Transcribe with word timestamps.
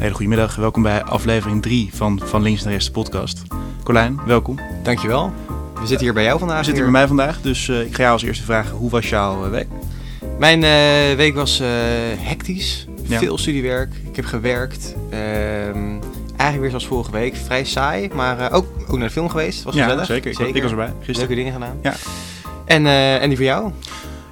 hele 0.00 0.14
goede 0.14 0.28
middag. 0.28 0.56
Welkom 0.56 0.82
bij 0.82 1.02
aflevering 1.02 1.62
3 1.62 1.90
van 1.92 2.20
Van 2.24 2.42
Links 2.42 2.62
naar 2.62 2.72
Rechts 2.72 2.86
de 2.86 2.92
podcast. 2.92 3.42
Colijn, 3.82 4.20
welkom. 4.26 4.58
Dankjewel. 4.82 5.32
We 5.80 5.86
zitten 5.86 6.00
hier 6.06 6.12
bij 6.12 6.24
jou 6.24 6.38
vandaag. 6.38 6.58
We 6.58 6.64
zitten 6.64 6.82
hier 6.82 6.92
bij 6.92 7.00
mij 7.00 7.08
vandaag, 7.08 7.40
dus 7.40 7.68
uh, 7.68 7.80
ik 7.80 7.94
ga 7.94 8.00
jou 8.00 8.12
als 8.12 8.22
eerste 8.22 8.44
vragen, 8.44 8.76
hoe 8.76 8.90
was 8.90 9.08
jouw 9.08 9.44
uh, 9.44 9.50
week? 9.50 9.66
Mijn 10.38 10.62
uh, 10.62 11.16
week 11.16 11.34
was 11.34 11.62
hectisch, 12.18 12.86
ja. 13.02 13.18
veel 13.18 13.38
studiewerk, 13.38 13.94
ik 14.10 14.16
heb 14.16 14.24
gewerkt. 14.24 14.94
Ehm, 15.10 15.98
eigenlijk 16.26 16.60
weer 16.60 16.70
zoals 16.70 16.86
vorige 16.86 17.10
week, 17.10 17.36
vrij 17.36 17.64
saai, 17.64 18.10
maar 18.14 18.52
ook, 18.52 18.66
ook 18.86 18.98
naar 18.98 19.06
de 19.06 19.12
film 19.12 19.28
geweest. 19.28 19.62
Was 19.62 19.74
ja, 19.74 19.82
gezellig. 19.82 20.06
Zeker. 20.06 20.34
zeker. 20.34 20.56
Ik 20.56 20.62
was 20.62 20.70
erbij, 20.70 20.92
gisteren. 20.98 21.16
Leuke 21.16 21.34
dingen 21.34 21.52
gedaan. 21.52 21.78
Ja. 21.82 21.94
En, 22.64 22.86
en 23.20 23.28
die 23.28 23.36
voor 23.36 23.46
jou? 23.46 23.72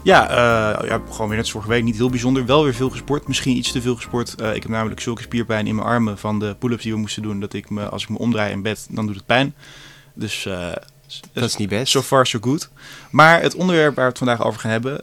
Ja, 0.09 0.31
uh, 0.31 0.89
ja, 0.89 1.01
gewoon 1.11 1.29
weer 1.29 1.37
net 1.37 1.51
vorige 1.51 1.71
week. 1.71 1.83
Niet 1.83 1.97
heel 1.97 2.11
bijzonder. 2.11 2.47
Wel 2.47 2.65
weer 2.65 2.75
veel 2.75 2.91
gesport. 2.91 3.29
Misschien 3.29 3.57
iets 3.57 3.73
te 3.73 3.83
veel 3.83 3.97
gesport. 3.97 4.35
Uh, 4.41 4.55
ik 4.55 4.63
heb 4.63 4.71
namelijk 4.71 5.01
zulke 5.01 5.23
spierpijn 5.23 5.67
in 5.67 5.75
mijn 5.75 5.87
armen 5.87 6.19
van 6.19 6.39
de 6.39 6.57
pull-ups 6.59 6.83
die 6.83 6.93
we 6.93 6.99
moesten 6.99 7.23
doen. 7.23 7.41
Dat 7.41 7.53
ik 7.53 7.71
me, 7.71 7.89
als 7.89 8.03
ik 8.03 8.09
me 8.09 8.19
omdraai 8.19 8.53
in 8.53 8.63
bed, 8.63 8.87
dan 8.91 9.07
doet 9.07 9.15
het 9.15 9.27
pijn. 9.27 9.55
Dus 10.15 10.45
uh, 10.45 10.73
dat 11.33 11.45
is 11.45 11.57
niet 11.57 11.69
best. 11.69 11.91
So 11.91 12.03
far, 12.03 12.27
so 12.27 12.39
good. 12.41 12.71
Maar 13.11 13.43
het 13.43 13.55
onderwerp 13.55 13.95
waar 13.95 14.05
we 14.05 14.11
het 14.11 14.19
vandaag 14.19 14.45
over 14.45 14.61
gaan 14.61 14.71
hebben, 14.71 15.01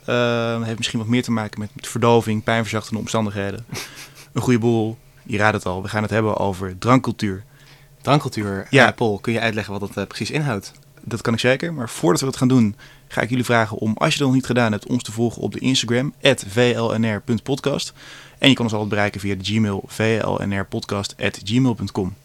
heeft 0.63 0.77
misschien 0.77 0.99
wat 0.99 1.07
meer 1.07 1.23
te 1.23 1.31
maken 1.31 1.59
met, 1.59 1.69
met 1.75 1.87
verdoving, 1.87 2.43
pijnverzachtende 2.43 2.99
omstandigheden. 2.99 3.65
Een 4.33 4.41
goede 4.41 4.59
boel. 4.59 4.97
Je 5.23 5.37
raadt 5.37 5.55
het 5.55 5.65
al. 5.65 5.81
We 5.81 5.87
gaan 5.87 6.01
het 6.01 6.11
hebben 6.11 6.37
over 6.37 6.77
drankcultuur. 6.77 7.43
Drankcultuur. 8.01 8.67
Ja, 8.69 8.91
Paul, 8.91 9.19
kun 9.19 9.33
je 9.33 9.39
uitleggen 9.39 9.79
wat 9.79 9.93
dat 9.93 10.07
precies 10.07 10.31
inhoudt? 10.31 10.71
Dat 11.01 11.21
kan 11.21 11.33
ik 11.33 11.39
zeker. 11.39 11.73
Maar 11.73 11.89
voordat 11.89 12.19
we 12.19 12.25
dat 12.25 12.37
gaan 12.37 12.47
doen, 12.47 12.75
ga 13.07 13.21
ik 13.21 13.29
jullie 13.29 13.45
vragen 13.45 13.77
om, 13.77 13.93
als 13.97 14.13
je 14.13 14.19
dat 14.19 14.27
nog 14.27 14.35
niet 14.35 14.45
gedaan 14.45 14.71
hebt, 14.71 14.87
ons 14.87 15.03
te 15.03 15.11
volgen 15.11 15.41
op 15.41 15.53
de 15.53 15.59
Instagram, 15.59 16.13
vlnr.podcast. 16.47 17.93
En 18.37 18.49
je 18.49 18.55
kan 18.55 18.63
ons 18.63 18.73
altijd 18.73 18.91
bereiken 18.91 19.19
via 19.19 19.35
de 19.35 19.43
Gmail, 19.43 19.83
vlnrpodcast.gmail.com. 19.87 22.15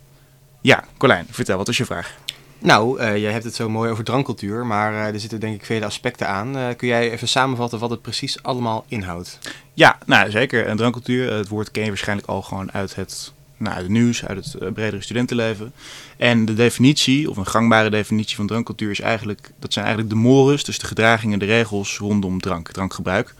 Ja, 0.61 0.85
Colijn, 0.97 1.27
vertel, 1.31 1.57
wat 1.57 1.69
is 1.69 1.77
je 1.77 1.85
vraag? 1.85 2.19
Nou, 2.59 3.01
uh, 3.01 3.17
je 3.17 3.27
hebt 3.27 3.45
het 3.45 3.55
zo 3.55 3.69
mooi 3.69 3.91
over 3.91 4.05
drankcultuur, 4.05 4.67
maar 4.67 4.93
uh, 4.93 5.07
er 5.07 5.21
zitten 5.21 5.41
denk 5.41 5.55
ik 5.55 5.65
vele 5.65 5.85
aspecten 5.85 6.29
aan. 6.29 6.57
Uh, 6.57 6.69
kun 6.77 6.89
jij 6.89 7.11
even 7.11 7.29
samenvatten 7.29 7.79
wat 7.79 7.91
het 7.91 8.03
precies 8.03 8.43
allemaal 8.43 8.85
inhoudt? 8.89 9.39
Ja, 9.75 9.99
nou 10.07 10.31
zeker. 10.31 10.67
En 10.67 10.77
drankcultuur, 10.77 11.33
het 11.33 11.49
woord 11.49 11.71
ken 11.71 11.83
je 11.83 11.89
waarschijnlijk 11.89 12.29
al 12.29 12.43
gewoon 12.43 12.73
uit 12.73 12.95
het 12.95 13.33
nou, 13.61 13.75
uit 13.75 13.83
het 13.83 13.93
nieuws, 13.93 14.25
uit 14.25 14.45
het 14.45 14.63
uh, 14.63 14.73
bredere 14.73 15.03
studentenleven. 15.03 15.73
En 16.17 16.45
de 16.45 16.55
definitie, 16.55 17.31
of 17.31 17.37
een 17.37 17.47
gangbare 17.47 17.91
definitie 17.91 18.37
van 18.37 18.47
drankcultuur, 18.47 18.91
is 18.91 19.01
eigenlijk, 19.01 19.53
dat 19.59 19.73
zijn 19.73 19.85
eigenlijk 19.85 20.15
de 20.15 20.21
mores, 20.21 20.65
dus 20.65 20.79
de 20.79 20.87
gedragingen, 20.87 21.39
de 21.39 21.45
regels 21.45 21.99
rondom 21.99 22.41
drank, 22.41 22.71
drankgebruik. 22.73 23.35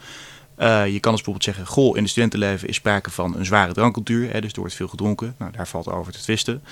Uh, 0.59 0.67
je 0.67 1.01
kan 1.01 1.13
dus 1.13 1.23
bijvoorbeeld 1.23 1.45
zeggen, 1.45 1.67
goh, 1.67 1.97
in 1.97 2.03
het 2.03 2.11
studentenleven 2.11 2.69
is 2.69 2.77
sprake 2.77 3.11
van 3.11 3.37
een 3.37 3.47
zware 3.47 3.73
drankcultuur, 3.73 4.33
hè, 4.33 4.41
dus 4.41 4.53
er 4.53 4.61
wordt 4.61 4.75
veel 4.75 4.89
gedronken. 4.89 5.35
Nou, 5.39 5.53
daar 5.53 5.69
valt 5.69 5.89
over 5.89 6.13
te 6.13 6.21
twisten. 6.21 6.63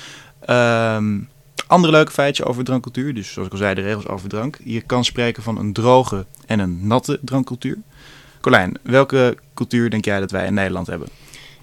Um, 0.50 1.28
andere 1.66 1.92
leuke 1.92 2.12
feitje 2.12 2.44
over 2.44 2.64
drankcultuur, 2.64 3.14
dus 3.14 3.32
zoals 3.32 3.48
ik 3.48 3.52
al 3.54 3.60
zei, 3.60 3.74
de 3.74 3.80
regels 3.80 4.06
over 4.06 4.28
drank. 4.28 4.58
Je 4.64 4.80
kan 4.80 5.04
spreken 5.04 5.42
van 5.42 5.58
een 5.58 5.72
droge 5.72 6.26
en 6.46 6.58
een 6.58 6.86
natte 6.86 7.18
drankcultuur. 7.22 7.78
Colijn, 8.40 8.78
welke 8.82 9.36
cultuur 9.54 9.90
denk 9.90 10.04
jij 10.04 10.20
dat 10.20 10.30
wij 10.30 10.46
in 10.46 10.54
Nederland 10.54 10.86
hebben? 10.86 11.08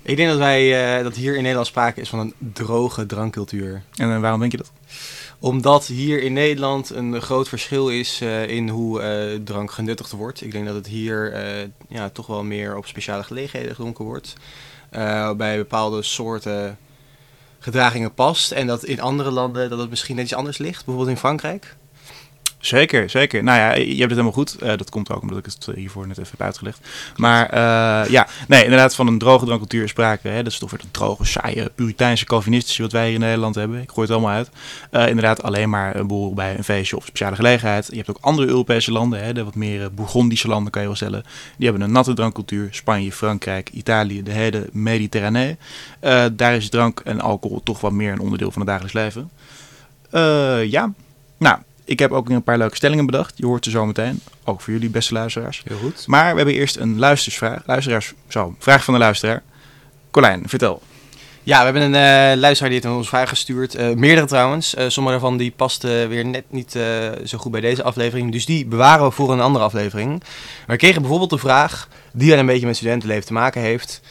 Ik 0.06 0.18
denk 0.18 0.30
dat 0.30 0.38
wij 0.38 0.98
uh, 0.98 1.04
dat 1.04 1.16
hier 1.16 1.36
in 1.36 1.42
Nederland 1.42 1.68
sprake 1.68 2.02
is 2.02 2.10
van 2.10 2.20
een 2.20 2.34
droge 2.54 3.06
drankcultuur. 3.06 3.84
En 3.96 4.10
uh, 4.10 4.20
waarom 4.20 4.40
denk 4.40 4.52
je 4.52 4.58
dat? 4.58 4.72
Omdat 5.40 5.86
hier 5.86 6.22
in 6.22 6.34
Nederland 6.34 6.90
een 6.90 7.22
groot 7.22 7.50
verschil 7.50 7.90
is 7.90 8.22
uh, 8.22 8.48
in 8.48 8.70
hoe 8.70 9.42
drank 9.44 9.72
genuttigd 9.72 10.12
wordt. 10.12 10.42
Ik 10.42 10.52
denk 10.52 10.66
dat 10.66 10.76
het 10.76 10.88
hier 10.88 11.34
ja, 11.90 12.10
toch 12.10 12.28
wel 12.28 12.44
meer 12.44 12.78
op 12.78 12.86
speciale 12.86 13.24
gelegenheden 13.24 13.76
gedronken 13.76 14.06
wordt. 14.06 14.34
bij 15.38 15.58
bepaalde 15.58 16.02
soorten 16.02 16.78
gedragingen 17.60 18.14
past. 18.14 18.52
En 18.52 18.68
dat 18.68 18.84
in 18.84 19.02
andere 19.02 19.32
landen 19.32 19.70
dat 19.70 19.80
het 19.80 19.90
misschien 19.90 20.16
net 20.16 20.26
iets 20.26 20.34
anders 20.34 20.58
ligt. 20.58 20.86
Bijvoorbeeld 20.86 21.16
in 21.16 21.22
Frankrijk. 21.22 21.76
Zeker, 22.66 23.10
zeker. 23.10 23.44
Nou 23.44 23.60
ja, 23.60 23.74
je 23.74 23.86
hebt 23.86 24.00
het 24.00 24.10
helemaal 24.10 24.32
goed. 24.32 24.56
Uh, 24.64 24.68
dat 24.68 24.90
komt 24.90 25.10
ook 25.12 25.22
omdat 25.22 25.38
ik 25.38 25.46
het 25.46 25.68
hiervoor 25.76 26.08
net 26.08 26.18
even 26.18 26.32
heb 26.32 26.42
uitgelegd. 26.42 26.80
Maar 27.16 27.54
uh, 27.54 28.12
ja, 28.12 28.28
nee, 28.48 28.64
inderdaad 28.64 28.96
van 28.96 29.08
een 29.08 29.18
droge 29.18 29.46
drankcultuur 29.46 29.88
sprake. 29.88 30.28
Hè. 30.28 30.44
Dat 30.44 30.52
is 30.52 30.60
toch 30.60 30.72
weer 30.72 30.80
een 30.80 30.92
droge, 30.92 31.26
saaie, 31.26 31.72
puriteinse, 31.76 32.26
calvinistische 32.26 32.82
wat 32.82 32.92
wij 32.92 33.06
hier 33.06 33.14
in 33.14 33.20
Nederland 33.20 33.56
hebben. 33.56 33.82
Ik 33.82 33.90
gooi 33.90 34.08
het 34.08 34.16
allemaal 34.16 34.36
uit. 34.36 34.50
Uh, 34.92 35.08
inderdaad 35.08 35.44
alleen 35.44 35.70
maar 35.70 35.96
een 35.96 36.08
boel 36.08 36.34
bij 36.34 36.58
een 36.58 36.64
feestje 36.64 36.96
of 36.96 37.06
speciale 37.06 37.36
gelegenheid. 37.36 37.88
Je 37.90 37.96
hebt 37.96 38.10
ook 38.10 38.18
andere 38.22 38.48
Europese 38.48 38.92
landen, 38.92 39.24
hè, 39.24 39.34
de 39.34 39.44
wat 39.44 39.56
meer 39.56 39.94
Bourgondische 39.94 40.48
landen 40.48 40.72
kan 40.72 40.82
je 40.82 40.88
wel 40.88 40.98
stellen. 40.98 41.24
Die 41.58 41.68
hebben 41.68 41.88
een 41.88 41.94
natte 41.94 42.14
drankcultuur. 42.14 42.68
Spanje, 42.72 43.12
Frankrijk, 43.12 43.70
Italië, 43.70 44.24
de 44.24 44.32
hele 44.32 44.70
Mediterranee. 44.72 45.58
daar 46.32 46.56
is 46.56 46.70
drank 46.70 47.00
en 47.00 47.22
alcohol 47.22 47.62
toch 47.64 47.82
wat 47.82 47.92
meer 47.92 48.12
een 48.12 48.20
onderdeel 48.20 48.52
van 48.52 48.62
het 48.62 48.70
dagelijks 48.70 48.94
leven. 48.94 49.30
ja, 50.70 50.94
nou 51.38 51.58
ik 51.86 52.00
heb 52.00 52.12
ook 52.12 52.30
een 52.30 52.44
paar 52.44 52.58
leuke 52.58 52.76
stellingen 52.76 53.06
bedacht. 53.06 53.34
Je 53.36 53.46
hoort 53.46 53.64
ze 53.64 53.70
zo 53.70 53.86
meteen. 53.86 54.22
Ook 54.44 54.62
voor 54.62 54.74
jullie, 54.74 54.90
beste 54.90 55.14
luisteraars. 55.14 55.64
Heel 55.68 55.78
goed. 55.78 56.04
Maar 56.08 56.32
we 56.32 56.38
hebben 56.38 56.56
eerst 56.56 56.76
een 56.76 57.00
luistersvraag. 57.00 57.62
Luisteraars, 57.66 58.14
zo, 58.28 58.56
vraag 58.60 58.84
van 58.84 58.94
de 58.94 59.00
luisteraar. 59.00 59.44
Colijn, 60.12 60.44
vertel. 60.46 60.82
Ja, 61.44 61.58
we 61.58 61.64
hebben 61.64 61.82
een 61.82 62.34
uh, 62.34 62.40
luisteraar 62.40 62.72
die 62.72 62.82
heeft 62.82 62.96
ons 62.96 63.08
vraag 63.08 63.30
gestuurd. 63.30 63.80
Uh, 63.80 63.94
meerdere 63.94 64.28
trouwens. 64.28 64.76
Uh, 64.76 64.86
sommige 64.88 65.16
daarvan 65.16 65.38
die 65.38 65.52
pasten 65.56 66.10
weer 66.10 66.26
net 66.26 66.44
niet 66.50 66.72
zo 67.26 67.38
goed 67.38 67.52
bij 67.52 67.62
deze 67.62 67.84
aflevering. 67.84 68.32
Dus 68.32 68.46
die 68.46 68.66
bewaren 68.66 69.06
we 69.06 69.12
voor 69.12 69.32
een 69.32 69.42
andere 69.42 69.66
aflevering. 69.66 70.10
Maar 70.20 70.76
we 70.76 70.76
kregen 70.76 71.02
bijvoorbeeld 71.02 71.30
de 71.30 71.38
vraag, 71.38 71.88
die 72.14 72.30
wel 72.30 72.40
een 72.40 72.46
beetje 72.46 72.66
met 72.66 72.76
studentenleven 72.76 73.26
te 73.26 73.34
maken 73.34 73.62
heeft. 73.62 74.02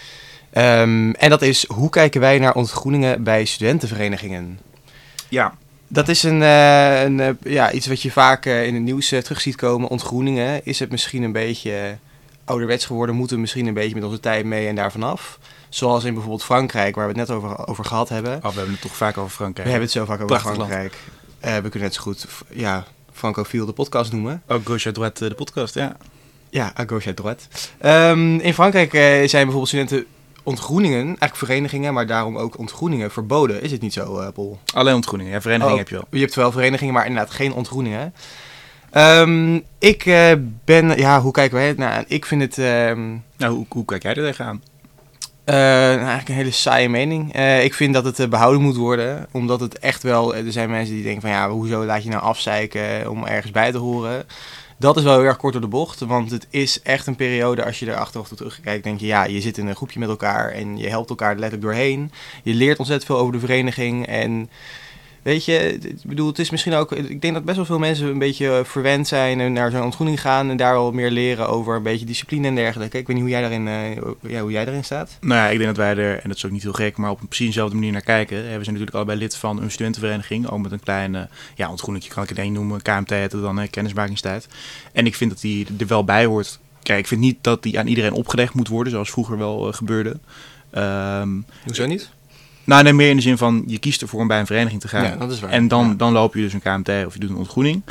Um, 0.57 1.15
en 1.15 1.31
dat 1.31 1.43
is, 1.43 1.67
hoe 1.69 1.91
kijken 1.91 2.21
wij 2.21 2.39
naar 2.39 2.55
ontgroeningen 2.55 3.23
bij 3.23 3.45
studentenverenigingen? 3.45 4.59
Ja, 5.29 5.55
dat 5.95 6.09
is 6.09 6.23
een, 6.23 6.41
uh, 6.41 7.03
een 7.03 7.19
uh, 7.19 7.29
ja, 7.43 7.73
iets 7.73 7.87
wat 7.87 8.03
je 8.03 8.11
vaak 8.11 8.47
uh, 8.47 8.67
in 8.67 8.75
het 8.75 8.83
nieuws 8.83 9.09
terug 9.09 9.41
ziet 9.41 9.57
komen. 9.57 9.89
Ontgroeningen. 9.89 10.65
Is 10.65 10.79
het 10.79 10.91
misschien 10.91 11.23
een 11.23 11.33
beetje 11.33 11.97
ouderwets 12.45 12.87
geworden? 12.87 13.15
Moeten 13.15 13.37
we 13.37 13.43
misschien 13.43 13.67
een 13.67 13.75
beetje 13.75 13.95
met 13.95 14.05
onze 14.05 14.21
tijd 14.21 14.45
mee 14.45 14.69
en 14.69 14.75
daar 14.75 14.93
vanaf? 14.93 15.39
Zoals 15.69 16.05
in 16.05 16.13
bijvoorbeeld 16.13 16.45
Frankrijk, 16.45 16.95
waar 16.95 17.13
we 17.13 17.19
het 17.19 17.29
net 17.29 17.37
over, 17.37 17.69
over 17.69 17.85
gehad 17.85 18.09
hebben. 18.09 18.37
Oh, 18.37 18.43
we 18.43 18.55
hebben 18.55 18.73
het 18.73 18.81
toch 18.81 18.97
vaak 18.97 19.19
over 19.19 19.31
Frankrijk. 19.31 19.67
We 19.67 19.73
hebben 19.73 19.89
het 19.89 19.99
zo 19.99 20.05
vaak 20.05 20.15
over 20.15 20.27
Prachtig 20.27 20.55
Frankrijk. 20.55 20.95
we 21.41 21.61
kunnen 21.61 21.81
net 21.81 21.95
zo 21.95 22.03
goed 22.03 22.27
ja, 22.51 22.85
Francophile 23.13 23.67
de 23.67 23.73
podcast 23.73 24.13
noemen. 24.13 24.43
Oh, 24.49 24.57
Gauche 24.65 24.89
à 24.89 24.93
droite 24.93 25.29
de 25.29 25.35
podcast, 25.35 25.75
ja. 25.75 25.97
Ja, 26.51 26.73
à 26.79 26.85
gauche 26.87 27.11
à 27.11 27.15
droite. 27.15 27.45
Um, 27.83 28.39
in 28.39 28.55
Frankrijk 28.55 28.91
zijn 29.29 29.29
bijvoorbeeld 29.29 29.69
studenten 29.69 30.07
ontgroeningen, 30.45 31.05
eigenlijk 31.05 31.37
verenigingen, 31.37 31.95
maar 31.95 32.07
daarom 32.07 32.39
ook 32.39 32.59
ontgroeningen 32.59 33.11
verboden. 33.11 33.63
Is 33.63 33.71
het 33.71 33.81
niet 33.81 33.93
zo, 33.93 34.21
uh, 34.21 34.29
Paul? 34.35 34.59
Alleen 34.75 34.95
ontgroeningen, 34.95 35.33
ja, 35.33 35.41
verenigingen 35.41 35.73
oh, 35.73 35.79
heb 35.79 35.89
je 35.89 35.95
wel. 35.95 36.07
Je 36.11 36.21
hebt 36.21 36.35
wel 36.35 36.53
verenigingen, 36.53 36.95
maar 36.95 37.07
inderdaad 37.07 37.31
geen 37.31 37.53
ontgroeningen. 37.53 38.15
Um, 38.93 39.63
ik 39.79 40.07
uh, 40.07 40.33
ben, 40.65 40.99
ja, 40.99 41.21
hoe 41.21 41.33
kijken 41.33 41.57
wij 41.57 41.67
het 41.67 41.79
nou 41.79 42.05
Ik 42.07 42.27
vind 42.27 42.41
het... 42.43 42.59
Um, 42.59 43.25
nou, 43.37 43.55
hoe, 43.55 43.67
hoe 43.69 43.85
kijk 43.85 44.03
jij 44.03 44.15
er 44.15 44.25
tegenaan? 44.25 44.63
Uh, 45.45 45.55
nou, 45.55 45.99
eigenlijk 45.99 46.29
een 46.29 46.35
hele 46.35 46.51
saaie 46.51 46.89
mening. 46.89 47.37
Uh, 47.37 47.65
ik 47.65 47.75
vind 47.75 47.95
dat 47.95 48.05
het 48.05 48.31
behouden 48.31 48.63
moet 48.63 48.77
worden, 48.77 49.27
omdat 49.31 49.61
het 49.61 49.79
echt 49.79 50.03
wel... 50.03 50.35
Er 50.35 50.53
zijn 50.53 50.71
mensen 50.71 50.95
die 50.95 51.03
denken 51.03 51.21
van, 51.21 51.31
ja, 51.31 51.51
hoezo 51.51 51.85
laat 51.85 52.03
je 52.03 52.11
nou 52.11 52.23
afzeiken 52.23 53.11
om 53.11 53.25
ergens 53.25 53.53
bij 53.53 53.73
te 53.73 53.79
horen? 53.79 54.25
Dat 54.85 54.97
is 54.97 55.03
wel 55.03 55.17
heel 55.19 55.25
erg 55.25 55.37
kort 55.37 55.53
door 55.53 55.63
de 55.63 55.69
bocht. 55.69 56.01
Want 56.01 56.31
het 56.31 56.47
is 56.51 56.83
echt 56.83 57.07
een 57.07 57.17
periode, 57.17 57.65
als 57.65 57.79
je 57.79 57.87
er 57.87 57.97
achteraf 57.97 58.29
toe 58.29 58.37
terugkijkt, 58.37 58.85
denk 58.85 59.01
je, 59.01 59.07
ja, 59.07 59.25
je 59.25 59.41
zit 59.41 59.59
in 59.59 59.67
een 59.67 59.77
groepje 59.77 59.99
met 59.99 60.09
elkaar 60.09 60.51
en 60.51 60.77
je 60.77 60.89
helpt 60.89 61.11
elkaar 61.11 61.33
letterlijk 61.33 61.63
doorheen. 61.63 62.13
Je 62.43 62.55
leert 62.55 62.79
ontzettend 62.79 63.11
veel 63.11 63.21
over 63.21 63.33
de 63.33 63.39
vereniging 63.39 64.07
en 64.07 64.51
Weet 65.25 65.45
je, 65.45 65.73
ik 65.75 66.03
bedoel, 66.05 66.27
het 66.27 66.39
is 66.39 66.51
misschien 66.51 66.75
ook. 66.75 66.93
Ik 66.93 67.21
denk 67.21 67.35
dat 67.35 67.45
best 67.45 67.57
wel 67.57 67.65
veel 67.65 67.79
mensen 67.79 68.07
een 68.07 68.19
beetje 68.19 68.63
verwend 68.65 69.09
zijn 69.09 69.41
en 69.41 69.53
naar 69.53 69.71
zo'n 69.71 69.83
ontgroening 69.83 70.21
gaan 70.21 70.51
en 70.51 70.57
daar 70.57 70.73
wel 70.73 70.93
meer 70.93 71.11
leren 71.11 71.49
over 71.49 71.77
een 71.77 71.83
beetje 71.83 72.07
discipline 72.07 72.47
en 72.47 72.55
dergelijke. 72.55 72.99
Ik 72.99 73.07
weet 73.07 73.17
niet 73.17 73.25
hoe 73.25 73.35
jij 73.35 73.41
daarin, 73.41 73.67
uh, 73.67 74.31
ja, 74.33 74.41
hoe 74.41 74.51
jij 74.51 74.65
daarin 74.65 74.85
staat. 74.85 75.19
Nou 75.21 75.41
ja, 75.41 75.49
ik 75.49 75.59
denk 75.59 75.77
dat 75.77 75.77
wij 75.77 75.97
er, 75.97 76.15
en 76.15 76.29
dat 76.29 76.37
is 76.37 76.45
ook 76.45 76.51
niet 76.51 76.63
heel 76.63 76.73
gek, 76.73 76.97
maar 76.97 77.11
op 77.11 77.21
een 77.21 77.27
precies 77.27 77.47
dezelfde 77.47 77.75
manier 77.75 77.93
naar 77.93 78.01
kijken. 78.01 78.37
We 78.37 78.43
zijn 78.45 78.59
natuurlijk 78.59 78.95
allebei 78.95 79.19
lid 79.19 79.37
van 79.37 79.63
een 79.63 79.71
studentenvereniging, 79.71 80.51
ook 80.51 80.63
met 80.63 80.73
een 80.73 80.81
kleine, 80.81 81.29
ja, 81.55 81.71
ontgroening 81.71 82.09
kan 82.09 82.23
ik 82.23 82.29
het 82.29 82.39
één 82.39 82.53
noemen, 82.53 82.83
KMT 82.83 83.11
heet 83.11 83.33
het 83.33 83.43
dan, 83.43 83.59
hè, 83.59 83.67
kennismakingstijd. 83.67 84.49
En 84.93 85.07
ik 85.07 85.15
vind 85.15 85.31
dat 85.31 85.41
die 85.41 85.67
er 85.79 85.87
wel 85.87 86.05
bij 86.05 86.25
hoort. 86.25 86.59
Kijk, 86.83 86.99
ik 86.99 87.07
vind 87.07 87.21
niet 87.21 87.39
dat 87.41 87.63
die 87.63 87.79
aan 87.79 87.87
iedereen 87.87 88.13
opgelegd 88.13 88.55
moet 88.55 88.69
worden, 88.69 88.93
zoals 88.93 89.11
vroeger 89.11 89.39
wel 89.39 89.69
uh, 89.69 89.75
gebeurde. 89.75 90.19
Um, 90.75 91.45
Hoezo 91.65 91.87
niet? 91.87 92.11
Nou, 92.65 92.83
nee, 92.83 92.93
meer 92.93 93.11
in 93.11 93.17
de 93.17 93.23
zin 93.23 93.39
van 93.39 93.65
je 93.67 93.79
kiest 93.79 94.03
ervoor 94.03 94.21
om 94.21 94.27
bij 94.27 94.41
een 94.41 94.47
vereniging 94.47 94.81
te 94.81 94.89
gaan. 94.89 95.05
Ja, 95.05 95.17
dat 95.17 95.33
is 95.33 95.41
waar. 95.41 95.51
En 95.51 95.69
dan, 95.69 95.87
ja. 95.87 95.95
dan 95.95 96.13
loop 96.13 96.35
je 96.35 96.41
dus 96.41 96.53
een 96.53 96.61
KMT 96.61 97.07
of 97.07 97.15
je 97.15 97.21
doet 97.21 97.31
een 97.31 97.37
ontgroening. 97.37 97.83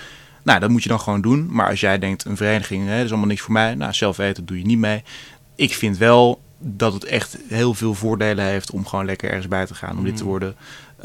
Nou, 0.44 0.60
dat 0.60 0.70
moet 0.70 0.84
je 0.84 0.90
dan 0.90 1.00
gewoon 1.00 1.22
doen. 1.22 1.48
Maar 1.50 1.70
als 1.70 1.80
jij 1.80 2.00
denkt, 2.00 2.26
een 2.26 2.38
vereniging, 2.38 2.88
hè, 2.88 2.96
dat 2.96 3.06
is 3.06 3.10
allemaal 3.10 3.28
niks 3.28 3.42
voor 3.42 3.54
mij. 3.54 3.76
Nou, 3.76 3.94
zelf 3.94 4.18
weten, 4.18 4.46
doe 4.46 4.58
je 4.58 4.66
niet 4.66 4.78
mee. 4.78 5.04
Ik 5.56 5.74
vind 5.74 5.98
wel 5.98 6.42
dat 6.60 6.94
het 6.94 7.06
echt 7.06 7.38
heel 7.48 7.74
veel 7.74 7.94
voordelen 7.94 8.46
heeft 8.46 8.72
om 8.72 8.86
gewoon 8.86 9.06
lekker 9.06 9.30
ergens 9.30 9.48
bij 9.48 9.66
te 9.66 9.76
gaan. 9.76 9.98
Om 9.98 10.04
lid 10.04 10.18
te 10.18 10.24
worden. 10.24 10.56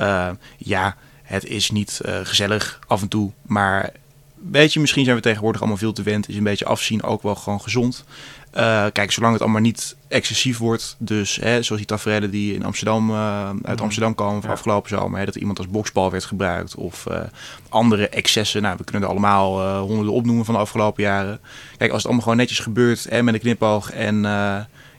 Uh, 0.01 0.31
ja, 0.57 0.97
het 1.23 1.45
is 1.45 1.71
niet 1.71 2.01
uh, 2.07 2.19
gezellig 2.23 2.79
af 2.87 3.03
en 3.03 3.09
toe. 3.09 3.31
Maar 3.43 3.93
weet 4.35 4.73
je, 4.73 4.81
misschien 4.81 5.05
zijn 5.05 5.17
we 5.17 5.23
tegenwoordig 5.23 5.61
allemaal 5.61 5.79
veel 5.79 5.93
te 5.93 6.03
wend. 6.03 6.29
Is 6.29 6.37
een 6.37 6.43
beetje 6.43 6.65
afzien 6.65 7.03
ook 7.03 7.23
wel 7.23 7.35
gewoon 7.35 7.61
gezond. 7.61 8.05
Eh, 8.51 8.87
kijk, 8.93 9.11
zolang 9.13 9.33
het 9.33 9.43
allemaal 9.43 9.61
niet 9.61 9.97
excessief 10.09 10.59
wordt, 10.59 10.97
dus 10.99 11.37
hè, 11.37 11.63
zoals 11.63 11.81
die 11.81 11.85
tafereelen 11.85 12.31
die 12.31 12.55
in 12.55 12.65
Amsterdam, 12.65 13.11
eh, 13.11 13.49
uit 13.49 13.75
Mhm. 13.75 13.83
Amsterdam 13.83 14.15
komen 14.15 14.41
van 14.41 14.51
Ja. 14.51 14.57
afgelopen 14.57 14.89
zomer, 14.91 15.19
hè, 15.19 15.25
dat 15.25 15.35
iemand 15.37 15.59
als 15.59 15.69
boksbal 15.69 16.11
werd 16.11 16.25
gebruikt 16.25 16.75
of 16.75 17.07
eh, 17.07 17.21
andere 17.69 18.09
excessen. 18.09 18.63
Nou, 18.63 18.77
we 18.77 18.85
kunnen 18.85 19.03
er 19.03 19.09
allemaal 19.09 19.79
honderden 19.81 20.13
opnoemen 20.15 20.45
van 20.45 20.55
de 20.55 20.61
afgelopen 20.61 21.03
jaren. 21.03 21.41
Kijk, 21.77 21.91
als 21.91 21.97
het 21.97 22.05
allemaal 22.05 22.23
gewoon 22.23 22.37
netjes 22.39 22.59
gebeurt 22.59 23.07
hè, 23.09 23.23
met 23.23 23.35
een 23.35 23.41
knipoog 23.41 23.91
en 23.93 24.23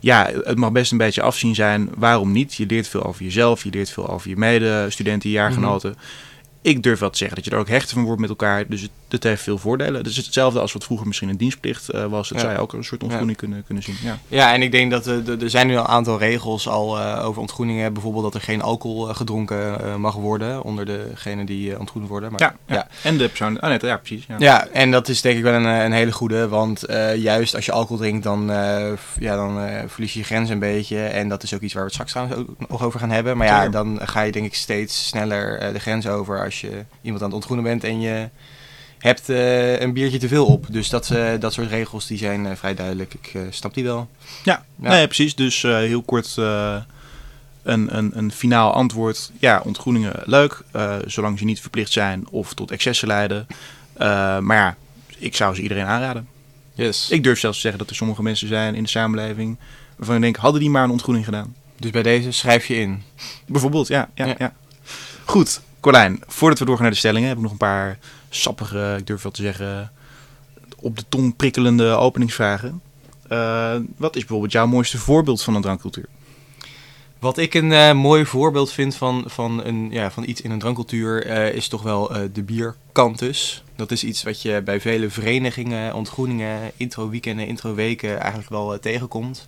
ja, 0.02 0.30
het 0.44 0.57
mag 0.57 0.72
best 0.72 0.92
een 0.92 0.98
beetje 0.98 1.22
afzien 1.22 1.56
zijn. 1.56 1.90
Waarom 1.98 2.31
niet? 2.31 2.54
Je 2.56 2.66
leert 2.66 2.88
veel 2.88 3.04
over 3.04 3.24
jezelf, 3.24 3.63
je 3.63 3.69
leert 3.69 3.90
veel 3.90 4.10
over 4.10 4.30
je 4.30 4.38
medestudenten, 4.38 5.30
je 5.30 5.36
jaargenoten. 5.36 5.95
Ik 6.62 6.84
durf 6.84 7.00
wel 7.00 7.10
te 7.10 7.18
zeggen 7.18 7.36
dat 7.36 7.45
je 7.45 7.52
er 7.52 7.57
ook 7.57 7.68
hechter 7.68 7.94
van 7.95 8.04
wordt 8.04 8.22
met 8.22 8.30
elkaar. 8.30 8.68
Dus 8.68 8.81
het, 8.81 8.92
het 9.12 9.24
heeft 9.24 9.44
veel 9.44 9.58
voordelen. 9.58 9.94
Dus 10.04 10.12
het 10.12 10.20
is 10.20 10.26
hetzelfde 10.26 10.60
als 10.60 10.74
wat 10.74 10.84
vroeger 10.84 11.08
misschien 11.08 11.30
een 11.30 11.38
dienstplicht 11.38 11.90
eh, 11.90 12.06
was. 12.06 12.30
Dat 12.30 12.38
Ja. 12.38 12.44
zou 12.44 12.56
je 12.56 12.62
ook 12.62 12.74
een 12.74 12.84
soort 12.84 13.04
ontgroening 13.04 13.38
kunnen, 13.38 13.64
kunnen 13.66 13.84
zien. 13.84 13.96
Ja. 14.04 14.18
Ja, 14.28 14.54
en 14.54 14.62
ik 14.62 14.72
denk 14.72 14.92
dat 14.92 15.06
er- 15.06 15.42
er 15.44 15.50
zijn 15.50 15.68
nu 15.68 15.76
al 15.76 15.84
een 15.84 15.88
aantal 15.90 16.18
regels 16.20 16.68
al 16.68 17.00
eh, 17.00 17.26
over 17.26 17.42
ontgroeningen. 17.42 17.94
Bijvoorbeeld 17.94 18.24
dat 18.24 18.34
er 18.34 18.42
geen 18.42 18.62
alcohol 18.62 19.02
gedronken 19.06 20.00
mag 20.02 20.14
worden 20.16 20.64
onder 20.64 20.86
degenen 20.86 21.46
die 21.46 21.80
ontgroend 21.80 22.08
worden. 22.08 22.32
Maar, 22.32 22.56
Ja, 22.68 22.88
en 23.04 23.18
de 23.18 23.28
persoon. 23.28 23.60
Ah, 23.60 23.70
nee, 23.70 23.80
ja, 23.82 23.98
precies. 23.98 24.26
Ja. 24.28 24.36
Ja, 24.40 24.68
en 24.68 24.92
dat 24.92 25.08
is 25.08 25.22
denk 25.22 25.38
ik 25.38 25.44
wel 25.44 25.54
een, 25.54 25.66
een 25.66 25.92
hele 25.92 26.12
goede. 26.12 26.48
Want 26.48 26.84
juist 27.16 27.56
als 27.56 27.66
je 27.66 27.72
alcohol 27.72 27.98
drinkt, 27.98 28.24
dan, 28.24 28.46
ja, 29.20 29.36
dan 29.36 29.60
verlies 29.88 30.14
je 30.14 30.20
je 30.20 30.26
grens 30.26 30.50
een 30.50 30.60
beetje. 30.60 31.00
En 31.04 31.30
dat 31.30 31.44
is 31.44 31.54
ook 31.54 31.62
iets 31.62 31.74
waar 31.74 31.84
we 31.86 31.92
het 31.92 31.98
straks 32.06 32.12
trouwens 32.12 32.38
ook 32.60 32.70
nog 32.70 32.84
over 32.84 33.00
gaan 33.00 33.12
hebben. 33.12 33.38
Maar 33.38 33.48
ja, 33.48 33.70
dan 33.70 34.00
ga 34.04 34.22
je 34.22 34.32
denk 34.32 34.46
ik 34.46 34.56
steeds 34.56 35.08
sneller 35.08 35.74
de 35.74 35.80
grens 35.80 36.08
over 36.08 36.44
als 36.44 36.62
je 36.62 36.86
iemand 37.02 37.22
aan 37.22 37.28
het 37.28 37.36
ontgroenen 37.36 37.66
bent 37.66 37.84
en 37.84 38.00
je 38.02 38.30
hebt 39.00 39.30
eh, 39.30 39.80
een 39.80 39.94
biertje 39.94 40.18
te 40.18 40.28
veel 40.28 40.46
op. 40.46 40.66
Dus 40.69 40.90
dat, 40.90 41.10
eh, 41.12 41.40
dat 41.40 41.54
soort 41.54 41.69
regels 41.69 42.07
die 42.07 42.18
zijn 42.18 42.46
eh, 42.46 42.56
vrij 42.56 42.75
duidelijk. 42.75 43.13
Ik 43.13 43.38
snap 43.50 43.74
die 43.74 43.84
wel. 43.84 44.10
Ja, 44.44 44.66
Ja. 44.81 44.90
Nee, 44.90 45.06
precies. 45.06 45.36
Dus 45.36 45.62
heel 45.62 46.01
kort 46.01 46.36
een, 46.38 47.98
een, 47.98 48.12
een 48.18 48.31
finaal 48.31 48.74
antwoord. 48.74 49.31
Ja, 49.40 49.62
ontgroeningen 49.66 50.13
leuk, 50.24 50.62
zolang 51.06 51.40
ze 51.40 51.46
niet 51.46 51.62
verplicht 51.62 51.92
zijn 51.92 52.28
of 52.30 52.54
tot 52.54 52.72
excessen 52.72 53.07
leiden. 53.07 53.48
Maar 54.44 54.56
ja, 54.56 54.75
ik 55.18 55.36
zou 55.36 55.56
ze 55.56 55.62
iedereen 55.62 55.86
aanraden. 55.86 56.28
Yes. 56.74 57.10
Ik 57.10 57.24
durf 57.24 57.40
zelfs 57.40 57.56
te 57.56 57.62
zeggen 57.62 57.80
dat 57.80 57.90
er 57.90 57.95
sommige 57.95 58.24
mensen 58.24 58.48
zijn 58.48 58.75
in 58.75 58.84
de 58.84 58.90
samenleving 58.90 59.57
waarvan 59.95 60.16
ik 60.16 60.22
denk, 60.22 60.36
hadden 60.36 60.62
die 60.62 60.69
maar 60.69 60.84
een 60.84 60.90
ontgroening 60.90 61.25
gedaan? 61.25 61.56
Dus 61.78 61.92
bij 61.92 62.04
deze 62.04 62.31
schrijf 62.31 62.66
je 62.66 62.75
in. 62.75 63.04
Bijvoorbeeld, 63.45 63.88
ja. 63.88 64.10
ja, 64.13 64.25
Ja. 64.25 64.36
ja. 64.38 64.54
Goed, 65.25 65.62
Colijn, 65.80 66.24
voordat 66.28 66.60
we 66.60 66.66
doorgaan 66.66 66.84
naar 66.84 66.94
de 66.94 67.00
stellingen, 67.00 67.28
heb 67.28 67.38
ik 67.38 67.44
nog 67.44 67.52
een 67.52 67.57
paar 67.57 67.98
sappige, 68.30 68.96
ik 68.98 69.08
durf 69.08 69.22
wel 69.22 69.31
te 69.31 69.42
zeggen, 69.42 69.92
op 70.81 70.98
de 70.98 71.04
tong 71.10 71.36
prikkelende 71.36 71.86
openingsvragen. 71.86 72.81
Eh, 73.28 73.76
wat 73.98 74.16
is 74.16 74.22
bijvoorbeeld 74.22 74.52
jouw 74.52 74.68
mooiste 74.68 74.98
voorbeeld 74.98 75.42
van 75.42 75.56
een 75.56 75.62
drankcultuur? 75.62 76.06
Wat 77.20 77.38
ik 77.38 77.54
een 77.54 77.72
eh, 77.72 77.94
mooi 77.94 78.26
voorbeeld 78.26 78.72
vind 78.72 78.96
van, 78.96 79.24
van, 79.26 79.64
een, 79.64 79.92
ja, 79.92 80.12
van 80.12 80.24
iets 80.28 80.42
in 80.42 80.52
een 80.52 80.60
drankcultuur 80.60 81.26
eh, 81.26 81.54
is 81.54 81.68
toch 81.68 81.81
wel 81.81 82.12
de 82.34 82.44
bierkantus. 82.44 83.64
Dat 83.76 83.92
is 83.92 84.04
iets 84.04 84.24
wat 84.24 84.42
je 84.42 84.62
bij 84.62 84.81
vele 84.81 85.10
verenigingen, 85.10 85.94
ontgroeningen, 85.94 86.72
intro-weekenden, 86.78 87.48
intro-weken 87.48 88.20
eigenlijk 88.20 88.50
wel 88.50 88.80
tegenkomt. 88.80 89.48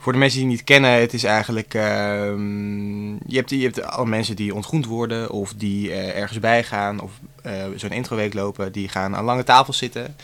Voor 0.00 0.12
de 0.12 0.18
mensen 0.18 0.38
die 0.38 0.48
het 0.48 0.56
niet 0.56 0.66
kennen, 0.66 0.90
het 0.90 1.12
is 1.12 1.24
eigenlijk... 1.24 1.74
ehm, 1.74 3.12
je, 3.12 3.36
hebt, 3.36 3.50
je 3.50 3.62
hebt 3.62 3.82
alle 3.82 4.06
mensen 4.06 4.36
die 4.36 4.54
ontgroend 4.54 4.86
worden 4.86 5.30
of 5.30 5.54
die 5.54 5.90
eh, 5.90 6.20
ergens 6.20 6.38
bij 6.38 6.64
gaan 6.64 7.00
of 7.00 7.12
eh, 7.42 7.52
zo'n 7.76 7.90
introweek 7.90 8.34
lopen. 8.34 8.72
Die 8.72 8.88
gaan 8.88 9.16
aan 9.16 9.24
lange 9.24 9.44
tafels 9.44 9.78
zitten 9.78 10.16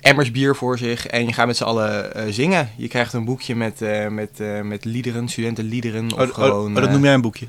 emmers 0.00 0.30
bier 0.30 0.56
voor 0.56 0.78
zich 0.78 1.06
en 1.06 1.26
je 1.26 1.32
gaat 1.32 1.46
met 1.46 1.56
z'n 1.56 1.64
allen 1.64 2.14
eh, 2.14 2.24
zingen. 2.32 2.70
Je 2.76 2.88
krijgt 2.88 3.12
een 3.12 3.24
boekje 3.24 3.56
met, 3.56 3.80
met, 4.10 4.38
met 4.62 4.84
liederen, 4.84 5.28
studentenliederen. 5.28 6.12
Of 6.12 6.20
Oh, 6.20 6.28
oh, 6.28 6.34
gewoon, 6.34 6.76
oh, 6.76 6.82
dat 6.82 6.90
noem 6.90 7.04
jij 7.04 7.14
een 7.14 7.20
boekje? 7.20 7.46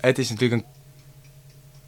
Het 0.00 0.18
is 0.18 0.30
natuurlijk 0.30 0.62
een 0.62 0.73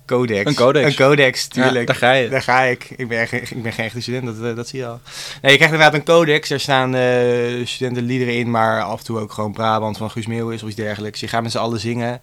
codex. 0.06 0.44
Een 0.50 0.54
codex. 0.54 0.86
Een 0.86 0.94
codex, 1.06 1.46
tuurlijk. 1.46 1.74
Ja, 1.78 1.84
daar 1.84 1.94
ga 1.96 2.12
je. 2.12 2.28
Daar 2.28 2.42
ga 2.42 2.62
ik. 2.62 2.90
Ik 2.96 3.08
ben, 3.08 3.28
geen- 3.28 3.42
ik 3.50 3.62
ben 3.62 3.72
geen 3.72 3.84
echte 3.84 4.00
student, 4.00 4.24
dat, 4.24 4.50
eh, 4.50 4.56
dat 4.56 4.68
zie 4.68 4.78
je 4.78 4.86
al. 4.86 5.00
Nee, 5.42 5.50
je 5.52 5.56
krijgt 5.58 5.74
inderdaad 5.74 5.94
een 5.94 6.04
codex. 6.04 6.48
Daar 6.48 6.60
staan 6.60 6.94
eh, 6.94 7.66
studentenliederen 7.66 8.34
in, 8.34 8.50
maar 8.50 8.82
af 8.82 8.98
en 8.98 9.04
toe 9.04 9.18
ook 9.18 9.32
gewoon 9.32 9.52
Brabant 9.52 9.96
van 9.96 10.10
Guus 10.10 10.26
Meeuwis 10.26 10.62
of 10.62 10.68
iets 10.68 10.76
dergelijks. 10.76 11.20
Je 11.20 11.28
gaat 11.28 11.42
met 11.42 11.50
z'n 11.52 11.58
allen 11.58 11.80
zingen, 11.80 12.20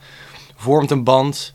vormt 0.56 0.92
een 0.92 1.04
band. 1.04 1.52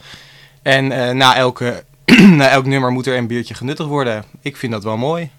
En 0.62 0.92
eh, 0.92 1.14
na, 1.14 1.36
elke, 1.36 1.84
na 2.36 2.48
elk 2.48 2.66
nummer 2.66 2.90
moet 2.90 3.06
er 3.06 3.16
een 3.16 3.26
biertje 3.26 3.54
genuttigd 3.54 3.88
worden. 3.88 4.24
Ik 4.42 4.56
vind 4.56 4.72
dat 4.72 4.84
wel 4.84 4.96
mooi. 4.96 5.30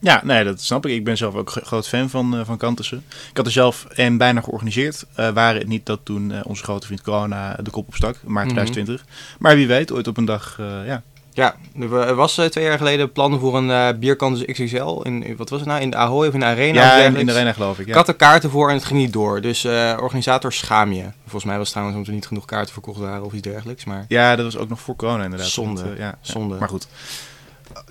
Ja, 0.00 0.20
nee, 0.24 0.44
dat 0.44 0.60
snap 0.60 0.86
ik. 0.86 0.92
Ik 0.92 1.04
ben 1.04 1.16
zelf 1.16 1.34
ook 1.34 1.50
gro- 1.50 1.60
groot 1.64 1.88
fan 1.88 2.10
van, 2.10 2.36
eh 2.38 2.44
van 2.44 2.56
Kantussen. 2.56 3.04
Ik 3.30 3.36
had 3.36 3.46
er 3.46 3.52
zelf 3.52 3.86
een 3.88 4.16
bijna 4.18 4.40
georganiseerd. 4.40 5.04
Eh 5.14 5.28
waren 5.30 5.58
het 5.60 5.68
niet 5.68 5.86
dat 5.86 6.00
toen 6.02 6.32
eh, 6.32 6.40
onze 6.44 6.62
grote 6.62 6.86
vriend 6.86 7.02
corona 7.02 7.56
de 7.62 7.70
kop 7.70 7.86
opstak, 7.88 8.16
maart 8.24 8.46
Mhm. 8.46 8.54
2020. 8.54 9.04
Maar 9.38 9.54
wie 9.56 9.66
weet, 9.66 9.92
ooit 9.92 10.08
op 10.08 10.16
een 10.16 10.24
dag, 10.24 10.56
ja. 10.86 11.02
Ja, 11.32 11.56
er 11.80 11.88
wa- 11.88 12.14
was 12.14 12.34
twee 12.50 12.64
jaar 12.64 12.78
geleden 12.78 13.12
plannen 13.12 13.40
voor 13.40 13.56
een 13.56 13.70
eh 13.70 13.88
bierkant 13.98 14.44
XXL. 14.44 15.00
In, 15.02 15.34
wat 15.36 15.48
was 15.50 15.58
het 15.60 15.68
nou? 15.68 15.80
In 15.80 15.90
de 15.90 15.96
Ahoy 15.96 16.26
of 16.28 16.34
in 16.34 16.40
de 16.40 16.46
Arena? 16.46 16.80
Ja, 16.98 17.04
in, 17.16 17.26
de 17.26 17.32
arena 17.32 17.52
geloof 17.52 17.74
ik. 17.78 17.80
Ik 17.86 17.88
Ja. 17.88 17.94
had 17.94 18.08
er 18.08 18.14
kaarten 18.14 18.50
voor 18.50 18.68
en 18.68 18.74
het 18.74 18.84
ging 18.84 18.98
niet 18.98 19.12
door. 19.12 19.40
Dus 19.40 19.64
organisator 20.00 20.52
schaam 20.52 20.92
je. 20.92 21.04
Volgens 21.22 21.44
mij 21.44 21.54
was 21.56 21.62
het 21.62 21.70
trouwens 21.70 21.96
omdat 21.98 22.06
er 22.08 22.18
niet 22.18 22.26
genoeg 22.26 22.44
kaarten 22.44 22.72
verkocht 22.72 22.98
waren 23.00 23.24
of 23.24 23.32
iets 23.32 23.42
dergelijks. 23.48 23.84
Maar 23.84 24.04
ja, 24.08 24.36
dat 24.36 24.44
was 24.44 24.56
ook 24.56 24.68
nog 24.68 24.80
voor 24.80 24.96
corona 24.96 25.24
inderdaad. 25.24 25.48
Zonde. 25.48 25.82
Want, 25.84 25.98
ja. 25.98 26.18
Zonde. 26.20 26.56
Maar 26.58 26.68
goed. 26.68 26.86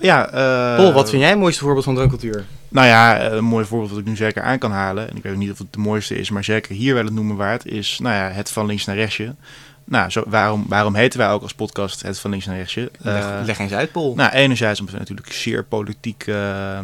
Ja, 0.00 0.26
eh, 0.26 0.76
Paul, 0.76 0.92
wat 0.92 1.08
vind 1.10 1.20
jij 1.22 1.30
het 1.30 1.38
mooiste 1.38 1.62
voorbeeld 1.62 1.84
van 1.84 1.94
drankcultuur? 1.94 2.44
Nou 2.68 2.86
ja, 2.86 3.30
een 3.30 3.44
mooi 3.44 3.64
voorbeeld 3.64 3.90
wat 3.90 4.00
ik 4.00 4.06
nu 4.06 4.16
zeker 4.16 4.42
aan 4.42 4.58
kan 4.58 4.70
halen. 4.70 5.10
En 5.10 5.16
ik 5.16 5.22
weet 5.22 5.36
niet 5.36 5.50
of 5.50 5.58
het 5.58 5.72
de 5.72 5.78
mooiste 5.78 6.18
is, 6.18 6.30
maar 6.30 6.44
zeker 6.44 6.74
hier 6.74 6.94
wel 6.94 7.04
het 7.04 7.12
noemen 7.14 7.36
waard. 7.36 7.66
Is 7.66 7.98
nou 8.02 8.14
ja, 8.14 8.28
het 8.28 8.50
van 8.50 8.66
links 8.66 8.84
naar 8.84 8.96
rechtje. 8.96 9.34
Nou, 9.84 10.10
zo, 10.10 10.22
waarom, 10.26 10.64
waarom 10.68 10.94
heten 10.94 11.18
wij 11.18 11.28
ook 11.28 11.42
als 11.42 11.54
podcast 11.54 12.02
het 12.02 12.18
van 12.18 12.30
links 12.30 12.46
naar 12.46 12.56
rechtje? 12.56 12.90
Leg, 12.98 13.24
Eh, 13.24 13.40
leg 13.44 13.58
eens 13.58 13.72
uit, 13.72 13.92
Paul. 13.92 14.14
Nou, 14.14 14.30
enerzijds 14.32 14.78
omdat 14.80 14.94
we 14.94 15.00
natuurlijk 15.00 15.32
zeer 15.32 15.64
politiek 15.64 16.24
eh, 16.26 16.78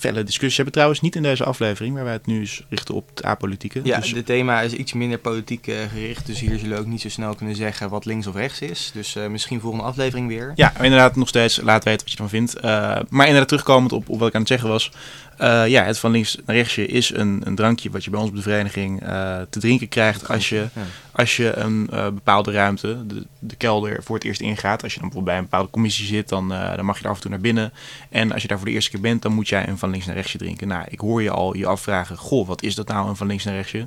felle 0.00 0.24
discussies 0.24 0.56
hebben. 0.56 0.74
Trouwens 0.74 1.00
niet 1.00 1.16
in 1.16 1.22
deze 1.22 1.44
aflevering, 1.44 1.94
waar 1.94 2.04
wij 2.04 2.12
het 2.12 2.26
nu 2.26 2.38
eens 2.40 2.62
richten 2.68 2.94
op 2.94 3.08
het 3.14 3.24
apolitieke. 3.24 3.80
ja, 3.84 3.98
Dus- 3.98 4.12
dit 4.14 4.26
thema 4.26 4.60
is 4.60 4.72
iets 4.72 4.92
minder 4.92 5.18
politiek 5.18 5.66
eh, 5.66 5.76
gericht. 5.92 6.26
Dus 6.26 6.40
hier 6.40 6.58
zullen 6.58 6.74
we 6.74 6.80
ook 6.82 6.86
niet 6.86 7.00
zo 7.00 7.08
snel 7.08 7.34
kunnen 7.34 7.56
zeggen 7.56 7.90
wat 7.90 8.04
links 8.04 8.26
of 8.26 8.34
rechts 8.34 8.60
is. 8.60 8.90
Dus 8.94 9.16
eh, 9.16 9.26
misschien 9.26 9.60
volgende 9.60 9.84
aflevering 9.84 10.28
weer. 10.28 10.52
Ja, 10.54 10.72
maar 10.76 10.84
inderdaad 10.84 11.16
nog 11.16 11.28
steeds 11.28 11.60
laat 11.60 11.84
weten 11.84 12.00
wat 12.00 12.10
je 12.10 12.14
ervan 12.22 12.28
vindt. 12.28 12.54
Eh, 12.56 13.00
maar 13.08 13.24
inderdaad 13.26 13.48
terugkomend 13.48 13.92
op, 13.92 14.08
op 14.08 14.18
wat 14.18 14.28
ik 14.28 14.34
aan 14.34 14.40
het 14.40 14.48
zeggen 14.50 14.68
was. 14.68 14.90
Eh, 15.40 15.68
ja, 15.68 15.84
het 15.84 15.98
van 15.98 16.10
links 16.10 16.36
naar 16.46 16.56
rechtsje 16.56 16.86
is 16.86 17.14
een, 17.14 17.42
een 17.44 17.54
drankje 17.54 17.90
wat 17.90 18.04
je 18.04 18.10
bij 18.10 18.20
ons 18.20 18.28
op 18.28 18.36
de 18.36 18.42
vereniging 18.42 19.02
eh, 19.02 19.40
te 19.50 19.60
drinken 19.60 19.88
krijgt 19.88 20.28
als 20.28 20.48
je, 20.48 20.66
als 21.12 21.36
je 21.36 21.56
een 21.56 21.88
eh, 21.90 22.04
bepaalde 22.04 22.52
ruimte, 22.52 23.06
de, 23.06 23.26
de 23.38 23.56
kelder, 23.56 24.02
voor 24.02 24.14
het 24.14 24.24
eerst 24.24 24.40
ingaat. 24.40 24.82
Als 24.82 24.94
je 24.94 25.00
dan 25.00 25.08
bijvoorbeeld 25.08 25.24
bij 25.24 25.36
een 25.36 25.50
bepaalde 25.50 25.70
commissie 25.70 26.06
zit, 26.06 26.28
dan, 26.28 26.48
dan 26.48 26.84
mag 26.84 26.98
je 26.98 27.04
er 27.04 27.10
af 27.10 27.16
en 27.16 27.22
toe 27.22 27.30
naar 27.30 27.40
binnen. 27.40 27.72
En 28.08 28.32
als 28.32 28.42
je 28.42 28.48
daar 28.48 28.56
voor 28.58 28.66
de 28.66 28.72
eerste 28.72 28.90
keer 28.90 29.00
bent, 29.00 29.22
dan 29.22 29.32
moet 29.32 29.48
jij 29.48 29.68
een 29.68 29.78
van 29.78 29.90
links 29.90 30.06
naar 30.06 30.14
rechtsje 30.14 30.38
drinken. 30.38 30.68
Nou, 30.68 30.84
ik 30.88 31.00
hoor 31.00 31.22
je 31.22 31.30
al 31.30 31.56
je 31.56 31.66
afvragen, 31.66 32.16
goh, 32.16 32.46
wat 32.46 32.62
is 32.62 32.74
dat 32.74 32.88
nou, 32.88 33.08
een 33.08 33.16
van 33.16 33.26
links 33.26 33.44
naar 33.44 33.54
rechtsje? 33.54 33.86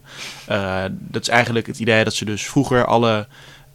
Dat 0.89 1.22
is 1.22 1.29
eigenlijk 1.29 1.67
het 1.67 1.79
idee 1.79 2.03
dat 2.03 2.13
ze 2.13 2.25
dus 2.25 2.45
vroeger 2.45 2.86
alle 2.86 3.27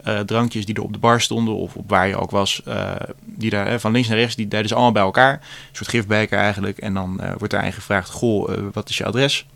eh, 0.05 0.21
drankjes 0.21 0.67
die 0.67 0.75
er 0.75 0.83
op 0.83 0.93
de 0.93 0.99
bar 0.99 1.21
stonden 1.21 1.55
of 1.55 1.75
op 1.75 1.89
waar 1.89 2.09
je 2.09 2.17
ook 2.17 2.31
was, 2.31 2.63
eh, 2.65 2.93
die 3.25 3.51
daar 3.51 3.81
van 3.81 3.93
links 3.93 4.09
naar 4.09 4.17
rechts, 4.17 4.37
die 4.37 4.49
deden 4.49 4.69
ze 4.69 4.75
allemaal 4.75 4.93
bij 4.93 5.03
elkaar. 5.03 5.33
Een 5.33 5.77
soort 5.77 5.89
gifbeker 5.89 6.39
eigenlijk. 6.39 6.79
En 6.79 6.95
dan 6.95 7.21
eh, 7.21 7.33
wordt 7.39 7.53
daarin 7.53 7.73
gevraagd, 7.73 8.11
goh, 8.11 8.51
wat 8.73 8.89
is 8.89 8.99
je 8.99 9.05
adres? 9.05 9.47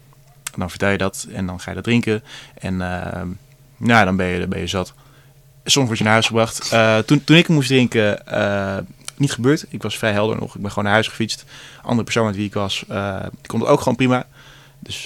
En 0.44 0.60
dan 0.60 0.70
vertel 0.70 0.90
je 0.90 0.98
dat 0.98 1.26
en 1.32 1.46
dan 1.46 1.60
ga 1.60 1.70
je 1.70 1.74
dat 1.74 1.84
drinken. 1.84 2.22
En 2.58 2.76
nou, 3.76 4.04
dan 4.04 4.16
ben 4.16 4.26
je, 4.26 4.46
ben 4.46 4.60
je 4.60 4.66
zat. 4.66 4.94
Soms 5.64 5.86
word 5.86 5.98
je 5.98 6.04
naar 6.04 6.12
huis 6.12 6.26
gebracht. 6.26 6.72
Toen, 7.06 7.24
toen 7.24 7.36
ik 7.36 7.48
moest 7.48 7.68
drinken, 7.68 8.22
niet 9.16 9.32
gebeurd. 9.32 9.66
Ik 9.68 9.82
was 9.82 9.98
vrij 9.98 10.12
helder 10.12 10.36
nog. 10.36 10.54
Ik 10.54 10.60
ben 10.60 10.68
gewoon 10.68 10.84
naar 10.84 10.92
huis 10.92 11.08
gefietst. 11.08 11.44
Andere 11.82 12.04
persoon 12.04 12.26
met 12.26 12.36
wie 12.36 12.46
ik 12.46 12.54
was, 12.54 12.84
die 12.86 13.46
kon 13.46 13.60
het 13.60 13.68
ook 13.68 13.78
gewoon 13.78 13.96
prima. 13.96 14.26
Dus 14.78 15.04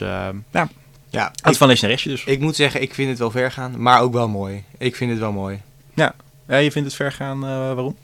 ja, 0.51 0.69
Ja, 1.17 1.33
het 1.43 1.57
van 1.57 1.67
links 1.67 1.83
naar 1.83 2.03
dus. 2.05 2.25
ik 2.25 2.41
moet 2.41 2.57
zeggen, 2.57 2.83
ik 2.83 2.95
vind 2.95 3.09
het 3.09 3.19
wel 3.19 3.31
ver 3.31 3.53
gaan, 3.53 3.83
maar 3.83 4.01
ook 4.01 4.13
wel 4.13 4.29
mooi. 4.29 4.65
Ik 4.79 4.97
vind 4.97 5.11
het 5.11 5.21
wel 5.21 5.33
mooi. 5.33 5.61
Ja, 5.95 6.15
je 6.47 6.71
vindt 6.71 6.89
het 6.89 6.97
ver 6.97 7.13
gaan, 7.13 7.45
eh, 7.45 7.49
waarom? 7.51 7.97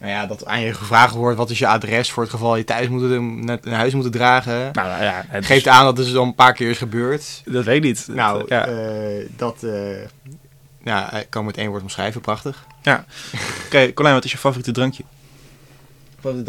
Nou 0.00 0.12
ja, 0.12 0.26
dat 0.26 0.46
aan 0.46 0.60
je 0.60 0.74
gevraagd 0.74 1.14
wordt, 1.14 1.36
wat 1.36 1.50
is 1.50 1.58
je 1.58 1.66
adres 1.66 2.10
voor 2.10 2.22
het 2.22 2.32
geval 2.32 2.56
je 2.56 2.64
thuis 2.64 2.88
moet, 2.88 3.20
naar, 3.44 3.58
naar 3.62 3.74
huis 3.74 3.94
moet 3.94 4.12
dragen. 4.12 4.58
Nou, 4.72 4.88
nou 4.88 5.02
ja, 5.02 5.24
het 5.28 5.46
Geeft 5.46 5.68
aan 5.68 5.84
dat 5.84 5.96
het 5.96 6.06
dus 6.06 6.16
al 6.16 6.24
een 6.24 6.34
paar 6.34 6.52
keer 6.52 6.70
is 6.70 6.78
gebeurd. 6.78 7.42
Dat 7.44 7.64
weet 7.64 7.76
ik 7.76 7.82
niet. 7.82 8.06
Nou, 8.08 8.44
ja. 8.46 8.66
eh, 8.66 9.26
dat 9.36 9.62
eh, 9.62 10.08
ja, 10.84 11.12
ik 11.12 11.26
kan 11.30 11.44
met 11.44 11.56
één 11.56 11.68
woord 11.68 11.82
omschrijven, 11.82 12.20
prachtig. 12.20 12.66
Oké, 13.66 13.92
Colijn, 13.92 14.14
wat 14.14 14.24
is 14.24 14.32
je 14.32 14.38
favoriete 14.38 14.72
drankje? 14.72 15.04
Wat 16.20 16.34
een 16.34 16.44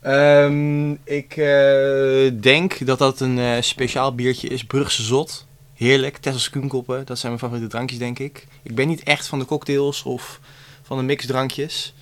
Ehm, 0.00 0.90
ik 1.04 1.36
eh, 1.36 2.40
denk 2.40 2.86
dat 2.86 2.98
dat 2.98 3.20
een 3.20 3.38
eh, 3.38 3.60
speciaal 3.60 4.14
biertje 4.14 4.48
is, 4.48 4.64
Brugse 4.64 5.02
Zot. 5.02 5.46
Heerlijk, 5.74 6.16
Tessels 6.16 6.50
Kuhnkoppen, 6.50 7.06
dat 7.06 7.18
zijn 7.18 7.32
mijn 7.32 7.44
favoriete 7.44 7.74
drankjes 7.74 7.98
denk 7.98 8.18
ik. 8.18 8.46
Ik 8.62 8.74
ben 8.74 8.88
niet 8.88 9.02
echt 9.02 9.26
van 9.26 9.38
de 9.38 9.44
cocktails 9.44 10.02
of 10.02 10.40
van 10.82 10.96
de 10.96 11.02
mixdrankjes. 11.02 11.94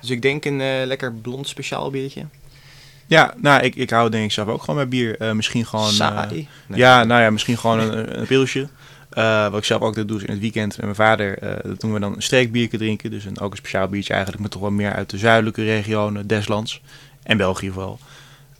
Dus 0.00 0.10
ik 0.10 0.22
denk 0.22 0.44
een 0.44 0.60
eh, 0.60 0.86
lekker 0.86 1.12
blond 1.12 1.48
speciaal 1.48 1.90
biertje. 1.90 2.26
Ja, 3.06 3.34
nou, 3.36 3.62
ik, 3.62 3.74
ik 3.74 3.90
hou 3.90 4.10
denk 4.10 4.24
ik 4.24 4.32
zelf 4.32 4.48
ook 4.48 4.60
gewoon 4.60 4.76
bij 4.76 4.88
bier. 4.88 5.34
Misschien 5.36 5.66
gewoon... 5.66 5.90
Saai. 5.90 6.48
Nee. 6.66 6.78
Ja, 6.78 7.04
nou 7.04 7.22
ja, 7.22 7.30
misschien 7.30 7.58
gewoon 7.58 7.78
een, 7.78 8.20
een 8.20 8.26
pilsje. 8.26 8.68
Wat 9.50 9.56
ik 9.56 9.64
zelf 9.64 9.82
ook 9.82 10.08
doe 10.08 10.16
is 10.16 10.24
in 10.24 10.32
het 10.32 10.40
weekend 10.40 10.76
met 10.76 10.84
mijn 10.84 10.94
vader. 10.94 11.38
eh 11.38 11.56
dat 11.62 11.80
doen 11.80 11.92
we 11.92 12.00
dan 12.00 12.14
een 12.14 12.22
streekbiertje 12.22 12.78
drinken. 12.78 13.10
Dus 13.10 13.24
een, 13.24 13.40
ook 13.40 13.50
een 13.50 13.56
speciaal 13.56 13.88
biertje 13.88 14.12
eigenlijk. 14.12 14.42
Maar 14.42 14.52
toch 14.52 14.60
wel 14.60 14.70
meer 14.70 14.92
uit 14.92 15.10
de 15.10 15.18
zuidelijke 15.18 15.64
regionen 15.64 16.26
des 16.26 16.48
lands. 16.48 16.80
En 17.24 17.36
België 17.36 17.70
vooral. 17.70 17.98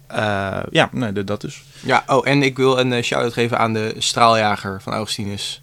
Eh, 0.07 0.59
ja, 0.71 0.89
nee, 0.93 1.13
dat- 1.13 1.27
dat 1.27 1.41
dus. 1.41 1.63
Ja, 1.81 2.05
oh, 2.07 2.29
en 2.29 2.43
ik 2.43 2.57
wil 2.57 2.79
een 2.79 2.93
eh, 2.93 3.03
shout-out 3.03 3.33
geven 3.33 3.59
aan 3.59 3.73
de 3.73 3.95
straaljager 3.99 4.83
van 4.83 4.93
Augustinus. 4.93 5.63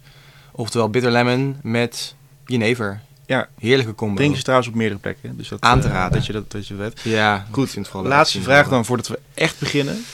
Oftewel 0.52 0.88
bitter 0.90 1.10
lemon 1.10 1.56
met 1.62 2.14
jenever. 2.46 3.00
Ja. 3.26 3.48
Heerlijke 3.58 3.94
combo. 3.94 4.14
Drinken 4.16 4.36
ze 4.36 4.42
trouwens 4.42 4.70
op 4.70 4.76
meerdere 4.76 5.00
plekken. 5.00 5.36
Dus 5.36 5.48
dat, 5.48 5.60
Aan 5.60 5.80
te 5.80 5.86
eh, 5.86 5.92
raden. 5.92 6.12
dat, 6.12 6.26
je 6.26 6.32
dat, 6.32 6.50
dat 6.50 6.66
je. 6.66 6.92
Ja, 7.02 7.46
Goed, 7.50 7.64
ik 7.66 7.70
vind 7.70 7.92
het 7.92 8.06
Laatste 8.06 8.38
te 8.38 8.44
vraag 8.44 8.68
dan 8.68 8.84
voordat 8.84 9.08
we 9.08 9.18
echt 9.34 9.58
beginnen. 9.58 10.04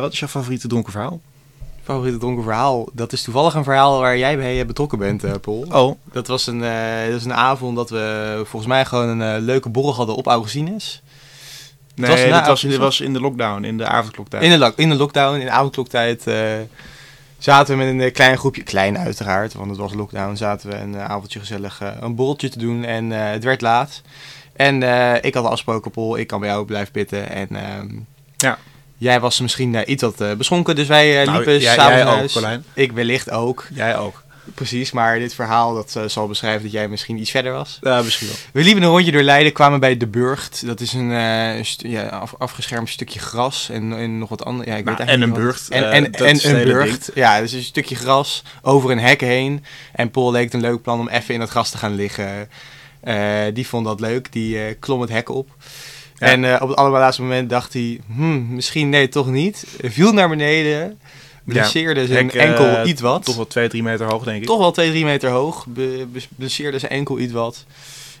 Wat 0.00 0.12
is 0.12 0.18
jouw 0.18 0.28
favoriete 0.28 0.68
dronken 0.68 0.92
verhaal? 0.92 1.20
Favoriete 1.82 2.18
dronken 2.18 2.42
verhaal. 2.42 2.88
Dat 2.92 3.12
is 3.12 3.22
toevallig 3.22 3.54
een 3.54 3.64
verhaal 3.64 4.00
waar 4.00 4.18
jij 4.18 4.36
bij 4.36 4.66
betrokken 4.66 4.98
bent, 4.98 5.40
Paul. 5.40 5.66
Oh, 5.70 5.98
Dat 6.12 6.26
was 6.26 6.46
een, 6.46 6.58
dat 7.04 7.12
was 7.12 7.24
een 7.24 7.34
avond 7.34 7.76
dat 7.76 7.90
we 7.90 8.32
volgens 8.44 8.66
mij 8.72 8.84
gewoon 8.84 9.20
een 9.20 9.40
leuke 9.42 9.68
borrel 9.68 9.94
hadden 9.94 10.14
op 10.14 10.26
Augustinus. 10.26 11.02
Nee, 11.96 12.10
was 12.10 12.20
dit, 12.20 12.46
was, 12.46 12.60
dit 12.60 12.76
was 12.76 13.00
in 13.00 13.12
de 13.12 13.20
lockdown, 13.20 13.64
in 13.64 13.76
de 13.76 13.86
avondkloktijd. 13.86 14.42
In 14.42 14.58
de, 14.58 14.72
in 14.76 14.88
de 14.88 14.94
lockdown, 14.94 15.38
in 15.38 15.44
de 15.44 15.50
avondkloktijd, 15.50 16.26
eh, 16.26 16.36
zaten 17.38 17.78
we 17.78 17.84
met 17.84 17.92
een 17.92 18.00
eh, 18.00 18.12
klein 18.12 18.38
groepje, 18.38 18.62
klein 18.62 18.98
uiteraard, 18.98 19.54
want 19.54 19.70
het 19.70 19.78
was 19.78 19.94
lockdown, 19.94 20.36
zaten 20.36 20.68
we 20.70 20.76
een 20.76 20.94
eh, 20.94 21.04
avondje 21.04 21.38
gezellig 21.38 21.80
een 22.00 22.14
borreltje 22.14 22.48
te 22.48 22.58
doen 22.58 22.84
en 22.84 23.10
het 23.10 23.44
werd 23.44 23.60
laat. 23.60 24.02
En 24.56 24.82
ik 25.22 25.34
had 25.34 25.44
afgesproken, 25.44 25.90
Paul, 25.90 26.16
ik 26.16 26.26
kan 26.26 26.40
bij 26.40 26.48
jou 26.48 26.64
blijven 26.64 26.92
pitten 26.92 27.30
en 27.30 27.48
ehm, 27.50 27.88
Ja. 28.36 28.58
jij 28.96 29.20
was 29.20 29.40
misschien 29.40 29.90
iets 29.92 30.02
wat 30.02 30.38
beschonken, 30.38 30.74
dus 30.76 30.86
wij 30.88 31.24
Nou, 31.24 31.36
liepen 31.36 31.58
jij- 31.58 31.74
s'avonds 31.74 32.34
jij 32.34 32.54
ook. 32.54 32.60
Ik 32.74 32.92
wellicht 32.92 33.30
ook, 33.30 33.66
Jij 33.74 33.96
ook. 33.96 34.24
Precies, 34.54 34.92
maar 34.92 35.18
dit 35.18 35.34
verhaal 35.34 35.74
dat 35.74 35.96
eh, 35.96 36.04
zal 36.04 36.26
beschrijven 36.28 36.62
dat 36.62 36.72
jij 36.72 36.88
misschien 36.88 37.18
iets 37.18 37.30
verder 37.30 37.52
was. 37.52 37.78
Ja, 37.80 38.02
misschien 38.02 38.26
wel. 38.26 38.36
We 38.52 38.62
liepen 38.62 38.82
een 38.82 38.88
rondje 38.88 39.12
door 39.12 39.22
Leiden, 39.22 39.52
kwamen 39.52 39.80
bij 39.80 39.96
De 39.96 40.06
Burgt. 40.06 40.66
Dat 40.66 40.80
is 40.80 40.92
een 40.92 41.12
eh, 41.12 41.62
ja, 41.62 42.06
af- 42.06 42.34
afgeschermd 42.38 42.88
stukje 42.88 43.18
gras 43.18 43.68
en, 43.70 43.92
en 43.98 44.18
nog 44.18 44.28
wat 44.28 44.44
andere. 44.44 44.70
Ja, 44.70 44.76
ik 44.76 44.84
Nou, 44.84 44.96
weet 44.96 45.06
en 45.08 45.12
eigenlijk 45.12 45.38
een 45.38 45.44
wat. 45.46 45.54
burcht, 45.54 45.70
En, 45.70 45.84
eh, 45.84 45.96
en, 45.96 46.40
en 46.44 46.56
een 46.58 46.64
burcht. 46.64 47.10
Ja, 47.14 47.40
dus 47.40 47.52
een 47.52 47.62
stukje 47.62 47.94
gras 47.96 48.42
over 48.62 48.90
een 48.90 48.98
hek 49.00 49.20
heen. 49.20 49.64
En 49.92 50.10
Paul 50.10 50.30
leek 50.30 50.44
het 50.44 50.54
een 50.54 50.60
leuk 50.60 50.82
plan 50.82 51.00
om 51.00 51.08
even 51.08 51.34
in 51.34 51.40
het 51.40 51.50
gras 51.50 51.70
te 51.70 51.78
gaan 51.78 51.94
liggen. 51.94 52.48
Die 53.54 53.66
vond 53.66 53.84
dat 53.86 54.00
leuk, 54.00 54.32
die 54.32 54.74
klom 54.74 55.00
het 55.00 55.10
hek 55.10 55.28
op. 55.28 55.48
Ja. 56.18 56.26
En 56.26 56.62
op 56.62 56.68
het 56.68 56.78
allerlaatste 56.78 57.22
moment 57.22 57.50
dacht 57.50 57.72
hij, 57.72 58.00
hmm, 58.14 58.54
misschien 58.54 58.88
nee, 58.88 59.08
toch 59.08 59.26
niet. 59.26 59.64
Viel 59.82 60.12
naar 60.12 60.28
beneden, 60.28 60.98
blesseerde 61.46 62.06
zijn 62.06 62.26
Hek, 62.26 62.34
eh, 62.34 62.48
enkel 62.48 62.86
iets 62.86 63.00
wat. 63.00 63.24
Toch 63.24 63.36
wel 63.36 63.46
2, 63.46 63.68
3 63.68 63.82
meter 63.82 64.06
hoog, 64.06 64.24
denk 64.24 64.40
ik. 64.40 64.46
Toch 64.46 64.58
wel 64.58 64.72
2, 64.72 64.90
3 64.90 65.04
meter 65.04 65.30
hoog. 65.30 65.66
Be, 65.66 66.06
blesseerde 66.36 66.78
zijn 66.78 66.92
enkel 66.92 67.18
iets 67.18 67.32
wat. 67.32 67.64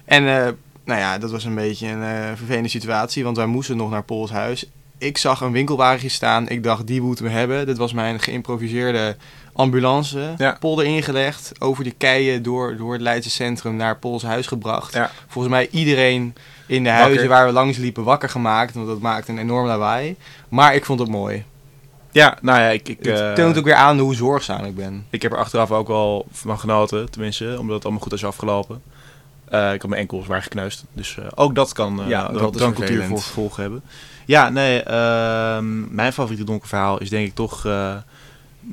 En 0.04 0.28
eh, 0.28 0.48
nou 0.84 1.00
ja, 1.00 1.18
dat 1.18 1.30
was 1.30 1.44
een 1.44 1.54
beetje 1.54 1.86
een 1.86 2.02
eh, 2.02 2.36
vervelende 2.36 2.68
situatie. 2.68 3.24
Want 3.24 3.36
wij 3.36 3.46
moesten 3.46 3.76
nog 3.76 3.90
naar 3.90 4.02
Pools 4.02 4.30
huis. 4.30 4.64
Ik 4.98 5.18
zag 5.18 5.40
een 5.40 5.52
winkelwagentje 5.52 6.08
staan. 6.08 6.48
Ik 6.48 6.62
dacht, 6.62 6.86
die 6.86 7.00
moeten 7.00 7.24
we 7.24 7.30
hebben. 7.30 7.66
Dit 7.66 7.78
was 7.78 7.92
mijn 7.92 8.20
geïmproviseerde 8.20 9.16
ambulance. 9.52 10.34
Ja. 10.36 10.56
Polder 10.60 10.84
ingelegd. 10.84 11.52
Over 11.58 11.84
de 11.84 11.90
keien 11.90 12.42
door, 12.42 12.76
door 12.76 12.92
het 12.92 13.02
Leidse 13.02 13.30
centrum 13.30 13.76
naar 13.76 13.96
Pools 13.98 14.22
huis 14.22 14.46
gebracht. 14.46 14.94
Ja. 14.94 15.10
Volgens 15.28 15.54
mij 15.54 15.68
iedereen 15.70 16.34
in 16.66 16.82
de 16.84 16.88
Wakker. 16.88 17.06
huizen 17.06 17.28
waar 17.28 17.46
we 17.46 17.52
langs 17.52 17.78
liepen 17.78 18.04
wakker 18.04 18.28
gemaakt. 18.28 18.74
Want 18.74 18.86
dat 18.86 19.00
maakte 19.00 19.32
een 19.32 19.38
enorm 19.38 19.66
lawaai. 19.66 20.16
Maar 20.48 20.74
ik 20.74 20.84
vond 20.84 21.00
het 21.00 21.08
mooi. 21.08 21.44
Ja, 22.16 22.38
nou 22.42 22.60
ja, 22.60 22.68
ik, 22.68 22.88
ik, 22.88 23.04
Het 23.04 23.20
eh, 23.20 23.32
toont 23.32 23.58
ook 23.58 23.64
weer 23.64 23.74
aan 23.74 23.98
hoe 23.98 24.14
zorgzaam 24.14 24.64
ik 24.64 24.74
ben. 24.74 25.06
ik 25.10 25.22
heb 25.22 25.32
er 25.32 25.38
achteraf 25.38 25.70
ook 25.70 25.88
wel 25.88 26.26
van 26.30 26.58
genoten, 26.58 27.10
tenminste, 27.10 27.56
omdat 27.58 27.74
het 27.74 27.84
allemaal 27.84 28.02
goed 28.02 28.12
is 28.12 28.24
afgelopen. 28.24 28.82
Eh, 29.48 29.72
ik 29.72 29.80
had 29.80 29.90
mijn 29.90 30.00
enkels 30.00 30.26
waar 30.26 30.42
gekneusd, 30.42 30.84
dus 30.92 31.18
eh, 31.18 31.24
ook 31.34 31.54
dat 31.54 31.72
kan 31.72 32.02
eh 32.02 32.08
Ja, 32.08 32.28
dat 32.28 32.52
drankcultuur 32.52 33.04
voor 33.04 33.18
gevolgen 33.18 33.62
hebben. 33.62 33.82
Ja, 34.24 34.48
nee, 34.48 34.82
ehm, 34.82 35.94
mijn 35.94 36.12
favoriete 36.12 36.44
donker 36.44 36.68
verhaal 36.68 37.00
is 37.00 37.08
denk 37.08 37.26
ik 37.26 37.34
toch 37.34 37.62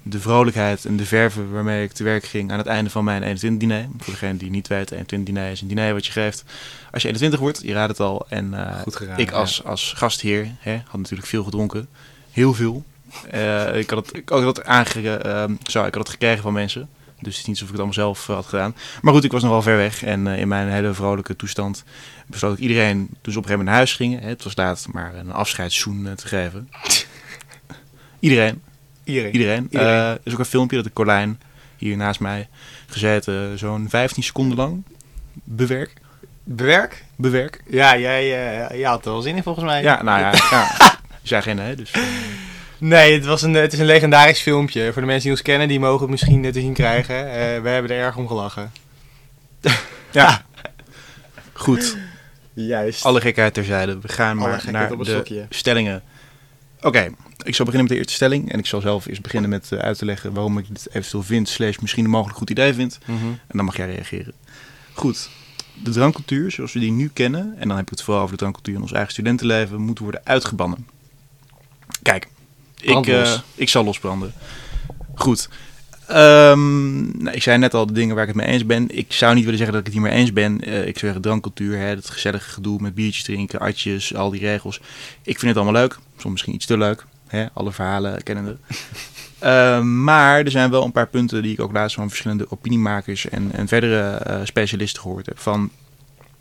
de 0.04 0.20
vrolijkheid 0.20 0.86
en 0.86 0.98
de 0.98 1.06
verve 1.06 1.50
waarmee 1.50 1.84
ik 1.84 1.92
te 1.92 2.04
werk 2.04 2.26
ging 2.26 2.52
aan 2.52 2.58
het 2.58 2.68
einde 2.68 2.90
van 2.90 3.04
mijn 3.04 3.24
21 3.24 3.60
diner. 3.60 3.88
Voor 3.98 4.14
degene 4.14 4.38
die 4.38 4.50
niet 4.50 4.68
weet, 4.68 4.92
21 4.92 5.34
diner 5.34 5.52
is 5.52 5.62
een 5.62 5.68
diner 5.68 5.94
wat 5.94 6.06
je 6.06 6.12
geeft 6.12 6.44
als 6.92 7.02
je 7.02 7.08
21 7.08 7.40
wordt, 7.40 7.62
je 7.64 7.74
raadt 7.74 7.92
het 7.92 8.00
al. 8.00 8.26
En 8.30 8.54
Goed 8.82 8.96
geraden. 8.96 9.26
ik 9.26 9.32
als, 9.32 9.64
als 9.64 9.94
gastheer 9.96 10.48
hè, 10.60 10.82
had 10.88 11.00
natuurlijk 11.00 11.28
veel 11.28 11.44
gedronken. 11.44 11.88
Heel 12.32 12.54
veel. 12.54 12.84
Eh, 13.29 13.77
ik 13.77 13.89
had 13.89 14.05
het, 14.05 14.17
ik 14.17 14.29
had 14.29 14.58
het, 14.58 14.65
aange, 14.65 15.17
ehm, 15.17 15.55
zo, 15.63 15.86
ik 15.86 15.93
had 15.93 16.03
het 16.03 16.10
gekregen 16.10 16.41
van 16.41 16.53
mensen. 16.53 16.89
Dus 17.20 17.38
het 17.38 17.41
is 17.41 17.46
niet 17.46 17.55
alsof 17.55 17.67
ik 17.67 17.72
het 17.72 17.84
allemaal 17.84 17.93
zelf 17.93 18.29
eh, 18.29 18.36
had 18.36 18.46
gedaan. 18.46 18.75
Maar 19.01 19.13
goed, 19.13 19.24
ik 19.24 19.32
was 19.32 19.41
nog 19.41 19.51
wel 19.51 19.62
ver 19.62 19.77
weg. 19.77 20.03
En 20.03 20.27
eh, 20.27 20.39
in 20.39 20.48
mijn 20.48 20.70
hele 20.70 20.93
vrolijke 20.93 21.36
toestand 21.36 21.84
besloot 22.27 22.53
ik 22.53 22.60
iedereen, 22.60 22.98
toen 23.22 23.34
ze 23.34 23.39
op 23.39 23.43
een 23.43 23.50
gegeven 23.50 23.50
moment 23.50 23.67
naar 23.67 23.75
huis 23.75 23.93
gingen. 23.93 24.20
Hè, 24.22 24.27
het 24.27 24.43
was 24.43 24.55
laat, 24.55 24.88
maar 24.91 25.15
een 25.15 25.32
afscheidszoen 25.32 26.10
te 26.15 26.27
geven. 26.27 26.70
iedereen. 28.20 28.62
Iedereen. 29.03 29.32
Iedereen. 29.32 29.67
Er 29.72 30.20
is 30.24 30.34
ook 30.34 30.39
een 30.39 30.46
filmpje 30.46 30.75
dat 30.75 30.86
de 30.86 30.93
Colijn 30.93 31.41
hier 31.77 31.98
naast 31.98 32.20
mij 32.20 32.50
gezeten 32.88 33.60
zo'n 33.60 33.89
15 33.89 34.24
seconden 34.24 34.58
lang 34.58 34.84
bewerk. 35.34 35.93
Bewerk? 36.43 37.05
Bewerk. 37.15 37.63
Ja, 37.70 37.98
jij, 37.98 38.27
jij 38.77 38.89
had 38.89 39.05
er 39.05 39.12
wel 39.12 39.22
zin 39.22 39.36
in 39.36 39.43
volgens 39.43 39.65
mij. 39.65 39.82
Ja, 39.82 40.03
nou 40.03 40.20
ja. 40.20 40.32
ja. 40.51 40.67
Je 41.22 41.27
zei 41.27 41.41
geen 41.41 41.55
nee, 41.55 41.75
dus... 41.75 41.91
Nee, 42.84 43.13
het, 43.13 43.25
was 43.25 43.42
een, 43.42 43.54
het 43.54 43.74
is 43.74 43.80
een 43.80 43.86
legendarisch 43.86 44.42
filmpje. 44.42 44.94
Voor 44.94 45.02
de 45.02 45.08
mensen 45.08 45.22
die 45.24 45.32
ons 45.32 45.42
kennen, 45.42 45.68
die 45.68 45.80
mogen 45.80 46.02
het 46.02 46.10
misschien 46.10 46.52
te 46.52 46.60
zien 46.60 46.74
krijgen. 46.74 47.16
Eh, 47.16 47.62
we 47.62 47.70
hebben 47.70 47.92
er 47.92 47.98
erg 47.98 48.18
om 48.18 48.28
gelachen. 48.28 48.72
ja. 50.12 50.46
Goed. 51.54 51.98
Juist. 52.54 53.06
Alle 53.06 53.22
gekheid 53.22 53.54
terzijde. 53.54 54.00
We 54.00 54.08
gaan 54.08 54.40
Alle 54.40 54.48
maar 54.48 54.72
naar 54.72 54.98
de 54.98 55.06
stokje. 55.06 55.46
stellingen. 55.50 56.04
Oké, 56.82 57.12
ik 57.44 57.56
zal 57.56 57.66
beginnen 57.66 57.82
met 57.82 57.90
de 57.90 57.96
eerste 57.96 58.13
stelling. 58.13 58.52
En 58.52 58.60
ik 58.60 58.66
zal 58.66 58.82
zelf 58.82 59.06
eerst 59.06 59.22
beginnen 59.22 59.50
met 59.50 59.72
eh, 59.72 59.80
uit 59.80 59.98
te 59.98 60.06
leggen 60.06 60.34
waarom 60.34 60.58
ik 60.58 60.68
dit 60.68 60.88
eventueel 60.92 61.24
vind, 61.24 61.50
slash 61.50 61.78
misschien 61.78 62.04
een 62.04 62.10
mogelijk 62.10 62.38
goed 62.38 62.50
idee 62.50 62.74
vind. 62.74 63.00
Mhm. 63.06 63.25
En 63.25 63.58
dan 63.58 63.66
mag 63.66 63.78
jij 63.78 63.94
reageren. 63.94 64.34
Goed, 64.94 65.30
de 65.84 65.92
drankcultuur 65.92 66.52
zoals 66.52 66.74
we 66.74 66.80
die 66.80 66.92
nu 66.92 67.10
kennen, 67.13 67.56
en 67.60 67.68
dan 67.68 67.78
heb 67.78 67.86
ik 67.86 67.92
het 67.92 68.02
vooral 68.02 68.22
over 68.22 68.36
de 68.36 68.42
drankcultuur 68.42 68.75
in 68.75 68.82
ons 68.82 68.92
eigen 68.92 69.12
studentenleven, 69.12 69.82
moet 69.82 70.00
worden 70.00 70.22
uitgebannen. 70.24 70.88
Kijk, 72.02 72.28
ik, 72.84 73.08
eh, 73.08 73.34
ik 73.56 73.70
zal 73.70 73.84
losbranden. 73.84 74.34
Goed. 75.16 75.50
Ehm, 76.08 77.24
nou, 77.24 77.36
ik 77.36 77.44
zei 77.44 77.58
net 77.58 77.74
al 77.74 77.86
de 77.86 77.94
dingen 77.94 78.16
waar 78.16 78.28
ik 78.28 78.34
het 78.36 78.44
mee 78.44 78.54
eens 78.54 78.66
ben. 78.66 78.98
Ik 78.98 79.13
zou 79.13 79.34
niet 79.34 79.44
willen 79.44 79.58
zeggen 79.58 79.78
dat 79.78 79.88
ik 79.88 79.94
het 79.94 80.02
hier 80.02 80.12
mee 80.12 80.22
eens 80.22 80.34
ben. 80.34 80.62
Eh, 80.62 80.78
ik 80.78 80.84
zou 80.84 80.98
zeggen 80.98 81.22
drankcultuur, 81.22 81.78
hè, 81.78 81.86
het 81.86 82.10
gezellige 82.10 82.50
gedoe 82.50 82.82
met 82.82 82.96
biertjes 82.96 83.24
drinken, 83.24 83.60
atjes, 83.60 84.16
al 84.16 84.30
die 84.30 84.40
regels. 84.40 84.80
Ik 85.24 85.40
vind 85.40 85.56
het 85.56 85.56
allemaal 85.56 85.82
leuk. 85.82 85.98
Soms 86.18 86.32
misschien 86.32 86.54
iets 86.54 86.66
te 86.66 86.78
leuk. 86.78 87.06
Hè, 87.28 87.46
alle 87.54 87.72
verhalen 87.72 88.24
kennende. 88.24 88.58
Eh, 89.44 89.82
maar 89.82 90.40
er 90.40 90.52
zijn 90.52 90.70
wel 90.70 90.84
een 90.84 90.92
paar 90.92 91.08
punten 91.08 91.42
die 91.42 91.54
ik 91.54 91.60
ook 91.60 91.72
laatst 91.72 91.96
van 91.96 92.08
verschillende 92.08 92.46
opiniemakers 92.50 93.30
en, 93.30 93.52
en 93.52 93.68
verdere 93.68 94.02
eh, 94.02 94.40
specialisten 94.44 95.02
gehoord 95.02 95.25
heb. 95.25 95.40
Van, 95.40 95.72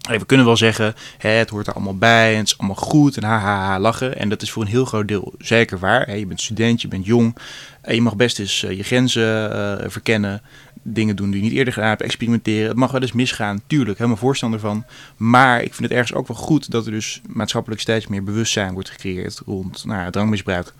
we 0.09 0.27
kunnen 0.27 0.47
wel 0.47 0.57
zeggen, 0.57 0.95
hè, 1.19 1.29
het 1.29 1.51
hoort 1.51 1.67
er 1.67 1.73
allemaal 1.73 1.97
bij 1.97 2.33
en 2.33 2.39
het 2.39 2.47
is 2.47 2.59
allemaal 2.59 2.77
goed 2.77 3.17
en 3.17 3.23
haha 3.23 3.81
lachen. 3.81 4.19
En 4.19 4.29
dat 4.29 4.43
is 4.43 4.51
voor 4.51 4.63
een 4.63 4.69
heel 4.69 4.85
groot 4.85 5.09
deel 5.09 5.33
zeker 5.39 5.79
waar. 5.79 6.07
Hè. 6.07 6.13
Je 6.13 6.27
bent 6.27 6.41
student, 6.41 6.83
je 6.83 6.89
bent 6.89 7.07
jong. 7.07 7.37
En 7.83 7.95
je 7.95 8.03
mag 8.03 8.17
best 8.17 8.39
eens 8.39 8.65
eh, 8.65 8.77
je 8.77 8.83
grenzen 8.83 9.53
eh, 9.53 9.91
verkennen. 9.91 10.43
Dingen 10.83 11.17
doen 11.17 11.31
die 11.31 11.43
je 11.43 11.49
niet 11.49 11.57
eerder 11.59 11.73
gedaan 11.73 11.89
hebt, 11.89 12.03
experimenteren. 12.03 12.69
Het 12.69 12.77
mag 12.77 12.91
wel 12.91 13.01
eens 13.01 13.13
misgaan, 13.13 13.63
tuurlijk, 13.67 13.99
helemaal 13.99 14.19
voorstander 14.19 14.61
van. 14.61 14.85
Maar 15.17 15.63
ik 15.63 15.75
vind 15.75 15.89
het 15.89 15.99
ergens 15.99 16.15
ook 16.15 16.29
wel 16.29 16.37
goed 16.37 16.71
dat 16.71 16.87
er 16.87 16.93
dus 16.93 17.21
maatschappelijk 17.29 17.81
steeds 17.81 18.07
meer 18.07 18.25
bewustzijn 18.25 18.73
wordt 18.73 18.91
gecreëerd 18.91 19.43
rond 19.47 19.85
nou, 19.85 20.11
drankmisbruik. 20.11 20.73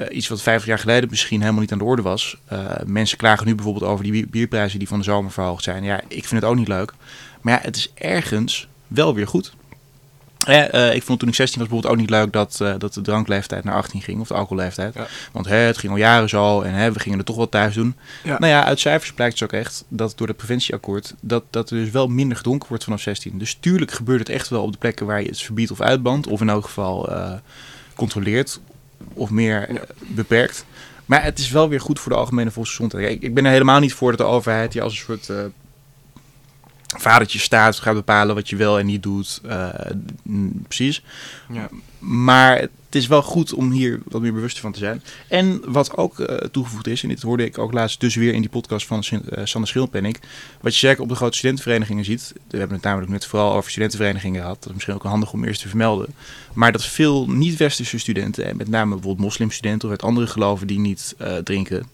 Eh, 0.00 0.16
iets 0.16 0.28
wat 0.28 0.42
50 0.42 0.68
jaar 0.68 0.78
geleden 0.78 1.10
misschien 1.10 1.40
helemaal 1.40 1.60
niet 1.60 1.72
aan 1.72 1.78
de 1.78 1.84
orde 1.84 2.02
was. 2.02 2.36
Eh, 2.46 2.58
mensen 2.86 3.18
klagen 3.18 3.46
nu 3.46 3.54
bijvoorbeeld 3.54 3.84
over 3.84 4.02
die 4.02 4.12
bier- 4.12 4.28
bierprijzen 4.30 4.78
die 4.78 4.88
van 4.88 4.98
de 4.98 5.04
zomer 5.04 5.30
verhoogd 5.30 5.64
zijn. 5.64 5.84
Ja, 5.84 6.00
ik 6.08 6.24
vind 6.26 6.40
het 6.42 6.50
ook 6.50 6.56
niet 6.56 6.68
leuk. 6.68 6.92
Maar 7.40 7.54
ja, 7.54 7.60
het 7.62 7.76
is 7.76 7.92
ergens 7.94 8.68
wel 8.86 9.14
weer 9.14 9.26
goed. 9.26 9.52
Eh, 10.46 10.94
ik 10.94 11.02
vond 11.02 11.18
toen 11.18 11.28
ik 11.28 11.34
16 11.34 11.60
was 11.60 11.68
bijvoorbeeld 11.68 11.92
ook 11.92 12.00
niet 12.00 12.10
leuk 12.10 12.32
dat, 12.32 12.78
dat 12.78 12.94
de 12.94 13.00
drankleeftijd 13.00 13.64
naar 13.64 13.74
18 13.74 14.02
ging, 14.02 14.20
of 14.20 14.28
de 14.28 14.34
alcoholleeftijd. 14.34 14.94
Ja. 14.94 15.06
Want 15.32 15.46
hè, 15.46 15.56
het 15.56 15.78
ging 15.78 15.92
al 15.92 15.98
jaren 15.98 16.28
zo 16.28 16.60
en 16.60 16.74
hè, 16.74 16.92
we 16.92 17.00
gingen 17.00 17.18
het 17.18 17.26
toch 17.26 17.36
wel 17.36 17.48
thuis 17.48 17.74
doen. 17.74 17.94
Ja. 18.24 18.38
Nou 18.38 18.52
ja, 18.52 18.64
uit 18.64 18.80
cijfers 18.80 19.12
blijkt 19.12 19.38
dus 19.38 19.42
ook 19.42 19.52
echt 19.52 19.84
dat 19.88 20.12
door 20.16 20.28
het 20.28 20.36
preventieakkoord 20.36 21.14
dat, 21.20 21.44
dat 21.50 21.70
er 21.70 21.76
dus 21.76 21.90
wel 21.90 22.06
minder 22.06 22.36
gedronken 22.36 22.68
wordt 22.68 22.84
vanaf 22.84 23.00
16. 23.00 23.38
Dus 23.38 23.56
tuurlijk 23.60 23.90
gebeurt 23.90 24.18
het 24.18 24.28
echt 24.28 24.48
wel 24.48 24.62
op 24.62 24.72
de 24.72 24.78
plekken 24.78 25.06
waar 25.06 25.22
je 25.22 25.28
het 25.28 25.42
verbiedt 25.42 25.70
of 25.70 25.80
uitbandt, 25.80 26.26
of 26.26 26.40
in 26.40 26.48
elk 26.48 26.64
geval 26.64 27.08
controleert 27.94 28.60
of 29.14 29.30
meer 29.30 29.72
Ja. 29.72 29.78
eh, 29.78 29.86
beperkt. 30.06 30.64
Maar 31.06 31.22
het 31.24 31.38
is 31.38 31.50
wel 31.50 31.68
weer 31.68 31.80
goed 31.80 32.00
voor 32.00 32.12
de 32.12 32.18
algemene 32.18 32.50
volksgezondheid. 32.50 33.10
Ik, 33.10 33.22
ik 33.22 33.34
ben 33.34 33.44
er 33.44 33.52
helemaal 33.52 33.80
niet 33.80 33.94
voor 33.94 34.10
dat 34.10 34.18
de 34.18 34.24
overheid 34.34 34.72
die 34.72 34.82
als 34.82 34.92
een 34.92 34.98
soort 35.04 35.28
eh, 35.28 35.36
vadertje 36.98 37.38
staat 37.38 37.78
gaat 37.78 37.94
bepalen 37.94 38.34
wat 38.34 38.48
je 38.48 38.56
wel 38.56 38.78
en 38.78 38.86
niet 38.86 39.02
doet. 39.02 39.40
Uh, 39.46 39.68
precies. 40.62 41.02
Ja. 41.52 41.68
Maar 41.98 42.58
het 42.58 42.70
is 42.90 43.06
wel 43.06 43.22
goed 43.22 43.52
om 43.52 43.70
hier 43.70 44.00
wat 44.04 44.20
meer 44.20 44.32
bewust 44.32 44.60
van 44.60 44.72
te 44.72 44.78
zijn. 44.78 45.02
En 45.28 45.60
wat 45.72 45.96
ook 45.96 46.18
uh, 46.18 46.26
toegevoegd 46.26 46.86
is, 46.86 47.02
en 47.02 47.08
dit 47.08 47.22
hoorde 47.22 47.44
ik 47.44 47.58
ook 47.58 47.72
laatst 47.72 48.00
dus 48.00 48.14
weer 48.14 48.34
in 48.34 48.40
die 48.40 48.50
podcast 48.50 48.86
van 48.86 49.04
uh, 49.10 49.18
Sander 49.44 49.70
Schilpenning. 49.70 50.16
Wat 50.60 50.72
je 50.72 50.86
zeker 50.86 51.02
op 51.02 51.08
de 51.08 51.14
grote 51.14 51.36
studentenverenigingen 51.36 52.04
ziet. 52.04 52.32
We 52.48 52.58
hebben 52.58 52.76
het 52.76 52.84
namelijk 52.84 53.12
net 53.12 53.26
vooral 53.26 53.52
over 53.54 53.70
studentenverenigingen 53.70 54.40
gehad. 54.40 54.56
Dat 54.56 54.66
is 54.66 54.72
misschien 54.72 54.94
ook 54.94 55.02
handig 55.02 55.32
om 55.32 55.44
eerst 55.44 55.60
te 55.60 55.68
vermelden. 55.68 56.14
Maar 56.52 56.72
dat 56.72 56.84
veel 56.84 57.30
niet-westerse 57.30 57.98
studenten, 57.98 58.44
en 58.44 58.56
met 58.56 58.68
name 58.68 58.94
bijvoorbeeld 58.94 59.26
moslimstudenten 59.26 59.88
of 59.88 59.94
uit 59.94 60.02
andere 60.02 60.26
geloven 60.26 60.66
die 60.66 60.78
niet 60.78 61.14
drinken 61.44 61.86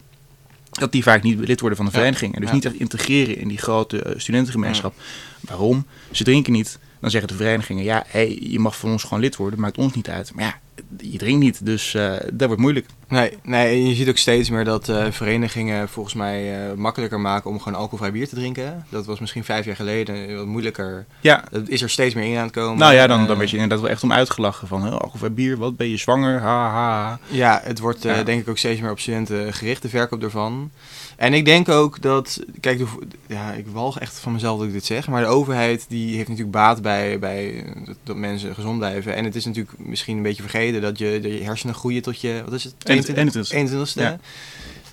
dat 0.79 0.91
die 0.91 1.03
vaak 1.03 1.23
niet 1.23 1.39
lid 1.39 1.59
worden 1.59 1.77
van 1.77 1.85
de 1.85 1.91
vereniging. 1.91 2.35
En 2.35 2.41
dus 2.41 2.51
niet 2.51 2.65
echt 2.65 2.79
integreren 2.79 3.37
in 3.37 3.47
die 3.47 3.57
grote 3.57 4.03
uh, 4.05 4.19
studentengemeenschap. 4.19 4.93
Waarom? 5.41 5.85
Ze 6.11 6.23
drinken 6.23 6.53
niet. 6.53 6.79
Dan 6.99 7.09
zeggen 7.09 7.29
de 7.29 7.35
verenigingen, 7.35 7.83
ja, 7.83 8.03
hey, 8.07 8.37
je 8.41 8.59
mag 8.59 8.77
van 8.77 8.91
ons 8.91 9.03
gewoon 9.03 9.19
lid 9.19 9.35
worden, 9.35 9.59
maakt 9.59 9.77
ons 9.77 9.93
niet 9.93 10.09
uit. 10.09 10.33
Maar 10.33 10.43
ja, 10.43 10.59
je 10.97 11.17
drinkt 11.17 11.39
niet, 11.39 11.65
dus 11.65 11.93
uh, 11.93 12.13
dat 12.33 12.47
wordt 12.47 12.61
moeilijk. 12.61 12.85
Nee, 13.07 13.37
nee, 13.43 13.87
je 13.87 13.95
ziet 13.95 14.09
ook 14.09 14.17
steeds 14.17 14.49
meer 14.49 14.63
dat 14.63 14.89
uh, 14.89 15.05
verenigingen 15.09 15.89
volgens 15.89 16.15
mij 16.15 16.69
uh, 16.69 16.73
makkelijker 16.73 17.19
maken 17.19 17.49
om 17.49 17.59
gewoon 17.59 17.79
alcoholvrij 17.79 18.11
bier 18.11 18.27
te 18.27 18.35
drinken. 18.35 18.85
Dat 18.89 19.05
was 19.05 19.19
misschien 19.19 19.43
vijf 19.43 19.65
jaar 19.65 19.75
geleden 19.75 20.35
wat 20.37 20.45
moeilijker. 20.45 21.05
Ja. 21.21 21.43
Dat 21.51 21.67
is 21.67 21.81
er 21.81 21.89
steeds 21.89 22.15
meer 22.15 22.31
in 22.31 22.37
aan 22.37 22.43
het 22.43 22.53
komen. 22.53 22.77
Nou 22.77 22.93
ja, 22.93 23.07
dan, 23.07 23.27
dan 23.27 23.37
werd 23.37 23.49
je 23.49 23.55
inderdaad 23.55 23.81
wel 23.81 23.89
echt 23.89 24.03
om 24.03 24.11
uitgelachen 24.11 24.67
van 24.67 24.91
alcoholvrij 24.91 25.33
bier, 25.33 25.57
wat 25.57 25.77
ben 25.77 25.89
je 25.89 25.97
zwanger, 25.97 26.39
ha 26.39 26.69
ha. 26.69 27.19
Ja, 27.27 27.61
het 27.63 27.79
wordt 27.79 28.03
ja. 28.03 28.23
denk 28.23 28.41
ik 28.41 28.49
ook 28.49 28.57
steeds 28.57 28.81
meer 28.81 28.91
op 28.91 28.99
studenten 28.99 29.53
gericht, 29.53 29.81
de 29.81 29.89
verkoop 29.89 30.23
ervan. 30.23 30.71
En 31.17 31.33
ik 31.33 31.45
denk 31.45 31.69
ook 31.69 32.01
dat, 32.01 32.43
kijk, 32.59 32.77
de, 32.77 32.85
ja, 33.27 33.51
ik 33.51 33.67
walg 33.67 33.99
echt 33.99 34.19
van 34.19 34.33
mezelf 34.33 34.57
dat 34.57 34.67
ik 34.67 34.73
dit 34.73 34.85
zeg, 34.85 35.07
maar 35.07 35.21
de 35.21 35.27
overheid 35.27 35.85
die 35.87 36.15
heeft 36.15 36.27
natuurlijk 36.27 36.55
baat 36.55 36.81
bij, 36.81 37.19
bij 37.19 37.65
dat, 37.85 37.95
dat 38.03 38.15
mensen 38.15 38.55
gezond 38.55 38.77
blijven. 38.77 39.15
En 39.15 39.23
het 39.23 39.35
is 39.35 39.45
natuurlijk 39.45 39.77
misschien 39.77 40.17
een 40.17 40.23
beetje 40.23 40.41
vergeten 40.41 40.81
dat 40.81 40.97
je, 40.97 41.19
de 41.21 41.29
hersenen 41.43 41.75
groeien 41.75 42.01
tot 42.01 42.21
je, 42.21 42.41
wat 42.43 42.53
is 42.53 42.63
het? 42.63 42.73
21. 42.83 43.51
21 43.51 43.93
ja. 43.93 44.19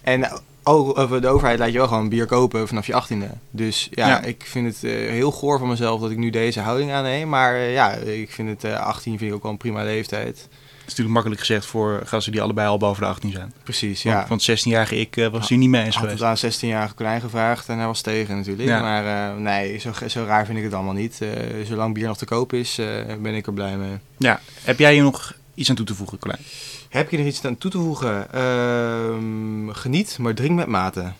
En 0.02 0.42
oh, 0.62 1.20
de 1.20 1.28
overheid 1.28 1.58
laat 1.58 1.72
je 1.72 1.78
wel 1.78 1.88
gewoon 1.88 2.08
bier 2.08 2.26
kopen 2.26 2.68
vanaf 2.68 2.86
je 2.86 3.02
18e. 3.02 3.38
Dus 3.50 3.88
ja, 3.90 4.08
ja. 4.08 4.22
ik 4.22 4.42
vind 4.46 4.66
het 4.66 4.84
uh, 4.84 5.10
heel 5.10 5.30
goor 5.30 5.58
van 5.58 5.68
mezelf 5.68 6.00
dat 6.00 6.10
ik 6.10 6.16
nu 6.16 6.30
deze 6.30 6.60
houding 6.60 6.92
aanneem. 6.92 7.28
Maar 7.28 7.56
uh, 7.56 7.72
ja, 7.72 7.92
ik 7.92 8.30
vind 8.30 8.48
het 8.48 8.64
uh, 8.64 8.80
18 8.80 9.18
vind 9.18 9.30
ik 9.30 9.36
ook 9.36 9.42
wel 9.42 9.52
een 9.52 9.58
prima 9.58 9.82
leeftijd. 9.82 10.48
Het 10.84 10.92
is 10.92 10.98
natuurlijk 10.98 11.24
makkelijk 11.24 11.40
gezegd 11.40 11.66
voor 11.66 12.02
gasten 12.04 12.32
die 12.32 12.42
allebei 12.42 12.68
al 12.68 12.78
boven 12.78 13.02
de 13.02 13.08
18 13.08 13.30
zijn. 13.30 13.52
Precies, 13.62 14.02
ja. 14.02 14.26
Want, 14.28 14.46
want 14.46 14.60
16-jarige 14.60 14.96
ik 14.96 15.16
uh, 15.16 15.26
was 15.26 15.48
hier 15.48 15.58
niet 15.58 15.68
mee 15.68 15.84
eens 15.84 15.96
geweest. 15.96 16.14
Ik 16.14 16.20
had 16.20 16.42
aan 16.42 16.52
16-jarige 16.52 16.94
klein 16.94 17.20
gevraagd 17.20 17.68
en 17.68 17.76
hij 17.76 17.86
was 17.86 18.00
tegen 18.00 18.36
natuurlijk. 18.36 18.68
Ja. 18.68 18.80
Maar 18.80 19.34
uh, 19.34 19.42
nee, 19.42 19.78
zo, 19.78 19.92
zo 20.08 20.24
raar 20.24 20.46
vind 20.46 20.58
ik 20.58 20.64
het 20.64 20.74
allemaal 20.74 20.94
niet. 20.94 21.18
Uh, 21.22 21.30
zolang 21.66 21.94
bier 21.94 22.06
nog 22.06 22.16
te 22.16 22.24
koop 22.24 22.52
is, 22.52 22.74
ben 23.20 23.34
ik 23.34 23.46
er 23.46 23.52
blij 23.52 23.76
mee. 23.76 23.98
Ja, 24.16 24.40
heb 24.62 24.78
jij 24.78 24.92
hier 24.92 25.02
nog 25.02 25.34
iets 25.54 25.70
aan 25.70 25.76
toe 25.76 25.86
te 25.86 25.94
voegen, 25.94 26.18
Klein? 26.18 26.40
Heb 26.88 27.10
je 27.10 27.18
er 27.18 27.26
iets 27.26 27.44
aan 27.44 27.58
toe 27.58 27.70
te 27.70 27.78
voegen? 27.78 28.32
Ehm, 28.32 29.70
geniet, 29.70 30.18
maar 30.18 30.34
drink 30.34 30.54
met 30.54 30.66
mate. 30.66 31.12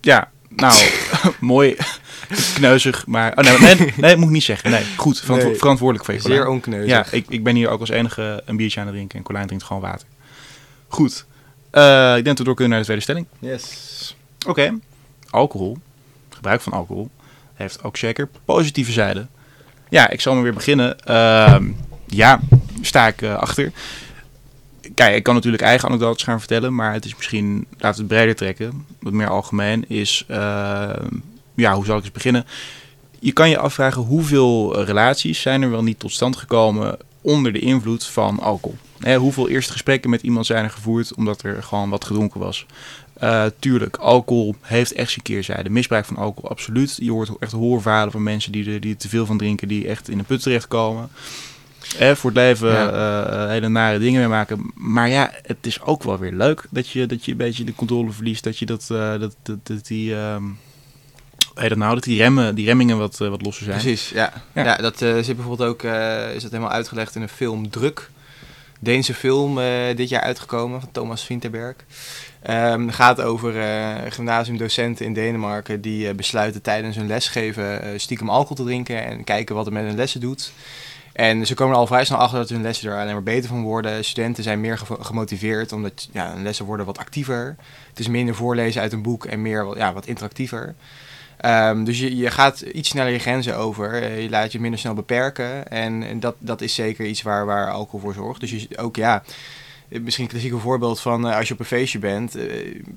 Ja, 0.00 0.30
nou, 0.56 0.82
mooi. 1.40 1.76
Kneuzig, 2.54 3.06
maar... 3.06 3.32
Oh, 3.38 3.44
nee, 3.44 3.58
nee, 3.58 3.92
nee, 3.96 4.10
dat 4.10 4.16
moet 4.16 4.26
ik 4.26 4.32
niet 4.32 4.42
zeggen. 4.42 4.70
Nee, 4.70 4.84
goed. 4.96 5.20
Verantwo 5.20 5.48
Nee. 5.48 5.56
verantwoordelijk 5.58 6.04
voor 6.04 6.14
je 6.14 6.20
Zeer 6.20 6.48
onkneuzig. 6.48 6.88
Ja, 6.88 7.06
ik, 7.10 7.24
ik 7.28 7.42
ben 7.44 7.54
hier 7.54 7.68
ook 7.68 7.80
als 7.80 7.88
enige 7.88 8.42
een 8.44 8.56
biertje 8.56 8.80
aan 8.80 8.86
het 8.86 8.94
drinken 8.94 9.18
en 9.18 9.24
Colijn 9.24 9.46
drinkt 9.46 9.64
gewoon 9.64 9.82
water. 9.82 10.06
Goed. 10.88 11.24
Eh, 11.70 12.08
ik 12.16 12.24
denk 12.24 12.26
dat 12.26 12.38
we 12.38 12.44
door 12.44 12.54
kunnen 12.54 12.68
naar 12.70 12.78
de 12.78 12.84
tweede 12.84 13.02
stelling. 13.02 13.26
Yes. 13.38 14.16
Oké. 14.46 14.78
Alcohol, 15.30 15.78
gebruik 16.28 16.60
van 16.60 16.72
alcohol, 16.72 17.10
heeft 17.54 17.82
ook 17.84 17.96
zeker 17.96 18.28
positieve 18.44 18.92
zijden. 18.92 19.30
Ja, 19.88 20.10
ik 20.10 20.20
zal 20.20 20.34
maar 20.34 20.42
weer 20.42 20.54
beginnen. 20.54 21.00
Ehm, 21.00 21.70
ja, 22.06 22.40
sta 22.80 23.06
ik 23.06 23.22
eh, 23.22 23.34
achter. 23.34 23.72
Kijk, 24.94 25.16
ik 25.16 25.22
kan 25.22 25.34
natuurlijk 25.34 25.62
eigen 25.62 25.88
anekdotes 25.88 26.22
gaan 26.22 26.38
vertellen, 26.38 26.74
maar 26.74 26.92
het 26.92 27.04
is 27.04 27.16
misschien, 27.16 27.66
laten 27.78 28.08
we 28.08 28.14
het 28.14 28.16
breder 28.16 28.34
trekken, 28.34 28.86
wat 29.00 29.12
meer 29.12 29.28
algemeen, 29.28 29.84
is, 29.88 30.24
ehm, 30.28 31.08
ja, 31.54 31.74
hoe 31.74 31.84
zal 31.84 31.96
ik 31.96 32.02
eens 32.02 32.12
beginnen? 32.12 32.46
Je 33.18 33.32
kan 33.32 33.50
je 33.50 33.58
afvragen 33.58 34.02
hoeveel 34.02 34.84
relaties 34.84 35.40
zijn 35.40 35.62
er 35.62 35.70
wel 35.70 35.82
niet 35.82 35.98
tot 35.98 36.12
stand 36.12 36.36
gekomen 36.36 36.98
onder 37.20 37.52
de 37.52 37.58
invloed 37.58 38.04
van 38.04 38.40
alcohol. 38.40 38.76
Hè, 38.98 39.16
hoeveel 39.16 39.48
eerste 39.48 39.72
gesprekken 39.72 40.10
met 40.10 40.22
iemand 40.22 40.46
zijn 40.46 40.64
er 40.64 40.70
gevoerd 40.70 41.14
omdat 41.14 41.42
er 41.42 41.62
gewoon 41.62 41.90
wat 41.90 42.04
gedronken 42.04 42.40
was. 42.40 42.66
Uh, 43.22 43.44
tuurlijk, 43.58 43.96
alcohol 43.96 44.54
heeft 44.60 44.92
echt 44.92 45.10
zijn 45.10 45.22
keerzijde. 45.22 45.70
Misbruik 45.70 46.04
van 46.04 46.16
alcohol, 46.16 46.50
absoluut. 46.50 46.96
Je 47.00 47.10
hoort 47.10 47.30
echt 47.38 47.52
hoorverhalen 47.52 48.12
van 48.12 48.22
mensen 48.22 48.52
die 48.52 48.80
die 48.80 48.92
er 48.92 48.96
te 48.96 49.08
veel 49.08 49.26
van 49.26 49.38
drinken, 49.38 49.68
die 49.68 49.88
echt 49.88 50.08
in 50.08 50.18
de 50.18 50.24
put 50.24 50.42
terechtkomen. 50.42 51.08
Eh, 51.98 52.14
voor 52.14 52.30
het 52.30 52.38
leven 52.38 52.68
Ja. 52.72 52.90
eh, 53.24 53.48
hele 53.48 53.68
nare 53.68 53.98
dingen 53.98 54.20
mee 54.20 54.28
maken. 54.28 54.70
Maar 54.74 55.08
ja, 55.08 55.30
het 55.42 55.56
is 55.60 55.80
ook 55.82 56.02
wel 56.02 56.18
weer 56.18 56.32
leuk 56.32 56.64
dat 56.70 56.88
je, 56.88 57.06
dat 57.06 57.24
je 57.24 57.30
een 57.30 57.36
beetje 57.36 57.64
de 57.64 57.74
controle 57.74 58.10
verliest. 58.10 58.44
Dat 58.44 58.58
je 58.58 58.66
dat, 58.66 58.88
eh, 58.90 59.18
dat, 59.18 59.34
dat, 59.42 59.66
dat 59.66 59.86
die, 59.86 60.14
ehm, 60.14 60.42
hoe 60.42 61.60
heet 61.60 61.68
dat 61.68 61.78
nou, 61.78 61.94
dat 61.94 62.04
die, 62.04 62.18
remmen, 62.18 62.54
die 62.54 62.66
remmingen 62.66 62.98
wat, 62.98 63.20
eh, 63.20 63.28
wat 63.28 63.42
losser 63.42 63.64
zijn. 63.64 63.78
Precies, 63.80 64.08
ja. 64.08 64.32
Ja. 64.54 64.64
ja. 64.64 64.76
dat 64.76 65.02
eh, 65.02 65.14
zit 65.14 65.36
bijvoorbeeld 65.36 65.68
ook, 65.68 65.82
eh, 65.82 66.34
is 66.34 66.42
dat 66.42 66.50
helemaal 66.50 66.72
uitgelegd 66.72 67.14
in 67.14 67.22
een 67.22 67.28
film 67.28 67.70
Druk. 67.70 68.10
Deense 68.80 69.14
film 69.14 69.58
eh, 69.58 69.96
dit 69.96 70.08
jaar 70.08 70.22
uitgekomen 70.22 70.80
van 70.80 70.90
Thomas 70.92 71.24
Vinterberg. 71.24 71.76
Ehm, 72.42 72.86
het 72.86 72.94
gaat 72.94 73.20
over 73.20 73.60
eh, 73.60 73.96
gymnasiumdocenten 74.08 75.06
in 75.06 75.12
Denemarken 75.12 75.80
die 75.80 76.08
eh, 76.08 76.14
besluiten 76.14 76.62
tijdens 76.62 76.96
hun 76.96 77.06
lesgeven 77.06 77.82
eh, 77.82 77.98
stiekem 77.98 78.30
alcohol 78.30 78.56
te 78.56 78.62
drinken 78.64 79.04
en 79.04 79.24
kijken 79.24 79.54
wat 79.54 79.64
het 79.64 79.74
met 79.74 79.84
hun 79.84 79.96
lessen 79.96 80.20
doet. 80.20 80.52
En 81.12 81.46
ze 81.46 81.54
komen 81.54 81.76
al 81.76 81.86
vrij 81.86 82.04
snel 82.04 82.18
achter 82.18 82.38
dat 82.38 82.48
hun 82.48 82.62
lessen 82.62 82.90
er 82.90 82.98
alleen 82.98 83.12
maar 83.12 83.22
beter 83.22 83.48
van 83.48 83.62
worden. 83.62 84.04
Studenten 84.04 84.42
zijn 84.42 84.60
meer 84.60 84.80
gemotiveerd 85.00 85.72
omdat 85.72 86.08
ja, 86.12 86.32
hun 86.32 86.42
lessen 86.42 86.64
worden 86.64 86.86
wat 86.86 86.98
actiever. 86.98 87.56
Het 87.88 87.98
is 87.98 88.08
minder 88.08 88.34
voorlezen 88.34 88.80
uit 88.80 88.92
een 88.92 89.02
boek 89.02 89.24
en 89.24 89.42
meer 89.42 89.76
ja, 89.76 89.92
wat 89.92 90.06
interactiever. 90.06 90.74
Ehm, 91.42 91.84
dus 91.84 91.98
je, 91.98 92.16
je 92.16 92.30
gaat 92.30 92.60
iets 92.60 92.88
sneller 92.88 93.12
je 93.12 93.18
grenzen 93.18 93.56
over. 93.56 94.02
Eh, 94.02 94.22
je 94.22 94.30
laat 94.30 94.52
je 94.52 94.60
minder 94.60 94.80
snel 94.80 94.94
beperken. 94.94 95.68
En, 95.68 96.20
dat, 96.20 96.34
dat 96.38 96.60
is 96.60 96.74
zeker 96.74 97.06
iets 97.06 97.22
waar, 97.22 97.46
waar 97.46 97.70
alcohol 97.70 98.00
voor 98.00 98.14
zorgt. 98.14 98.40
Dus 98.40 98.50
je, 98.50 98.78
ook 98.78 98.96
ja, 98.96 99.22
eh, 99.88 100.00
misschien 100.00 100.24
een 100.24 100.30
klassieke 100.30 100.58
voorbeeld 100.58 101.00
van 101.00 101.28
eh, 101.28 101.36
als 101.36 101.48
je 101.48 101.54
op 101.54 101.60
een 101.60 101.66
feestje 101.66 101.98
bent. 101.98 102.36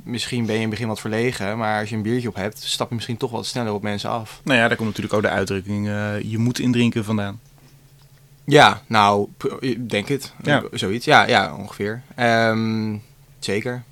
misschien 0.04 0.46
ben 0.46 0.56
je 0.56 0.62
in 0.62 0.68
het 0.68 0.70
begin 0.70 0.88
wat 0.88 1.00
verlegen. 1.00 1.58
Maar 1.58 1.80
als 1.80 1.90
je 1.90 1.96
een 1.96 2.02
biertje 2.02 2.28
op 2.28 2.36
hebt, 2.36 2.64
stap 2.64 2.90
je 2.90 2.96
misschien 2.96 3.18
toch 3.18 3.32
wat 3.32 3.46
sneller 3.46 3.74
op 3.74 3.82
mensen 3.82 4.10
af. 4.10 4.42
Nou 4.44 4.60
ja, 4.60 4.68
daar 4.68 4.78
komt 4.78 4.90
natuurlijk 4.90 5.16
ook 5.16 5.22
de 5.22 5.30
uitdrukking, 5.30 5.86
je 6.24 6.38
moet 6.38 6.60
indrinken 6.60 7.04
vandaan. 7.04 7.40
Ja, 8.46 8.82
nou, 8.88 9.28
denk 9.88 10.08
het. 10.08 10.34
Ja. 10.44 10.64
Zoiets. 10.72 11.06
Ja, 11.06 11.28
ja 11.28 11.56
ongeveer. 11.56 12.02
Ehm, 12.16 12.96
zeker. 13.40 13.84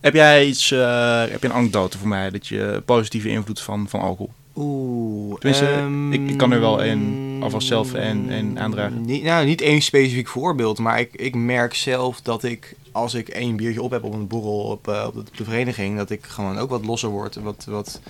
Heb 0.00 0.14
jij 0.14 0.46
iets, 0.46 0.70
eh, 0.70 1.20
heb 1.20 1.42
je 1.42 1.48
een 1.48 1.54
anekdote 1.54 1.98
voor 1.98 2.08
mij 2.08 2.30
dat 2.30 2.46
je 2.46 2.82
positieve 2.84 3.28
invloed 3.28 3.60
van, 3.60 3.88
van 3.88 4.00
alcohol? 4.00 4.32
Oeh. 4.56 5.38
Tenminste, 5.38 5.66
ehm, 5.66 6.12
ik- 6.12 6.30
ik 6.30 6.36
kan 6.36 6.52
er 6.52 6.60
wel 6.60 6.84
een 6.84 7.38
alvast 7.42 7.66
zelf 7.66 7.92
een- 7.92 8.30
een 8.30 8.58
aandragen. 8.58 9.00
Niet, 9.04 9.22
nou, 9.22 9.46
niet 9.46 9.60
één 9.60 9.82
specifiek 9.82 10.28
voorbeeld, 10.28 10.78
maar 10.78 11.00
ik, 11.00 11.14
ik 11.14 11.34
merk 11.34 11.74
zelf 11.74 12.20
dat 12.20 12.42
ik, 12.44 12.74
als 12.92 13.14
ik 13.14 13.28
één 13.28 13.56
biertje 13.56 13.82
op 13.82 13.90
heb 13.90 14.02
op 14.04 14.12
een 14.12 14.26
borrel 14.26 14.58
op, 14.62 14.88
eh, 14.88 15.04
op, 15.06 15.12
de, 15.14 15.18
op 15.20 15.36
de 15.36 15.44
vereniging, 15.44 15.96
dat 15.96 16.10
ik 16.10 16.24
gewoon 16.24 16.58
ook 16.58 16.70
wat 16.70 16.84
losser 16.84 17.08
word. 17.10 17.34
Wat, 17.36 17.64
wat 17.68 18.00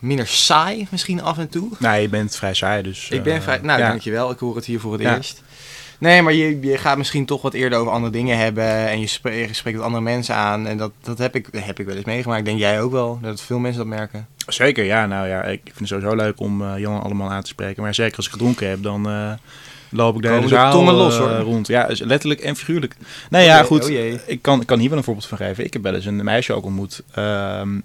minder 0.00 0.26
saai 0.26 0.86
misschien 0.90 1.22
af 1.22 1.38
en 1.38 1.48
toe. 1.48 1.68
Nou, 1.78 2.00
je 2.00 2.08
bent 2.08 2.36
vrij 2.36 2.54
saai, 2.54 2.82
dus... 2.82 3.08
ik 3.10 3.22
ben 3.22 3.34
eh, 3.34 3.40
vrij... 3.40 3.58
Nou, 3.62 3.80
ja. 3.80 3.88
dankjewel. 3.88 4.30
Ik 4.30 4.38
hoor 4.38 4.56
het 4.56 4.64
hier 4.64 4.80
voor 4.80 4.92
het 4.92 5.02
Ja. 5.02 5.16
eerst. 5.16 5.42
Nee, 5.98 6.22
maar 6.22 6.32
je, 6.32 6.60
je 6.60 6.78
gaat 6.78 6.96
misschien 6.98 7.26
toch 7.26 7.42
wat 7.42 7.54
eerder 7.54 7.78
over 7.78 7.92
andere 7.92 8.12
dingen 8.12 8.38
hebben. 8.38 8.64
En 8.88 9.00
je 9.00 9.06
spreekt, 9.06 9.48
je 9.48 9.54
spreekt 9.54 9.76
met 9.76 9.86
andere 9.86 10.02
mensen 10.04 10.34
aan. 10.34 10.66
En 10.66 10.76
dat, 10.76 10.92
dat 11.02 11.18
heb, 11.18 11.34
ik, 11.34 11.48
heb 11.56 11.78
ik 11.78 11.86
wel 11.86 11.96
eens 11.96 12.04
meegemaakt. 12.04 12.44
Denk 12.44 12.58
jij 12.58 12.82
ook 12.82 12.92
wel. 12.92 13.18
Dat 13.22 13.40
veel 13.40 13.58
mensen 13.58 13.78
dat 13.88 13.98
merken. 13.98 14.26
Zeker, 14.46 14.84
ja. 14.84 15.06
Nou 15.06 15.28
ja, 15.28 15.42
ik 15.42 15.60
vind 15.64 15.78
het 15.78 15.88
sowieso 15.88 16.14
leuk 16.16 16.40
om 16.40 16.62
eh 16.62 16.78
Jan 16.78 17.02
allemaal 17.02 17.30
aan 17.30 17.42
te 17.42 17.48
spreken. 17.48 17.82
Maar 17.82 17.94
zeker 17.94 18.16
als 18.16 18.26
ik 18.26 18.32
gedronken 18.32 18.68
heb, 18.68 18.82
dan 18.82 19.08
eh, 19.08 19.32
loop 19.90 20.16
ik 20.16 20.22
de 20.22 20.28
hele 20.28 20.48
zaal 20.48 20.72
tongen 20.72 20.94
los, 20.94 21.16
rond. 21.18 21.66
Ja, 21.66 21.86
dus 21.86 22.00
letterlijk 22.00 22.40
en 22.40 22.56
figuurlijk. 22.56 22.96
Nee, 23.30 23.42
Oh 23.42 23.48
ja, 23.48 23.56
jee, 23.56 23.64
goed. 23.64 23.84
oh 23.84 23.90
ik, 24.26 24.42
kan, 24.42 24.60
ik 24.60 24.66
kan 24.66 24.78
hier 24.78 24.88
wel 24.88 24.98
een 24.98 25.04
voorbeeld 25.04 25.26
van 25.26 25.38
geven. 25.38 25.64
Ik 25.64 25.72
heb 25.72 25.82
wel 25.82 25.94
eens 25.94 26.04
een 26.06 26.24
meisje 26.24 26.52
ook 26.52 26.64
ontmoet 26.64 27.02
ehm, 27.14 27.78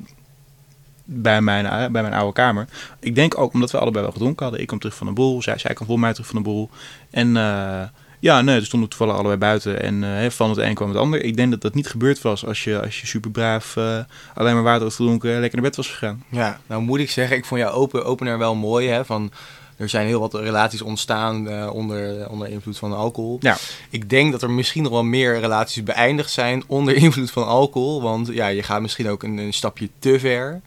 bij, 1.05 1.41
mijn, 1.41 1.65
eh, 1.65 1.91
bij 1.91 2.01
mijn 2.01 2.13
oude 2.13 2.33
kamer. 2.33 2.67
Ik 2.99 3.15
denk 3.15 3.37
ook 3.37 3.53
omdat 3.53 3.71
we 3.71 3.79
allebei 3.79 4.03
wel 4.03 4.13
gedronken 4.13 4.43
hadden. 4.43 4.61
Ik 4.61 4.67
kwam 4.67 4.79
terug 4.79 4.95
van 4.95 5.07
een 5.07 5.13
boel, 5.13 5.41
zij, 5.41 5.57
zij 5.57 5.73
kwam 5.73 5.87
voor 5.87 5.99
mij 5.99 6.11
terug 6.11 6.27
van 6.27 6.37
een 6.37 6.43
boel. 6.43 6.69
En 7.09 7.37
eh, 7.37 7.81
ja, 8.19 8.41
nee, 8.41 8.55
er 8.55 8.65
stonden 8.65 8.89
toevallig 8.89 9.15
allebei 9.15 9.37
buiten. 9.37 9.81
En 9.81 10.03
eh, 10.03 10.29
van 10.29 10.49
het 10.49 10.59
een 10.59 10.73
kwam 10.73 10.89
het 10.89 10.97
ander. 10.97 11.23
Ik 11.23 11.35
denk 11.35 11.51
dat 11.51 11.61
dat 11.61 11.73
niet 11.73 11.87
gebeurd 11.87 12.21
was 12.21 12.45
als 12.45 12.63
je, 12.63 12.81
als 12.81 13.01
je 13.01 13.07
super 13.07 13.31
braaf 13.31 13.77
eh, 13.77 13.99
alleen 14.33 14.53
maar 14.53 14.63
water 14.63 14.83
had 14.83 14.95
gedronken 14.95 15.33
en 15.33 15.39
lekker 15.39 15.59
naar 15.59 15.69
bed 15.69 15.75
was 15.75 15.87
gegaan. 15.87 16.23
Ja, 16.29 16.59
nou 16.67 16.81
moet 16.81 16.99
ik 16.99 17.11
zeggen, 17.11 17.37
ik 17.37 17.45
vond 17.45 17.61
jouw 17.61 17.71
open, 17.71 18.05
opener 18.05 18.37
wel 18.37 18.55
mooi. 18.55 18.87
Hè, 18.87 19.05
van, 19.05 19.31
er 19.77 19.89
zijn 19.89 20.07
heel 20.07 20.19
wat 20.19 20.33
relaties 20.33 20.81
ontstaan 20.81 21.69
onder, 21.69 22.29
onder 22.29 22.47
invloed 22.47 22.77
van 22.77 22.93
alcohol. 22.93 23.37
Ja. 23.39 23.57
Ik 23.89 24.09
denk 24.09 24.31
dat 24.31 24.41
er 24.41 24.51
misschien 24.51 24.83
nog 24.83 24.91
wel 24.91 25.03
meer 25.03 25.39
relaties 25.39 25.83
beëindigd 25.83 26.31
zijn 26.31 26.63
onder 26.67 26.95
invloed 26.95 27.31
van 27.31 27.45
alcohol. 27.45 28.01
Want 28.01 28.27
ja, 28.27 28.47
je 28.47 28.63
gaat 28.63 28.81
misschien 28.81 29.09
ook 29.09 29.23
een, 29.23 29.37
een 29.37 29.53
stapje 29.53 29.89
te 29.99 30.19
ver. 30.19 30.61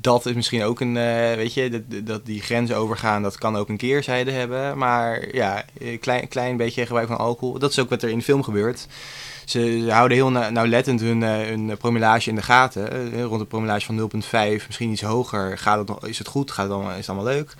Dat 0.00 0.26
is 0.26 0.34
misschien 0.34 0.62
ook 0.62 0.80
een, 0.80 0.96
eh, 0.96 1.34
weet 1.34 1.54
je, 1.54 1.70
dat, 1.70 2.06
dat 2.06 2.26
die 2.26 2.40
grenzen 2.40 2.76
overgaan, 2.76 3.22
dat 3.22 3.38
kan 3.38 3.56
ook 3.56 3.68
een 3.68 3.76
keerzijde 3.76 4.30
hebben. 4.30 4.78
Maar 4.78 5.34
ja, 5.34 5.64
een 5.78 5.98
klein, 5.98 6.28
klein 6.28 6.56
beetje 6.56 6.86
gebruik 6.86 7.08
van 7.08 7.18
alcohol, 7.18 7.58
dat 7.58 7.70
is 7.70 7.78
ook 7.78 7.90
wat 7.90 8.02
er 8.02 8.08
in 8.08 8.18
de 8.18 8.24
film 8.24 8.42
gebeurt. 8.42 8.86
Ze, 9.44 9.86
houden 9.90 10.16
heel 10.16 10.30
na- 10.30 10.50
nauwlettend 10.50 11.00
hun, 11.00 11.22
eh, 11.22 11.76
promillage 11.78 12.28
in 12.28 12.34
de 12.34 12.42
gaten. 12.42 13.12
Eh, 13.12 13.22
rond 13.22 13.40
een 13.40 13.46
promillage 13.46 13.86
van 13.86 13.94
0,5, 13.94 14.66
misschien 14.66 14.90
iets 14.90 15.02
hoger. 15.02 15.58
Gaat 15.58 15.88
het 15.88 16.08
is 16.08 16.18
het 16.18 16.28
goed? 16.28 16.50
Gaat 16.50 16.64
het 16.64 16.74
allemaal, 16.74 16.92
is 16.92 16.96
het 17.06 17.08
allemaal 17.08 17.32
leuk? 17.34 17.54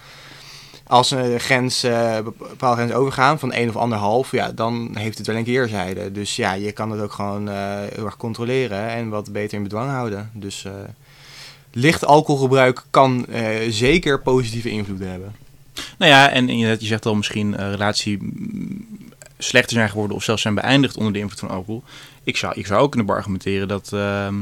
Als 0.87 1.11
een 1.11 1.41
grens, 1.41 1.83
eh, 1.83 2.15
bep- 2.15 2.39
bepaalde 2.39 2.77
grens 2.77 2.93
overgaan 2.93 3.39
van 3.39 3.53
1 3.53 3.69
of 3.69 3.77
anderhalf, 3.77 4.31
ja, 4.31 4.53
dan 4.53 4.91
heeft 4.95 5.19
het 5.19 5.27
wel 5.27 5.37
een 5.37 5.45
keerzijde. 5.45 6.13
Dus 6.13 6.37
ja, 6.37 6.53
je 6.53 6.73
kan 6.73 6.91
het 6.91 7.01
ook 7.01 7.13
gewoon 7.13 7.49
eh, 7.49 7.55
heel 7.95 8.05
erg 8.05 8.17
controleren 8.17 8.89
en 8.89 9.09
wat 9.09 9.33
beter 9.33 9.57
in 9.57 9.63
bedwang 9.63 9.91
houden. 9.91 10.31
Dus 10.35 10.65
eh, 10.65 10.73
licht 11.79 12.05
alcoholgebruik 12.05 12.85
kan 12.91 13.27
eh, 13.27 13.71
zeker 13.71 14.21
positieve 14.21 14.71
invloeden 14.71 15.11
hebben. 15.11 15.35
Nou 15.99 16.11
ja, 16.11 16.31
en 16.31 16.49
inderdaad, 16.49 16.81
je 16.81 16.87
zegt 16.87 17.07
al 17.07 17.15
misschien 17.15 17.57
eh 17.57 17.71
relatie 17.71 18.19
mm, 18.21 18.87
slechter 19.39 19.77
zijn 19.77 19.89
geworden 19.89 20.17
of 20.17 20.23
zelfs 20.23 20.43
zijn 20.43 20.55
beëindigd 20.55 20.97
onder 20.97 21.13
de 21.13 21.19
invloed 21.19 21.39
van 21.39 21.51
alcohol. 21.51 21.83
Ik 22.25 22.37
zou, 22.37 22.55
ik 22.57 22.67
zou 22.67 22.81
ook 22.81 22.91
kunnen 22.91 23.07
beargumenteren 23.07 23.69
dat, 23.69 23.93
ehm, 23.93 24.35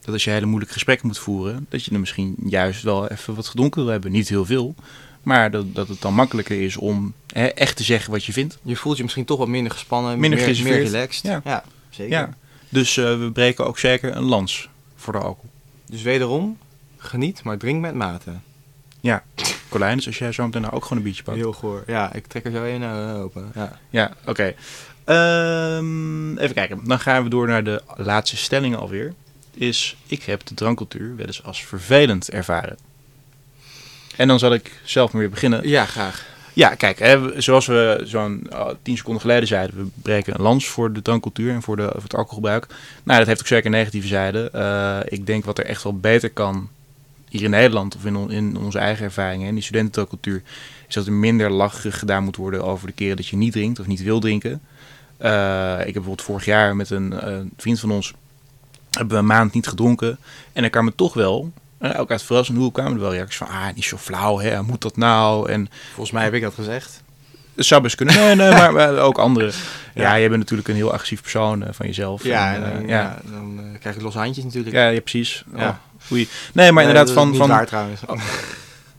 dat 0.00 0.14
als 0.14 0.24
je 0.24 0.30
hele 0.30 0.46
moeilijke 0.46 0.74
gesprekken 0.74 1.06
moet 1.06 1.18
voeren, 1.18 1.66
dat 1.68 1.84
je 1.84 1.90
er 1.90 2.00
misschien 2.00 2.34
juist 2.44 2.82
wel 2.82 3.08
even 3.08 3.34
wat 3.34 3.46
gedronken 3.46 3.82
wil 3.82 3.90
hebben. 3.90 4.12
Niet 4.12 4.28
heel 4.28 4.44
veel, 4.44 4.74
maar 5.22 5.50
dat, 5.50 5.74
dat 5.74 5.88
het 5.88 6.00
dan 6.00 6.14
makkelijker 6.14 6.62
is 6.62 6.76
om 6.76 7.12
hè, 7.32 7.46
echt 7.46 7.76
te 7.76 7.84
zeggen 7.84 8.10
wat 8.10 8.24
je 8.24 8.32
vindt. 8.32 8.58
Je 8.62 8.76
voelt 8.76 8.96
je 8.96 9.02
misschien 9.02 9.24
toch 9.24 9.38
wat 9.38 9.48
minder 9.48 9.72
gespannen, 9.72 10.18
Minder 10.18 10.38
meer, 10.38 10.62
meer 10.62 10.82
relaxed. 10.82 11.40
Ja. 11.44 11.64
zeker. 11.90 12.18
Ja. 12.18 12.36
Dus 12.68 12.96
eh, 12.96 13.18
we 13.18 13.30
breken 13.32 13.66
ook 13.66 13.78
zeker 13.78 14.16
een 14.16 14.24
lans 14.24 14.68
voor 14.96 15.12
de 15.12 15.18
alcohol. 15.18 15.50
Dus 15.86 16.02
wederom, 16.02 16.58
geniet, 16.98 17.42
maar 17.42 17.56
drink 17.56 17.80
met 17.80 17.94
mate. 17.94 18.30
Colijn, 19.68 19.96
dus 19.96 20.06
als 20.06 20.18
jij 20.18 20.32
zo 20.32 20.44
meteen 20.44 20.62
nou 20.62 20.74
ook 20.74 20.82
gewoon 20.82 20.98
een 20.98 21.04
biertje 21.04 21.22
pakt. 21.22 21.36
Heel 21.36 21.52
goor. 21.52 21.82
Ja, 21.86 22.12
ik 22.12 22.26
trek 22.26 22.44
er 22.44 22.52
zo 22.52 22.64
een 22.64 22.82
uh, 22.82 23.22
open. 23.22 23.52
Ja. 23.54 23.78
Ja, 23.90 24.12
oké. 24.26 24.54
Ehm, 25.04 26.36
even 26.36 26.54
kijken. 26.54 26.80
Dan 26.84 27.00
gaan 27.00 27.22
we 27.22 27.28
door 27.28 27.46
naar 27.46 27.64
de 27.64 27.82
laatste 27.96 28.36
stelling 28.36 28.76
alweer. 28.76 29.14
Is, 29.54 29.96
ik 30.06 30.22
heb 30.22 30.46
de 30.46 30.54
drankcultuur 30.54 31.16
wel 31.16 31.26
eens 31.26 31.44
als 31.44 31.64
vervelend 31.64 32.30
ervaren. 32.30 32.78
En 34.16 34.28
dan 34.28 34.38
zal 34.38 34.52
ik 34.52 34.80
zelf 34.84 35.12
maar 35.12 35.20
weer 35.20 35.30
beginnen. 35.30 35.68
ja, 35.68 35.84
graag. 35.84 36.26
Ja, 36.52 36.74
kijk, 36.74 36.98
hè, 36.98 37.40
zoals 37.40 37.66
we 37.66 38.00
zo'n 38.04 38.46
oh, 38.52 38.70
tien 38.82 38.96
seconden 38.96 39.20
geleden 39.20 39.48
zeiden, 39.48 39.76
we 39.76 39.90
breken 40.02 40.34
een 40.34 40.42
lans 40.42 40.66
voor 40.66 40.92
de 40.92 41.02
drankcultuur 41.02 41.52
en 41.52 41.62
voor, 41.62 41.76
de, 41.76 41.90
voor 41.92 42.02
het 42.02 42.14
alcoholgebruik. 42.14 42.66
Nou, 43.02 43.18
dat 43.18 43.28
heeft 43.28 43.40
ook 43.40 43.46
zeker 43.46 43.66
een 43.66 43.72
negatieve 43.72 44.06
zijde. 44.06 44.50
Eh, 44.52 44.98
ik 45.04 45.26
denk 45.26 45.44
wat 45.44 45.58
er 45.58 45.64
echt 45.64 45.82
wel 45.82 45.98
beter 45.98 46.30
kan, 46.30 46.68
hier 47.30 47.42
in 47.42 47.50
Nederland 47.50 47.96
of 47.96 48.04
in, 48.04 48.16
on- 48.16 48.30
in 48.30 48.56
onze 48.56 48.78
eigen 48.78 49.04
ervaringen, 49.04 49.48
in 49.48 49.54
die 49.54 49.62
studentencultuur, 49.62 50.42
is 50.88 50.94
dat 50.94 51.06
er 51.06 51.12
minder 51.12 51.50
lacherig 51.50 51.98
gedaan 51.98 52.24
moet 52.24 52.36
worden 52.36 52.64
over 52.64 52.86
de 52.86 52.92
keren 52.92 53.16
dat 53.16 53.26
je 53.26 53.36
niet 53.36 53.52
drinkt 53.52 53.80
of 53.80 53.86
niet 53.86 54.02
wil 54.02 54.20
drinken. 54.20 54.60
Eh, 55.16 55.72
ik 55.78 55.84
heb 55.84 55.92
bijvoorbeeld 55.94 56.22
vorig 56.22 56.44
jaar 56.44 56.76
met 56.76 56.90
een 56.90 57.12
eh, 57.20 57.36
vriend 57.56 57.80
van 57.80 57.90
ons, 57.90 58.12
hebben 58.90 59.12
we 59.14 59.20
een 59.20 59.26
maand 59.26 59.52
niet 59.52 59.66
gedronken. 59.68 60.18
En 60.52 60.64
er 60.64 60.70
kwamen 60.70 60.94
toch 60.94 61.14
wel, 61.14 61.52
eh, 61.78 62.00
ook 62.00 62.10
uit 62.10 62.22
verrassend 62.22 62.58
hoe 62.58 62.72
kwamen 62.72 62.92
er 62.92 63.00
wel 63.00 63.12
reacties 63.12 63.36
van, 63.36 63.46
ah, 63.48 63.66
niet 63.74 63.84
zo 63.84 63.96
flauw, 63.96 64.38
hè, 64.38 64.62
moet 64.62 64.80
dat 64.82 64.96
nou? 64.96 65.50
En 65.50 65.68
Volgens 65.88 66.10
mij 66.10 66.24
heb 66.24 66.34
ik 66.34 66.42
dat 66.42 66.54
gezegd. 66.54 67.02
het 67.54 67.66
zou 67.66 67.82
best 67.82 67.94
kunnen. 67.96 68.14
Nee, 68.14 68.34
nee, 68.34 68.50
maar, 68.50 68.72
maar 68.78 68.98
ook 68.98 69.18
anderen. 69.18 69.52
Ja, 69.94 70.14
je 70.14 70.26
bent 70.28 70.40
natuurlijk 70.40 70.68
een 70.68 70.74
heel 70.74 70.92
agressief 70.92 71.20
persoon 71.22 71.64
van 71.70 71.86
jezelf. 71.86 72.24
Ja, 72.24 72.54
En, 72.54 72.64
en 72.64 72.72
dan, 72.72 72.86
ja. 72.86 73.00
ja. 73.00 73.18
dan 73.30 73.60
krijg 73.80 73.96
je 73.96 74.02
losse 74.02 74.18
handjes 74.18 74.44
natuurlijk. 74.44 74.74
Ja, 74.74 74.88
ja, 74.88 75.00
precies. 75.00 75.44
Ja. 75.56 75.80
Oh, 76.04 76.12
oei. 76.12 76.28
Nee, 76.52 76.72
maar 76.72 76.82
inderdaad, 76.82 77.12
van, 77.12 77.34
van 77.34 77.48
waar 77.48 77.66
trouwens. 77.66 78.00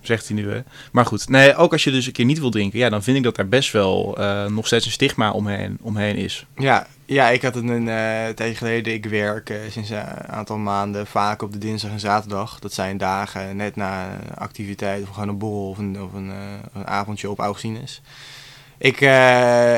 zegt 0.01 0.27
hij 0.27 0.35
nu. 0.35 0.51
Hè. 0.51 0.59
Maar 0.91 1.05
goed, 1.05 1.29
nee, 1.29 1.55
ook 1.55 1.71
als 1.71 1.83
je 1.83 1.91
dus 1.91 2.05
een 2.05 2.11
keer 2.11 2.25
niet 2.25 2.39
wil 2.39 2.49
drinken, 2.49 2.79
ja, 2.79 2.89
dan 2.89 3.03
vind 3.03 3.17
ik 3.17 3.23
dat 3.23 3.35
daar 3.35 3.47
best 3.47 3.71
wel 3.71 4.17
eh, 4.17 4.45
nog 4.45 4.65
steeds 4.65 4.85
een 4.85 4.91
stigma 4.91 5.31
omheen, 5.31 5.77
omheen 5.81 6.15
is. 6.15 6.45
Ja, 6.55 6.87
ja, 7.05 7.29
ik 7.29 7.41
had 7.41 7.55
het 7.55 7.63
een 7.63 7.87
eh, 7.89 8.27
tijdje 8.27 8.55
geleden. 8.55 8.93
Ik 8.93 9.05
werk 9.05 9.49
eh, 9.49 9.57
sinds 9.69 9.89
een 9.89 10.27
aantal 10.27 10.57
maanden 10.57 11.07
vaak 11.07 11.41
op 11.41 11.51
de 11.51 11.57
dinsdag 11.57 11.91
en 11.91 11.99
zaterdag. 11.99 12.59
Dat 12.59 12.73
zijn 12.73 12.97
dagen 12.97 13.55
net 13.55 13.75
na 13.75 14.11
een 14.11 14.35
activiteit 14.35 15.03
of 15.03 15.09
gewoon 15.09 15.29
een 15.29 15.37
borrel 15.37 15.69
of 15.69 15.77
een, 15.77 16.01
of 16.01 16.13
een, 16.13 16.31
een 16.73 16.87
avondje 16.87 17.29
op 17.29 17.39
Augustinus. 17.39 18.01
Ik 18.81 19.01
eh, 19.01 19.09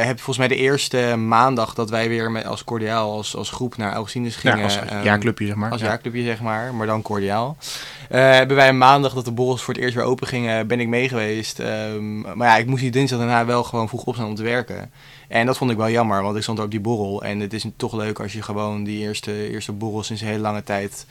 heb 0.06 0.16
volgens 0.16 0.38
mij 0.38 0.48
de 0.48 0.56
eerste 0.56 1.16
maandag 1.16 1.74
dat 1.74 1.90
wij 1.90 2.10
weer 2.10 2.32
met, 2.32 2.46
als 2.46 2.64
cordiaal, 2.64 3.12
als, 3.12 3.36
als 3.36 3.50
groep 3.50 3.78
naar 3.78 3.94
Augustinus 3.94 4.36
gingen. 4.36 4.58
ja, 4.58 4.64
als 4.64 4.76
ehm, 4.80 5.04
jaarclubje, 5.04 5.46
zeg 5.46 5.56
maar. 5.56 5.72
Als 5.72 5.82
Ja. 5.82 5.88
jaarclubje, 5.88 6.24
zeg 6.24 6.42
maar, 6.42 6.74
maar 6.74 6.88
dan 6.88 7.02
cordiaal. 7.02 7.58
Eh, 8.10 8.32
hebben 8.32 8.56
wij 8.56 8.68
een 8.70 8.78
maandag 8.78 9.14
dat 9.14 9.26
de 9.26 9.32
borrels 9.32 9.62
voor 9.62 9.74
het 9.74 9.84
eerst 9.84 9.96
weer 9.96 10.04
open 10.04 10.28
gingen, 10.28 10.68
ben 10.68 10.80
ik 10.80 10.88
mee 10.88 11.10
geweest. 11.10 11.60
Ehm, 11.60 12.22
maar 12.22 12.48
ja, 12.48 12.58
ik 12.58 12.66
moest 12.66 12.82
die 12.82 12.92
dinsdag 12.92 13.20
daarna 13.20 13.46
wel 13.46 13.64
gewoon 13.64 13.88
vroeg 13.90 14.04
opstaan 14.04 14.28
om 14.28 14.36
te 14.36 14.44
werken. 14.44 14.92
En 15.28 15.46
dat 15.46 15.58
vond 15.58 15.72
ik 15.72 15.78
wel 15.78 15.90
jammer, 15.90 16.22
want 16.24 16.36
ik 16.36 16.42
stond 16.44 16.60
op 16.60 16.72
die 16.72 16.80
borrel. 16.80 17.24
En 17.24 17.40
het 17.40 17.54
is 17.54 17.66
toch 17.78 17.94
leuk 17.94 18.20
als 18.20 18.34
je 18.34 18.42
gewoon 18.42 18.84
die 18.84 19.00
eerste, 19.00 19.50
eerste 19.50 19.72
borrel 19.72 20.04
sinds 20.04 20.22
een 20.22 20.28
hele 20.28 20.40
lange 20.40 20.64
tijd 20.64 21.06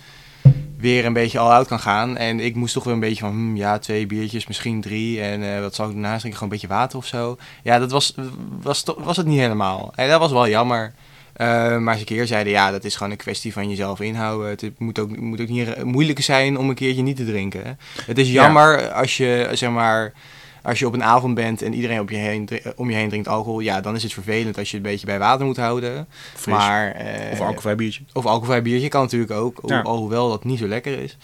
weer 0.81 1.05
een 1.05 1.13
beetje 1.13 1.39
al 1.39 1.53
uit 1.53 1.67
kan 1.67 1.81
gaan. 1.81 2.17
En 2.17 2.41
ik 2.41 2.55
moest 2.55 2.75
toch 2.75 2.85
weer 2.85 2.93
een 2.95 3.01
beetje 3.01 3.21
van, 3.25 3.31
hmm, 3.31 3.57
ja, 3.57 3.79
twee 3.79 4.07
biertjes, 4.07 4.47
misschien 4.47 4.81
drie. 4.81 5.21
En 5.21 5.55
eh, 5.55 5.61
wat 5.61 5.75
zal 5.75 5.87
ik 5.87 5.93
daarnaast 5.93 6.19
drinken? 6.21 6.39
Gewoon 6.41 6.53
een 6.55 6.61
beetje 6.61 6.75
water 6.75 6.99
of 6.99 7.07
zo. 7.07 7.37
Ja, 7.63 7.79
dat 7.79 7.91
was, 7.91 8.15
was, 8.63 8.85
was 8.99 9.17
het 9.17 9.27
niet 9.27 9.39
helemaal. 9.39 9.93
En 9.95 10.09
dat 10.09 10.21
was 10.21 10.33
wel 10.33 10.49
jammer. 10.49 10.93
Eh, 11.33 11.77
maar 11.79 11.95
ze 11.95 12.01
een 12.01 12.07
keer 12.07 12.27
zeiden, 12.27 12.53
ja, 12.53 12.71
dat 12.71 12.85
is 12.85 12.97
gewoon 12.97 13.11
een 13.13 13.17
kwestie 13.19 13.53
van 13.53 13.69
jezelf 13.69 14.01
inhouden. 14.01 14.49
Het 14.49 14.79
moet 14.79 14.99
ook, 14.99 15.17
moet 15.17 15.41
ook 15.41 15.49
niet 15.49 15.75
eh, 15.75 15.83
moeilijk 15.83 16.21
zijn 16.21 16.59
om 16.59 16.69
een 16.69 16.75
keertje 16.75 17.03
niet 17.03 17.17
te 17.17 17.25
drinken. 17.27 17.79
Het 18.05 18.19
is 18.19 18.29
Ja. 18.29 18.43
jammer 18.43 18.91
als 18.93 19.17
je, 19.17 19.49
zeg 19.53 19.71
maar, 19.71 20.13
als 20.63 20.79
je 20.79 20.87
op 20.87 20.93
een 20.93 21.05
avond 21.05 21.35
bent 21.35 21.63
en 21.63 21.75
iedereen 21.75 22.01
op 22.01 22.11
je 22.11 22.17
heen, 22.17 22.47
dri- 22.47 22.63
om 22.77 22.91
je 22.91 22.97
heen 22.97 23.09
drinkt 23.09 23.29
alcohol. 23.29 23.61
Ja, 23.61 23.81
dan 23.81 23.95
is 23.95 24.03
het 24.03 24.13
vervelend 24.13 24.59
als 24.59 24.71
je 24.71 24.77
het 24.77 24.85
een 24.87 24.91
beetje 24.93 25.07
bij 25.07 25.19
water 25.19 25.47
moet 25.47 25.57
houden. 25.57 26.07
Fris. 26.35 26.55
Maar, 26.55 26.91
eh, 26.93 27.33
of 27.33 27.39
alcoholvrij 27.41 27.75
biertje. 27.77 28.03
of 28.13 28.25
alcoholvrij 28.27 28.63
biertje 28.63 28.89
kan 28.89 29.03
natuurlijk 29.03 29.31
ook, 29.33 29.61
Ja. 29.67 29.81
alhoewel 29.81 30.29
dat 30.29 30.45
niet 30.45 30.59
zo 30.59 30.67
lekker 30.67 30.99
is. 30.99 31.17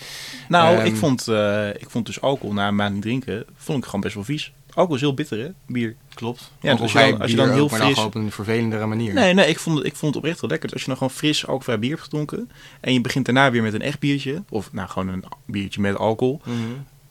Nou, 0.48 0.76
Ehm. 0.76 0.86
ik, 0.86 0.96
vond, 0.96 1.28
eh, 1.28 1.68
ik 1.68 1.90
vond 1.90 2.06
dus 2.06 2.20
alcohol 2.20 2.54
na 2.54 2.68
een 2.68 2.74
maand 2.74 2.92
niet 2.94 3.02
drinken, 3.02 3.44
vond 3.56 3.78
ik 3.78 3.84
gewoon 3.84 4.00
best 4.00 4.14
wel 4.14 4.24
vies. 4.24 4.52
Alcohol 4.68 4.94
is 4.94 5.00
heel 5.00 5.14
bitter, 5.14 5.38
hè? 5.38 5.48
Bier. 5.66 5.94
Klopt. 6.14 6.50
Ja, 6.60 6.72
dus 6.72 6.80
als 6.80 6.92
je 6.92 6.98
dan- 6.98 7.20
als 7.20 7.30
je 7.30 7.36
dan 7.36 7.50
heel 7.50 7.62
ook, 7.62 7.70
fris- 7.72 7.98
op 8.04 8.14
een 8.14 8.30
vervelendere 8.30 8.86
manier. 8.86 9.14
Nee, 9.14 9.34
nee, 9.34 9.48
ik 9.48 9.58
vond, 9.58 9.76
het, 9.78 9.86
ik 9.86 9.96
vond 9.96 10.14
het 10.14 10.22
oprecht 10.22 10.40
wel 10.40 10.50
lekker. 10.50 10.68
Dus 10.68 10.72
als 10.78 10.82
je 10.82 10.88
dan 10.88 10.96
gewoon 10.96 11.12
fris 11.18 11.40
alcoholvrij 11.40 11.78
bier 11.78 11.90
hebt 11.90 12.02
gedronken 12.02 12.50
en 12.80 12.92
je 12.92 13.00
begint 13.00 13.24
daarna 13.24 13.50
weer 13.50 13.62
met 13.62 13.74
een 13.74 13.82
echt 13.82 13.98
biertje, 13.98 14.42
of 14.48 14.72
nou 14.72 14.88
gewoon 14.88 15.08
een 15.08 15.24
biertje 15.44 15.80
met 15.80 15.96
alcohol, 15.96 16.40
Mhm. 16.44 16.56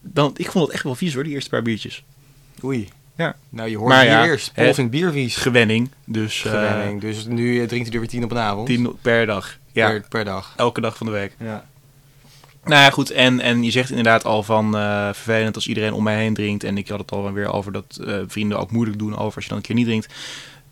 dan, 0.00 0.30
ik 0.36 0.50
vond 0.50 0.64
het 0.64 0.74
echt 0.74 0.82
wel 0.84 0.94
vies 0.94 1.14
hoor, 1.14 1.24
die 1.24 1.32
eerste 1.32 1.50
paar 1.50 1.62
biertjes. 1.62 2.04
Oei. 2.64 2.88
Ja. 3.16 3.36
Nou, 3.48 3.68
je 3.68 3.76
hoort 3.76 3.88
Maar 3.88 3.98
het 3.98 4.08
hier 4.08 4.18
ja, 4.18 4.24
eerst. 4.24 4.52
Paul 4.54 4.66
hè, 4.66 4.74
vindt 4.74 4.90
bier 4.90 5.12
vies. 5.12 5.36
Gewenning, 5.36 5.90
dus 6.04 6.44
eh, 6.44 6.50
Gewenning. 6.50 7.00
Dus 7.00 7.26
nu 7.26 7.66
drinkt 7.66 7.86
hij 7.86 7.94
er 7.94 8.00
weer 8.00 8.08
tien 8.08 8.24
op 8.24 8.30
een 8.30 8.38
avond. 8.38 8.66
tien 8.66 8.96
per 9.02 9.26
dag. 9.26 9.58
Ja, 9.72 9.88
per, 9.88 10.04
per 10.08 10.24
dag. 10.24 10.52
elke 10.56 10.80
dag 10.80 10.96
van 10.96 11.06
de 11.06 11.12
week. 11.12 11.34
Ja. 11.38 11.64
Nou 12.64 12.82
ja, 12.82 12.90
goed. 12.90 13.10
En, 13.10 13.40
en 13.40 13.62
je 13.62 13.70
zegt 13.70 13.90
inderdaad 13.90 14.24
al 14.24 14.42
van 14.42 14.76
eh, 14.76 15.04
vervelend 15.04 15.54
als 15.54 15.68
iedereen 15.68 15.92
om 15.92 16.02
mij 16.02 16.16
heen 16.16 16.34
drinkt. 16.34 16.64
En 16.64 16.78
ik 16.78 16.88
had 16.88 16.98
het 16.98 17.10
al 17.10 17.32
weer 17.32 17.52
over 17.52 17.72
dat 17.72 18.00
eh, 18.06 18.18
vrienden 18.26 18.58
ook 18.58 18.70
moeilijk 18.70 18.98
doen 18.98 19.16
over 19.16 19.34
als 19.34 19.44
je 19.44 19.48
dan 19.48 19.58
een 19.58 19.64
keer 19.64 19.74
niet 19.74 19.86
drinkt. 19.86 20.14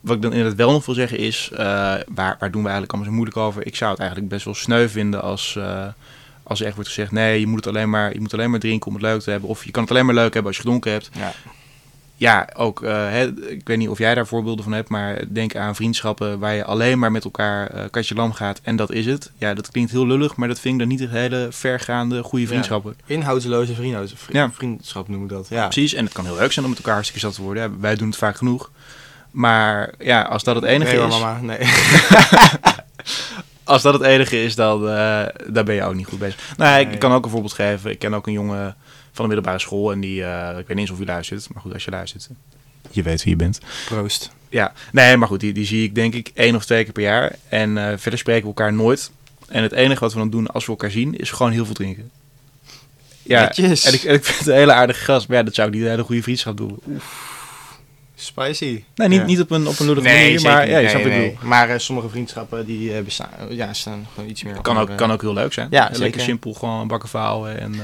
Wat 0.01 0.17
ik 0.17 0.23
dan 0.23 0.33
inderdaad 0.33 0.57
wel 0.57 0.73
nog 0.73 0.87
wil 0.87 0.95
zeggen 0.95 1.19
is, 1.19 1.51
waar, 1.55 2.07
waar 2.15 2.51
doen 2.51 2.63
we 2.63 2.69
eigenlijk 2.69 2.93
allemaal 2.93 3.11
zo 3.11 3.17
moeilijk 3.17 3.37
over? 3.37 3.67
Ik 3.67 3.77
zou 3.77 3.91
het 3.91 4.01
eigenlijk 4.01 4.31
best 4.31 4.45
wel 4.45 4.55
sneu 4.55 4.89
vinden 4.89 5.23
als, 5.23 5.59
als 6.43 6.61
er 6.61 6.67
echt 6.67 6.75
wordt 6.75 6.91
gezegd, 6.91 7.13
nee, 7.13 7.41
je 7.41 7.47
moet, 7.47 7.65
het 7.65 7.75
alleen 7.75 7.91
maar, 7.91 8.13
je 8.13 8.21
moet 8.21 8.35
alleen 8.35 8.51
maar 8.51 8.61
drinken 8.61 8.87
om 8.87 8.93
het 8.93 9.03
leuk 9.03 9.21
te 9.21 9.31
hebben. 9.31 9.49
Of 9.49 9.65
je 9.65 9.71
kan 9.71 9.83
het 9.83 9.91
alleen 9.91 10.07
maar 10.07 10.15
leuk 10.15 10.33
hebben 10.35 10.47
als 10.47 10.57
je 10.57 10.63
gedronken 10.63 10.93
hebt. 10.93 11.11
Ja. 11.13 11.33
Ja, 12.17 12.49
ook, 12.57 12.83
eh, 12.83 12.93
hè, 12.93 13.27
ik 13.51 13.61
weet 13.69 13.77
niet 13.79 13.89
of 13.89 13.99
jij 13.99 14.15
daar 14.15 14.27
voorbeelden 14.27 14.65
van 14.65 14.73
hebt, 14.73 14.89
maar 14.89 15.25
denk 15.29 15.57
aan 15.57 15.75
vriendschappen 15.75 16.39
waar 16.39 16.55
je 16.55 16.65
alleen 16.65 16.99
maar 16.99 17.13
met 17.13 17.25
elkaar 17.25 17.67
eh 17.67 17.85
katje 17.91 18.15
lam 18.15 18.33
gaat 18.33 18.61
en 18.63 18.77
dat 18.77 18.93
is 18.93 19.07
het. 19.07 19.31
Ja, 19.39 19.55
dat 19.55 19.71
klinkt 19.71 19.91
heel 19.91 20.07
lullig, 20.07 20.37
maar 20.37 20.49
dat 20.49 20.61
vind 20.61 20.75
ik 20.75 20.81
dan 20.81 20.89
niet 20.89 21.01
echt 21.01 21.11
hele 21.11 21.47
vergaande 21.51 22.23
goede 22.23 22.45
Ja. 22.45 22.51
vriendschappen. 22.51 22.97
Inhoudsloze 23.07 23.75
vriendschap, 23.75 24.19
vri- 24.19 24.35
Ja. 24.39 24.51
vriendschap 24.53 25.09
noemen 25.09 25.29
we 25.29 25.35
dat. 25.35 25.47
Ja. 25.49 25.63
Precies, 25.69 25.95
en 25.95 26.05
het 26.05 26.13
kan 26.15 26.25
heel 26.25 26.37
leuk 26.37 26.53
zijn 26.53 26.65
om 26.65 26.71
met 26.71 26.81
elkaar 26.81 26.95
hartstikke 26.95 27.27
zat 27.27 27.35
te 27.35 27.43
worden. 27.43 27.63
Ja, 27.63 27.71
wij 27.81 27.95
doen 27.95 28.09
het 28.09 28.17
vaak 28.17 28.37
genoeg. 28.37 28.71
Maar 29.31 29.93
ja, 29.99 30.23
als 30.23 30.45
dat 30.45 30.55
het 30.55 30.65
enige 30.65 30.91
nee, 30.91 31.01
hoor, 31.01 31.09
is, 31.09 31.19
mama. 31.21 31.41
Nee. 31.41 31.59
als 33.65 33.83
dat 33.83 33.95
het 33.95 34.03
enige 34.03 34.43
is, 34.43 34.55
dan 34.55 34.83
daar 35.49 35.65
ben 35.65 35.75
je 35.75 35.85
ook 35.85 35.95
niet 35.95 36.07
goed 36.07 36.19
bezig. 36.19 36.53
Nou, 36.57 36.71
ja, 36.71 36.77
ik 36.79 36.89
Nee. 36.89 36.99
kan 36.99 37.13
ook 37.13 37.25
een 37.25 37.31
voorbeeld 37.31 37.53
geven. 37.53 37.91
Ik 37.91 37.99
ken 37.99 38.15
ook 38.15 38.27
een 38.27 38.33
jongen 38.33 38.77
van 39.15 39.25
de 39.29 39.35
middelbare 39.35 39.59
school 39.59 39.93
en 39.93 40.01
die, 40.01 40.25
eh, 40.25 40.49
ik 40.51 40.57
weet 40.67 40.69
niet 40.69 40.79
eens 40.79 40.91
of 40.91 40.97
hij 40.97 41.07
luistert, 41.07 41.49
maar 41.53 41.63
goed, 41.63 41.73
als 41.73 41.85
je 41.85 41.91
luistert, 41.91 42.29
je 42.91 43.03
weet 43.03 43.23
wie 43.23 43.31
je 43.33 43.37
bent. 43.39 43.61
Proost. 43.87 44.31
Ja, 44.49 44.73
nee, 44.93 45.17
maar 45.17 45.29
goed, 45.29 45.41
die, 45.41 45.53
die 45.53 45.67
zie 45.67 45.85
ik 45.85 45.95
denk 45.95 46.15
ik 46.15 46.31
één 46.35 46.55
of 46.55 46.65
twee 46.65 46.85
keer 46.85 46.93
per 46.93 47.03
jaar. 47.03 47.37
En 47.49 47.79
eh, 47.79 47.93
verder 47.97 48.19
spreken 48.19 48.43
we 48.43 48.49
elkaar 48.49 48.73
nooit. 48.73 49.11
En 49.49 49.63
het 49.63 49.73
enige 49.73 50.01
wat 50.01 50.13
we 50.13 50.19
dan 50.19 50.31
doen 50.31 50.47
als 50.47 50.65
we 50.65 50.71
elkaar 50.71 50.91
zien, 50.91 51.19
is 51.19 51.31
gewoon 51.31 51.53
heel 51.53 51.65
veel 51.65 51.75
drinken. 51.75 52.11
Ja, 53.23 53.41
Netjes. 53.43 53.85
en 53.85 53.95
ik, 53.95 54.03
en 54.03 54.15
ik 54.15 54.25
vind 54.25 54.39
het 54.39 54.47
een 54.47 54.55
hele 54.55 54.73
aardige 54.73 55.05
gast. 55.05 55.29
Maar 55.29 55.37
ja, 55.37 55.43
dat 55.43 55.55
zou 55.55 55.69
ik 55.69 55.75
niet 55.75 55.83
een 55.83 55.89
hele 55.91 56.03
goede 56.03 56.23
vriendschap 56.23 56.57
doen. 56.57 56.81
Spicy. 58.15 58.85
Nee, 58.95 59.09
niet, 59.09 59.19
Ja. 59.21 59.25
niet 59.27 59.41
op 59.41 59.51
een, 59.51 59.67
op 59.67 59.79
een 59.79 59.87
lullige 59.87 60.07
Nee, 60.07 60.23
manier, 60.23 60.39
zeker 60.39 60.55
maar 60.55 60.69
ja, 60.69 60.77
je 60.77 60.81
Nee, 60.83 60.89
snapt 60.89 61.05
wat 61.05 61.13
ik 61.13 61.19
nee. 61.19 61.31
bedoel. 61.33 61.49
Maar 61.49 61.69
eh, 61.71 61.79
sommige 61.79 62.09
vriendschappen 62.09 62.67
die 62.67 62.97
eh, 62.97 63.03
bestaan, 63.05 63.29
ja, 63.49 63.73
staan 63.73 64.07
gewoon 64.15 64.31
iets 64.31 64.43
meer. 64.43 64.61
Kan 64.61 64.81
op, 64.81 64.91
ook, 64.91 64.97
kan 64.97 65.13
ook 65.13 65.21
heel 65.21 65.35
leuk 65.35 65.53
zijn. 65.53 65.67
Ja, 65.71 65.83
Lekker 65.83 65.99
zeker. 65.99 66.21
simpel, 66.21 66.53
gewoon 66.53 66.81
een 66.81 66.87
bakken 66.89 67.09
verhouden 67.09 67.61
en, 67.61 67.75
eh 67.75 67.81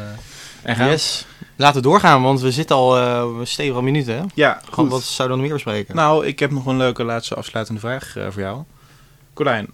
en 0.63 0.77
gaan. 0.77 0.89
Yes. 0.89 1.27
Laten 1.57 1.83
we 1.83 1.89
doorgaan, 1.89 2.23
want 2.23 2.41
we 2.41 2.51
zitten 2.51 2.77
al 2.77 2.99
uh, 3.01 3.45
stevig 3.47 3.75
al 3.75 3.83
minuten. 3.83 4.15
Hè? 4.15 4.23
Ja, 4.35 4.61
Goed. 4.71 4.91
Wat 4.91 5.03
zou 5.03 5.29
dan 5.29 5.37
nog 5.37 5.47
meer 5.47 5.55
bespreken? 5.57 5.97
Nou, 5.97 6.27
ik 6.27 6.39
heb 6.39 6.51
nog 6.51 6.67
een 6.67 6.77
leuke 6.77 7.05
laatste 7.05 7.35
afsluitende 7.35 7.81
vraag 7.81 8.17
eh, 8.17 8.27
voor 8.31 8.43
jou. 8.43 8.63
Colijn, 9.35 9.69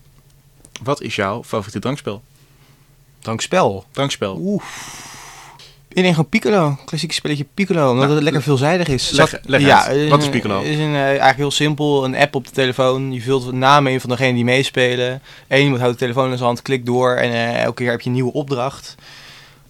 wat 0.83 1.01
is 1.03 1.16
jouw 1.16 1.44
favoriete 1.44 1.79
drankspel? 1.79 2.22
Drankspel. 3.20 3.85
Drankspel. 3.90 4.37
Oeh. 4.40 4.62
Ik 5.88 6.03
denk 6.03 6.14
gewoon 6.14 6.29
Piccolo. 6.31 6.79
Klassiek 6.85 7.12
spelletje 7.12 7.46
Piccolo. 7.55 7.81
Omdat 7.90 8.03
Nou, 8.05 8.14
het 8.14 8.22
lekker 8.22 8.42
veelzijdig 8.42 8.88
is. 8.88 9.11
leg- 9.11 9.29
Zat- 9.29 9.40
leg 9.44 9.61
ja, 9.61 9.90
een- 9.90 10.09
Wat 10.09 10.22
is 10.22 10.29
Piccolo? 10.29 10.61
is 10.61 10.77
een, 10.77 10.94
eh, 10.94 11.03
eigenlijk 11.05 11.37
heel 11.37 11.51
simpel. 11.51 12.05
Een 12.05 12.16
app 12.16 12.35
op 12.35 12.44
de 12.44 12.51
telefoon. 12.51 13.12
Je 13.12 13.20
vult 13.22 13.44
de 13.44 13.53
namen 13.53 13.92
in 13.92 14.01
van 14.01 14.11
degene 14.11 14.35
die 14.35 14.44
meespelen. 14.44 15.22
Eén 15.49 15.62
iemand 15.62 15.81
houdt 15.81 15.99
de 15.99 16.05
telefoon 16.05 16.25
in 16.31 16.35
zijn 16.37 16.46
hand, 16.46 16.62
klikt 16.62 16.87
door. 16.87 17.14
En 17.14 17.31
eh, 17.31 17.62
elke 17.62 17.75
keer 17.83 17.90
heb 17.90 18.01
je 18.01 18.07
een 18.07 18.14
nieuwe 18.14 18.33
opdracht. 18.33 18.94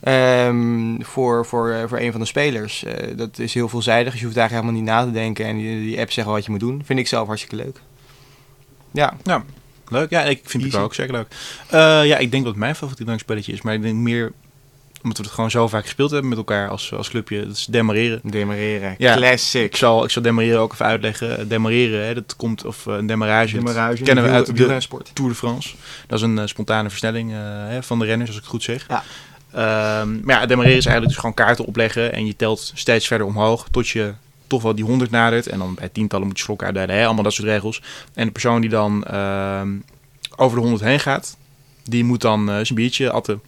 Ehm, 0.00 1.00
voor, 1.00 1.46
voor, 1.46 1.70
eh, 1.70 1.82
voor 1.86 1.98
een 1.98 2.10
van 2.10 2.20
de 2.20 2.26
spelers. 2.26 2.84
Eh, 2.84 3.16
dat 3.16 3.38
is 3.38 3.54
heel 3.54 3.68
veelzijdig. 3.68 4.10
Dus 4.10 4.20
je 4.20 4.26
hoeft 4.26 4.38
eigenlijk 4.38 4.66
helemaal 4.66 4.86
niet 4.86 5.04
na 5.04 5.12
te 5.12 5.18
denken. 5.20 5.44
En 5.44 5.56
die, 5.56 5.80
die 5.80 6.00
app 6.00 6.12
zegt 6.12 6.26
wel 6.26 6.36
wat 6.36 6.44
je 6.44 6.50
moet 6.50 6.60
doen. 6.60 6.82
Vind 6.84 6.98
ik 6.98 7.06
zelf 7.06 7.26
hartstikke 7.26 7.56
leuk. 7.56 7.80
Ja. 8.92 9.14
Leuk, 9.88 10.10
ja, 10.10 10.22
ik 10.22 10.40
vind 10.44 10.62
het 10.62 10.74
ook 10.74 10.94
zeker 10.94 11.12
leuk. 11.12 11.26
Eh, 11.66 12.06
ja, 12.06 12.16
ik 12.16 12.30
denk 12.30 12.42
dat 12.42 12.52
het 12.52 12.60
mijn 12.62 12.74
favoriete 12.74 13.04
drankspelletje 13.04 13.52
is, 13.52 13.62
maar 13.62 13.74
ik 13.74 13.82
denk 13.82 13.94
meer 13.94 14.32
omdat 15.02 15.18
we 15.18 15.24
het 15.24 15.34
gewoon 15.34 15.50
zo 15.50 15.68
vaak 15.68 15.82
gespeeld 15.82 16.10
hebben 16.10 16.28
met 16.28 16.38
elkaar 16.38 16.68
als, 16.68 16.92
als 16.94 17.08
clubje. 17.08 17.46
Dat 17.46 17.56
is 17.56 17.66
demareren. 17.66 18.20
Demareren. 18.22 18.94
Ja. 18.98 19.16
Classic. 19.16 19.64
Ik 19.64 19.76
zal, 19.76 20.04
ik 20.04 20.10
zal 20.10 20.22
demareren 20.22 20.60
ook 20.60 20.72
even 20.72 20.86
uitleggen. 20.86 21.48
Demareren, 21.48 22.06
hè, 22.06 22.14
dat 22.14 22.36
komt, 22.36 22.64
of 22.64 22.86
een 22.86 23.06
demarrage, 23.06 23.60
kennen 24.02 24.24
we 24.24 24.30
uit 24.30 24.46
de 24.46 24.52
wielrensport. 24.52 25.10
Tour 25.12 25.30
de 25.30 25.36
France. 25.36 25.74
Dat 26.06 26.18
is 26.18 26.24
een 26.24 26.48
spontane 26.48 26.88
versnelling 26.88 27.32
hè, 27.68 27.82
van 27.82 27.98
de 27.98 28.04
renners, 28.04 28.28
als 28.28 28.38
ik 28.38 28.44
het 28.44 28.52
goed 28.52 28.62
zeg. 28.62 28.84
Ja. 28.88 29.04
Ehm, 29.56 30.20
maar 30.24 30.40
ja, 30.40 30.46
demareren 30.46 30.76
is 30.76 30.86
eigenlijk 30.86 31.06
dus 31.06 31.16
gewoon 31.16 31.34
kaarten 31.34 31.64
opleggen 31.64 32.12
en 32.12 32.26
je 32.26 32.36
telt 32.36 32.72
steeds 32.74 33.06
verder 33.06 33.26
omhoog 33.26 33.66
tot 33.70 33.88
je 33.88 34.14
toch 34.46 34.62
wel 34.62 34.74
die 34.74 34.84
100 34.84 35.10
nadert. 35.10 35.46
En 35.46 35.58
dan 35.58 35.74
bij 35.74 35.88
tientallen 35.88 36.26
moet 36.26 36.38
je 36.38 36.44
slokken 36.44 36.66
uitdelen, 36.66 36.96
hè, 36.96 37.04
allemaal 37.04 37.22
dat 37.22 37.32
soort 37.32 37.48
regels. 37.48 37.82
En 38.14 38.26
de 38.26 38.32
persoon 38.32 38.60
die 38.60 38.70
dan 38.70 39.04
ehm, 39.04 39.68
over 40.36 40.56
de 40.56 40.62
100 40.62 40.82
heen 40.82 41.00
gaat, 41.00 41.36
die 41.84 42.04
moet 42.04 42.20
dan 42.20 42.48
eh, 42.48 42.54
zijn 42.54 42.74
biertje 42.74 43.10
atten. 43.10 43.40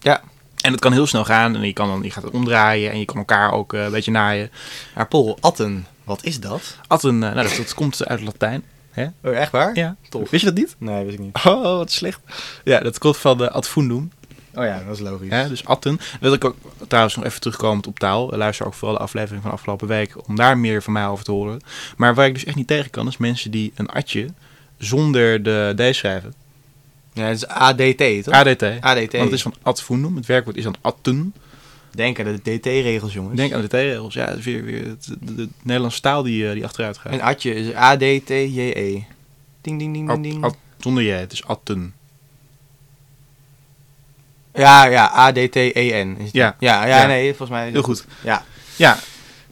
Ja. 0.00 0.20
En 0.60 0.72
het 0.72 0.80
kan 0.80 0.92
heel 0.92 1.06
snel 1.06 1.24
gaan 1.24 1.56
en 1.56 1.62
je, 1.66 1.72
kan 1.72 1.88
dan, 1.88 2.02
je 2.02 2.10
gaat 2.10 2.22
het 2.22 2.32
omdraaien 2.32 2.90
en 2.90 2.98
je 2.98 3.04
kan 3.04 3.16
elkaar 3.16 3.52
ook 3.52 3.72
eh, 3.72 3.84
een 3.84 3.90
beetje 3.90 4.10
naaien. 4.10 4.50
Maar 4.94 5.08
Paul, 5.08 5.38
atten. 5.40 5.86
Wat 6.04 6.24
is 6.24 6.40
dat? 6.40 6.76
Atten, 6.86 7.22
eh, 7.22 7.34
nou, 7.34 7.48
dat, 7.48 7.56
dat 7.56 7.74
komt 7.74 8.06
uit 8.06 8.18
het 8.18 8.28
Latijn. 8.28 8.64
Oh, 9.22 9.36
echt 9.36 9.52
waar? 9.52 9.76
Ja. 9.76 9.96
Tof. 10.08 10.30
Wist 10.30 10.44
je 10.44 10.50
dat 10.50 10.58
niet? 10.58 10.76
Nee, 10.78 11.04
weet 11.04 11.12
ik 11.12 11.18
niet. 11.18 11.36
Oh, 11.44 11.62
wat 11.62 11.90
slecht. 11.90 12.20
Ja, 12.64 12.80
dat 12.80 12.98
komt 12.98 13.16
van 13.16 13.38
de 13.38 13.50
ad 13.50 13.68
fundum. 13.68 14.12
Oh 14.56 14.64
ja, 14.64 14.82
dat 14.86 14.94
is 14.94 15.00
logisch. 15.02 15.30
Hè, 15.30 15.48
dus 15.48 15.64
atten. 15.64 16.00
Wil 16.20 16.32
ik 16.32 16.44
ook 16.44 16.56
trouwens 16.88 17.16
nog 17.16 17.24
even 17.24 17.40
terugkomen 17.40 17.86
op 17.86 17.98
taal. 17.98 18.30
Luister 18.36 18.66
ook 18.66 18.74
vooral 18.74 18.96
de 18.96 19.02
aflevering 19.02 19.42
van 19.42 19.50
afgelopen 19.52 19.88
week 19.88 20.28
om 20.28 20.36
daar 20.36 20.58
meer 20.58 20.82
van 20.82 20.92
mij 20.92 21.06
over 21.06 21.24
te 21.24 21.30
horen. 21.32 21.60
Maar 21.96 22.14
waar 22.14 22.26
ik 22.26 22.34
dus 22.34 22.44
echt 22.44 22.56
niet 22.56 22.66
tegen 22.66 22.90
kan, 22.90 23.06
is 23.06 23.16
mensen 23.16 23.50
die 23.50 23.72
een 23.74 23.88
atje 23.88 24.28
zonder 24.78 25.42
de 25.42 25.90
D 25.90 25.94
schrijven. 25.94 26.34
Ja, 27.12 27.24
het 27.24 27.36
is 27.36 27.46
ADT, 27.46 28.24
toch? 28.24 28.34
ADT. 28.34 28.62
ADT. 28.80 29.12
Want 29.12 29.24
het 29.24 29.32
is 29.32 29.42
van 29.42 29.54
ad 29.62 29.82
fundum. 29.82 30.16
Het 30.16 30.26
werkwoord 30.26 30.56
is 30.56 30.64
dan 30.64 30.76
atten. 30.80 31.34
Denk 31.90 32.20
aan 32.20 32.40
de 32.42 32.58
DT-regels, 32.58 33.12
jongens. 33.12 33.36
Denk 33.36 33.52
aan 33.52 33.60
de 33.60 33.66
T-regels. 33.68 34.14
Ja, 34.14 34.26
het 34.28 34.38
is 34.38 34.44
weer, 34.44 34.64
weer 34.64 34.84
het- 34.86 35.16
de, 35.20 35.34
de 35.34 35.48
Nederlandse 35.62 36.00
taal 36.00 36.22
die, 36.22 36.46
eh, 36.48 36.52
die 36.52 36.64
achteruit 36.64 36.98
gaat. 36.98 37.12
Een 37.12 37.22
atje 37.22 37.54
is 37.54 37.72
ADTJE. 37.74 39.02
Ding, 39.60 39.78
ding, 39.78 39.92
ding, 39.92 40.08
ding, 40.08 40.22
ding. 40.22 40.44
ad- 40.44 40.56
zonder 40.78 41.02
je, 41.02 41.12
het 41.12 41.32
is 41.32 41.44
atten. 41.44 41.94
Ja, 44.56 44.84
ja, 44.84 45.04
ADT-EN. 45.06 46.18
Ja. 46.32 46.56
Ja, 46.58 46.86
ja, 46.86 47.00
Ja. 47.00 47.06
nee, 47.06 47.26
volgens 47.28 47.50
mij. 47.50 47.70
Heel 47.70 47.82
goed. 47.82 48.04
Ja. 48.20 48.42
Ja, 48.76 48.98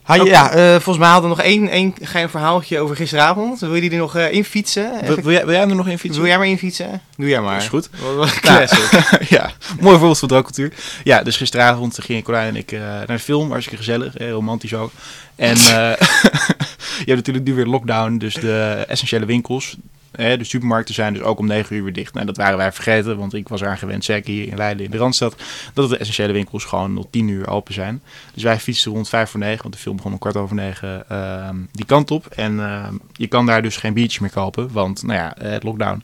Had 0.03 0.17
je, 0.17 0.25
ja, 0.25 0.51
eh, 0.51 0.71
volgens 0.71 0.99
mij 0.99 1.09
hadden 1.09 1.31
we 1.31 1.37
nog 1.37 1.45
één, 1.45 1.69
één 1.69 1.95
geheim 2.03 2.29
verhaaltje 2.29 2.79
over 2.79 2.97
gisteravond. 2.97 3.61
Wil 3.61 3.75
je 3.75 3.81
die 3.81 3.91
er 3.91 3.97
nog 3.97 4.17
eh 4.17 4.33
infietsen? 4.33 4.91
wil, 5.07 5.17
wil 5.17 5.33
jij, 5.33 5.45
wil 5.45 5.55
jij 5.55 5.61
er 5.61 5.75
nog 5.75 5.89
in 5.89 5.99
fietsen? 5.99 6.21
Wil 6.21 6.31
jij 6.31 6.39
maar 6.39 6.49
infietsen? 6.49 7.01
Doe 7.17 7.29
jij 7.29 7.41
maar. 7.41 7.57
Is 7.57 7.69
goed. 7.69 7.89
Ja, 9.29 9.51
mooi 9.81 9.97
voorbeeld 9.97 10.19
van 10.19 10.29
drankcultuur. 10.29 10.73
Ja, 11.05 11.23
dus 11.23 11.37
gisteravond 11.37 11.99
gingen 12.01 12.23
Colijn 12.23 12.49
en 12.49 12.57
ik 12.57 12.73
eh, 12.73 12.81
naar 12.81 13.07
de 13.07 13.19
film. 13.19 13.51
Hartstikke 13.51 13.79
gezellig, 13.79 14.15
romantisch 14.19 14.75
ook. 14.75 14.91
En 15.37 15.57
je 17.05 17.05
hebt 17.05 17.17
natuurlijk 17.17 17.45
nu 17.45 17.55
weer 17.55 17.67
lockdown, 17.67 18.17
dus 18.17 18.35
de 18.35 18.85
essentiële 18.89 19.27
winkels, 19.27 19.77
hè, 20.17 20.37
de 20.37 20.45
supermarkten 20.45 20.95
zijn 20.95 21.13
dus 21.13 21.23
ook 21.23 21.39
om 21.39 21.47
9 21.47 21.77
uur 21.77 21.83
weer 21.83 21.93
dicht. 21.93 22.15
Nou, 22.15 22.27
dat 22.27 22.37
waren 22.37 22.57
wij 22.57 22.73
vergeten, 22.73 23.19
want 23.19 23.35
ik 23.35 23.49
was 23.49 23.61
eraan 23.61 23.79
gewend, 23.79 24.05
zeker 24.05 24.33
hier 24.33 24.49
in 24.49 24.57
Leiden 24.57 24.85
in 24.85 24.91
de 24.91 24.97
Randstad, 24.97 25.37
dat 25.75 25.89
de 25.89 25.97
essentiële 25.97 26.33
winkels 26.33 26.65
gewoon 26.65 26.95
tot 26.95 27.13
10 27.13 27.29
uur 27.29 27.49
open 27.49 27.75
zijn. 27.75 28.03
Dus 28.35 28.43
wij 28.43 28.61
fietsen 28.61 28.93
rond 28.93 29.09
5 29.09 29.31
voor 29.31 29.41
9, 29.41 29.63
want 29.63 29.75
de 29.75 29.81
film 29.81 29.97
begon 29.97 30.13
om 30.13 30.19
kwart 30.19 30.37
over 30.37 30.57
9 30.57 31.09
ehm, 31.09 31.57
die 31.73 31.85
kant 31.85 32.11
op. 32.11 32.27
En 32.27 32.61
ehm, 32.61 32.95
je 33.13 33.27
kan 33.27 33.47
daar 33.47 33.63
dus 33.63 33.77
geen 33.77 33.95
biertjes 33.95 34.21
meer 34.21 34.31
kopen, 34.31 34.73
want 34.73 35.03
nou 35.03 35.19
ja, 35.19 35.37
eh, 35.37 35.51
het 35.51 35.63
lockdown. 35.63 36.03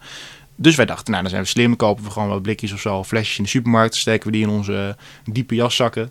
Dus 0.56 0.74
wij 0.74 0.86
dachten, 0.86 1.10
nou 1.10 1.22
dan 1.22 1.30
zijn 1.30 1.42
we 1.42 1.48
slim, 1.48 1.76
kopen 1.76 2.04
we 2.04 2.10
gewoon 2.10 2.28
wat 2.28 2.42
blikjes 2.42 2.72
of 2.72 2.80
zo, 2.80 3.04
flesjes 3.04 3.38
in 3.38 3.44
de 3.44 3.50
supermarkt, 3.50 3.94
steken 3.94 4.26
we 4.26 4.32
die 4.32 4.42
in 4.42 4.48
onze 4.48 4.96
diepe 5.24 5.54
jaszakken. 5.54 6.02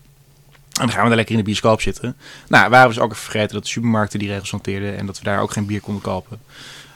En 0.80 0.86
dan 0.86 0.90
gaan 0.90 1.02
we 1.02 1.08
daar 1.08 1.18
lekker 1.18 1.36
in 1.36 1.40
de 1.40 1.46
bioscoop 1.46 1.82
zitten. 1.82 2.16
Nou, 2.48 2.70
waren 2.70 2.88
we 2.88 2.94
dus 2.94 3.04
ook 3.04 3.12
even 3.12 3.24
vergeten 3.24 3.54
dat 3.54 3.64
de 3.64 3.70
supermarkten 3.70 4.20
die 4.20 4.28
regels 4.28 4.52
hanteerden 4.52 4.98
en 4.98 5.06
dat 5.06 5.18
we 5.18 5.24
daar 5.24 5.42
ook 5.42 5.52
geen 5.52 5.66
bier 5.66 5.82
konden 5.82 6.02
kopen. 6.02 6.40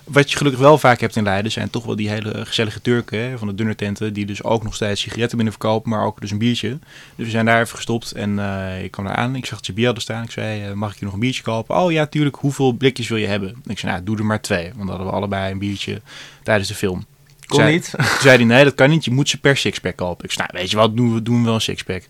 Wat 0.03 0.31
je 0.31 0.37
gelukkig 0.37 0.61
wel 0.61 0.77
vaak 0.77 0.99
hebt 0.99 1.15
in 1.15 1.23
Leiden 1.23 1.51
zijn 1.51 1.69
toch 1.69 1.85
wel 1.85 1.95
die 1.95 2.09
hele 2.09 2.45
gezellige 2.45 2.81
Turken 2.81 3.19
hè, 3.19 3.37
van 3.37 3.47
de 3.47 3.55
dunnertenten 3.55 4.13
die 4.13 4.25
dus 4.25 4.43
ook 4.43 4.63
nog 4.63 4.75
steeds 4.75 5.01
sigaretten 5.01 5.35
binnen 5.37 5.53
verkopen, 5.53 5.89
maar 5.89 6.05
ook 6.05 6.21
dus 6.21 6.31
een 6.31 6.37
biertje. 6.37 6.69
Dus 7.15 7.25
we 7.25 7.31
zijn 7.31 7.45
daar 7.45 7.61
even 7.61 7.75
gestopt 7.75 8.11
en 8.11 8.39
eh, 8.39 8.83
ik 8.83 8.91
kwam 8.91 9.05
daar 9.05 9.15
aan. 9.15 9.35
Ik 9.35 9.45
zag 9.45 9.55
dat 9.57 9.65
ze 9.65 9.73
bier 9.73 9.85
hadden 9.85 10.03
staan. 10.03 10.23
Ik 10.23 10.31
zei, 10.31 10.63
eh, 10.63 10.71
mag 10.71 10.93
ik 10.93 10.99
je 10.99 11.05
nog 11.05 11.13
een 11.13 11.19
biertje 11.19 11.43
kopen? 11.43 11.75
Oh 11.75 11.91
ja, 11.91 12.05
tuurlijk. 12.05 12.35
Hoeveel 12.35 12.71
blikjes 12.71 13.07
wil 13.07 13.17
je 13.17 13.27
hebben? 13.27 13.61
Ik 13.65 13.79
zei, 13.79 13.91
nou, 13.91 14.03
doe 14.03 14.17
er 14.17 14.25
maar 14.25 14.41
twee. 14.41 14.63
Want 14.63 14.77
dan 14.77 14.87
hadden 14.87 15.07
we 15.07 15.13
allebei 15.13 15.51
een 15.51 15.59
biertje 15.59 16.01
tijdens 16.43 16.67
de 16.67 16.75
film. 16.75 17.05
Kon 17.45 17.59
Zei- 17.59 17.73
niet. 17.73 17.89
Toen 17.97 18.05
zei 18.21 18.35
hij, 18.35 18.45
nee, 18.45 18.63
dat 18.63 18.75
kan 18.75 18.89
niet. 18.89 19.05
Je 19.05 19.11
moet 19.11 19.29
ze 19.29 19.39
per 19.39 19.57
sixpack 19.57 19.95
kopen. 19.95 20.25
Ik 20.25 20.31
zei, 20.31 20.47
nou, 20.47 20.59
weet 20.59 20.71
je 20.71 20.77
wat, 20.77 20.95
doen 20.95 21.13
we, 21.13 21.21
doen 21.21 21.39
we 21.39 21.45
wel 21.45 21.53
een 21.53 21.61
sixpack. 21.61 22.01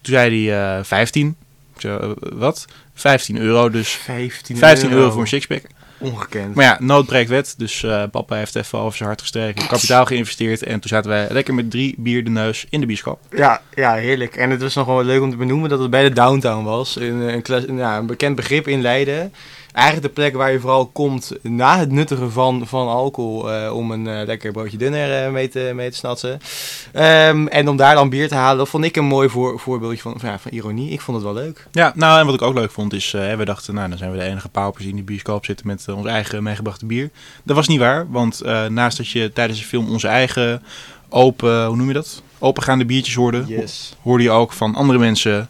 Toen 0.00 0.14
zei 0.14 0.48
hij, 0.48 0.78
eh 0.78 0.84
15. 0.84 1.36
Ik 1.74 1.80
zei, 1.80 1.98
eh, 1.98 2.10
wat? 2.32 2.66
15 2.94 3.36
euro, 3.36 3.70
dus 3.70 3.90
15, 3.90 4.56
15 4.56 4.92
euro 4.92 5.10
voor 5.10 5.20
een 5.20 5.28
sixpack. 5.28 5.62
Ongekend. 5.98 6.54
Maar 6.54 6.64
ja, 6.64 6.76
nood 6.80 7.06
breekt 7.06 7.30
wet. 7.30 7.54
Dus 7.56 7.82
eh, 7.82 8.02
papa 8.10 8.36
heeft 8.36 8.54
even 8.56 8.78
over 8.78 8.96
zijn 8.96 9.08
hart 9.08 9.20
gestreken, 9.20 9.66
kapitaal 9.66 10.04
geïnvesteerd. 10.04 10.62
En 10.62 10.80
toen 10.80 10.88
zaten 10.90 11.10
wij 11.10 11.26
lekker 11.30 11.54
met 11.54 11.70
drie 11.70 11.94
bier 11.98 12.24
de 12.24 12.30
neus 12.30 12.66
in 12.70 12.80
de 12.80 12.86
bioscoop. 12.86 13.20
Ja, 13.36 13.60
ja, 13.74 13.94
heerlijk. 13.94 14.36
En 14.36 14.50
het 14.50 14.62
was 14.62 14.74
nog 14.74 14.86
wel 14.86 15.04
leuk 15.04 15.22
om 15.22 15.30
te 15.30 15.36
benoemen 15.36 15.68
dat 15.68 15.78
het 15.78 15.90
bij 15.90 16.02
de 16.02 16.12
Downtown 16.12 16.64
was. 16.64 16.96
Een, 16.96 17.20
een, 17.20 17.42
klas- 17.42 17.64
ja, 17.68 17.96
een 17.96 18.06
bekend 18.06 18.36
begrip 18.36 18.68
in 18.68 18.80
Leiden. 18.80 19.32
Eigenlijk 19.72 20.06
de 20.06 20.20
plek 20.20 20.34
waar 20.36 20.52
je 20.52 20.60
vooral 20.60 20.86
komt 20.86 21.32
na 21.42 21.78
het 21.78 21.90
nuttigen 21.90 22.32
van, 22.32 22.66
van 22.66 22.88
alcohol. 22.88 23.52
eh, 23.52 23.74
om 23.76 23.90
een 23.90 24.06
eh, 24.06 24.26
lekker 24.26 24.52
broodje 24.52 24.76
dunner 24.76 25.24
eh, 25.24 25.32
mee, 25.32 25.48
te, 25.48 25.70
mee 25.74 25.90
te 25.90 25.96
snatsen. 25.96 26.40
Ehm, 26.92 27.46
en 27.46 27.68
om 27.68 27.76
daar 27.76 27.94
dan 27.94 28.08
bier 28.08 28.28
te 28.28 28.34
halen, 28.34 28.58
dat 28.58 28.68
vond 28.68 28.84
ik 28.84 28.96
een 28.96 29.04
mooi 29.04 29.28
voor, 29.28 29.58
voorbeeldje 29.60 30.00
van, 30.02 30.14
van, 30.20 30.28
ja, 30.28 30.38
van 30.38 30.50
ironie. 30.50 30.90
Ik 30.90 31.00
vond 31.00 31.16
het 31.16 31.26
wel 31.26 31.42
leuk. 31.42 31.66
Ja, 31.72 31.92
nou 31.94 32.20
en 32.20 32.26
wat 32.26 32.34
ik 32.34 32.42
ook 32.42 32.54
leuk 32.54 32.70
vond 32.70 32.92
is, 32.92 33.10
we 33.10 33.44
dachten, 33.44 33.74
nou 33.74 33.88
dan 33.88 33.98
zijn 33.98 34.10
we 34.10 34.16
de 34.16 34.22
enige 34.24 34.48
paupers 34.48 34.82
die 34.84 34.92
in 34.92 34.98
de 34.98 35.04
bioscoop 35.04 35.44
zitten 35.44 35.66
met 35.66 35.88
ons 35.88 36.06
eigen 36.06 36.42
meegebrachte 36.42 36.86
bier. 36.86 37.10
Dat 37.44 37.56
was 37.56 37.68
niet 37.68 37.78
waar, 37.78 38.06
want 38.10 38.42
naast 38.68 38.96
dat 38.96 39.08
je 39.08 39.32
tijdens 39.32 39.58
de 39.58 39.64
film 39.64 39.88
onze 39.90 40.08
eigen 40.08 40.62
open, 41.08 41.66
hoe 41.66 41.76
noem 41.76 41.86
je 41.88 41.92
dat? 41.94 42.22
Opengaande 42.38 42.84
biertjes 42.84 43.14
hoorde, 43.14 43.44
Yes. 43.46 43.96
hoorde 44.02 44.22
je 44.22 44.30
ook 44.30 44.52
van 44.52 44.74
andere 44.74 44.98
mensen 44.98 45.48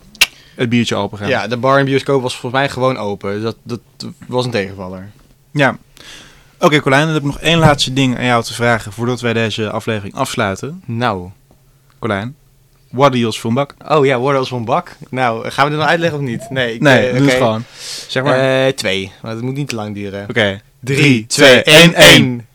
het 0.58 0.68
biertje 0.68 0.94
opengaan. 0.96 1.28
Ja, 1.28 1.46
de 1.46 1.56
bar 1.56 1.78
en 1.78 1.84
bioscoop 1.84 2.22
was 2.22 2.32
volgens 2.36 2.60
mij 2.60 2.68
gewoon 2.70 2.96
open. 2.96 3.42
Dat, 3.42 3.56
dat 3.62 3.80
was 4.26 4.44
een 4.44 4.50
tegenvaller. 4.50 5.10
Ja. 5.50 5.78
Oké 6.60 6.80
Colijn, 6.80 7.04
dan 7.04 7.12
heb 7.14 7.22
ik 7.22 7.26
nog 7.28 7.40
één 7.40 7.58
laatste 7.58 7.92
ding 7.92 8.18
aan 8.18 8.24
jou 8.24 8.42
te 8.44 8.54
vragen 8.54 8.92
voordat 8.92 9.20
wij 9.20 9.32
deze 9.32 9.70
aflevering 9.70 10.14
afsluiten. 10.14 10.82
Nou. 10.84 11.28
Colijn, 11.98 12.36
what 12.90 13.08
are 13.10 13.18
your 13.18 13.34
van 13.38 13.54
bak? 13.54 13.74
Oh 13.88 14.06
ja, 14.06 14.16
als 14.16 14.48
van 14.48 14.64
bak. 14.64 14.96
Nou, 15.10 15.50
gaan 15.50 15.64
we 15.64 15.70
dit 15.70 15.80
nog 15.80 15.88
uitleggen 15.88 16.18
of 16.18 16.24
niet? 16.24 16.50
Nee, 16.50 16.74
ik, 16.74 16.80
Nee, 16.80 17.06
eh, 17.06 17.12
doe 17.12 17.22
oké. 17.22 17.30
het 17.30 17.42
gewoon. 17.42 17.64
Zeg 18.08 18.22
maar. 18.22 18.66
Eh, 18.66 18.72
twee. 18.72 19.12
Maar 19.22 19.32
het 19.32 19.42
moet 19.42 19.54
niet 19.54 19.68
te 19.68 19.74
lang 19.74 19.94
duren. 19.94 20.26
Oké. 20.28 20.60
3, 20.80 21.26
2, 21.26 21.62
1, 21.62 21.94
1. 21.94 22.46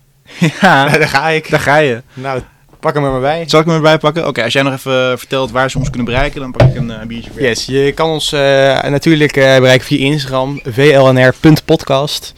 Ja, 0.62 0.88
Daar 0.98 1.08
ga 1.08 1.28
ik. 1.30 1.50
daar 1.50 1.60
ga 1.60 1.78
je. 1.78 2.02
Nou, 2.14 2.42
pak 2.84 2.94
hem 2.94 3.06
er 3.06 3.12
maar 3.12 3.22
bij. 3.22 3.44
Zal 3.48 3.60
ik 3.60 3.66
hem 3.66 3.76
erbij 3.76 3.98
pakken? 3.98 4.28
Oké, 4.28 4.44
als 4.44 4.54
jij 4.54 4.62
nog 4.62 4.74
even 4.74 5.20
vertelt 5.20 5.52
waar 5.52 5.70
ze 5.70 5.78
ons 5.78 5.90
kunnen 5.90 6.06
bereiken, 6.06 6.42
dan 6.42 6.52
pak 6.52 6.68
ik 6.68 6.76
een 6.76 6.92
eh, 6.92 7.06
biertje 7.06 7.32
voor. 7.32 7.42
Yes, 7.42 7.66
je 7.66 7.92
kan 7.96 8.10
ons 8.10 8.32
eh, 8.32 8.40
natuurlijk 8.84 9.38
eh, 9.38 9.58
bereiken 9.58 9.86
via 9.86 10.06
Instagram, 10.06 10.60
vlnr.podcast. 10.64 12.34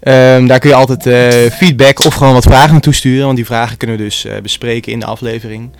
Ehm, 0.00 0.46
daar 0.46 0.58
kun 0.58 0.70
je 0.70 0.76
altijd 0.76 1.06
eh, 1.06 1.50
feedback 1.50 2.04
of 2.04 2.14
gewoon 2.14 2.32
wat 2.32 2.44
vragen 2.44 2.72
naartoe 2.72 2.94
sturen, 2.94 3.24
want 3.24 3.36
die 3.36 3.46
vragen 3.46 3.76
kunnen 3.76 3.96
we 3.96 4.02
dus 4.02 4.24
eh, 4.24 4.40
bespreken 4.40 4.92
in 4.92 5.00
de 5.00 5.06
aflevering. 5.06 5.70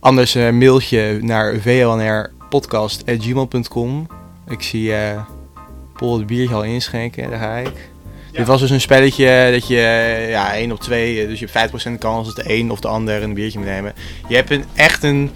Anders 0.00 0.34
eh 0.34 0.50
mailtje 0.50 1.18
naar 1.20 1.54
vlnrpodcast.gmail.com. 1.60 4.06
Ik 4.48 4.62
zie 4.62 4.94
eh 4.94 5.20
Paul 5.96 6.18
het 6.18 6.26
biertje 6.26 6.54
al 6.54 6.64
inschenken, 6.64 7.30
daar 7.30 7.38
ga 7.38 7.56
ik. 7.56 7.91
Dit 8.32 8.46
was 8.46 8.60
dus 8.60 8.70
een 8.70 8.80
spelletje 8.80 9.48
dat 9.52 9.66
je 9.66 10.26
ja, 10.28 10.54
1 10.54 10.72
op 10.72 10.80
2, 10.80 11.26
dus 11.26 11.38
je 11.40 11.46
hebt 11.52 11.72
5% 11.72 11.98
kans 11.98 12.26
dat 12.34 12.44
de 12.44 12.54
een 12.54 12.70
of 12.70 12.80
de 12.80 12.88
ander 12.88 13.22
een 13.22 13.34
biertje 13.34 13.58
moet 13.58 13.68
nemen. 13.68 13.92
Je 14.28 14.34
hebt 14.34 14.50
een, 14.50 14.64
echt 14.74 15.02
een, 15.02 15.30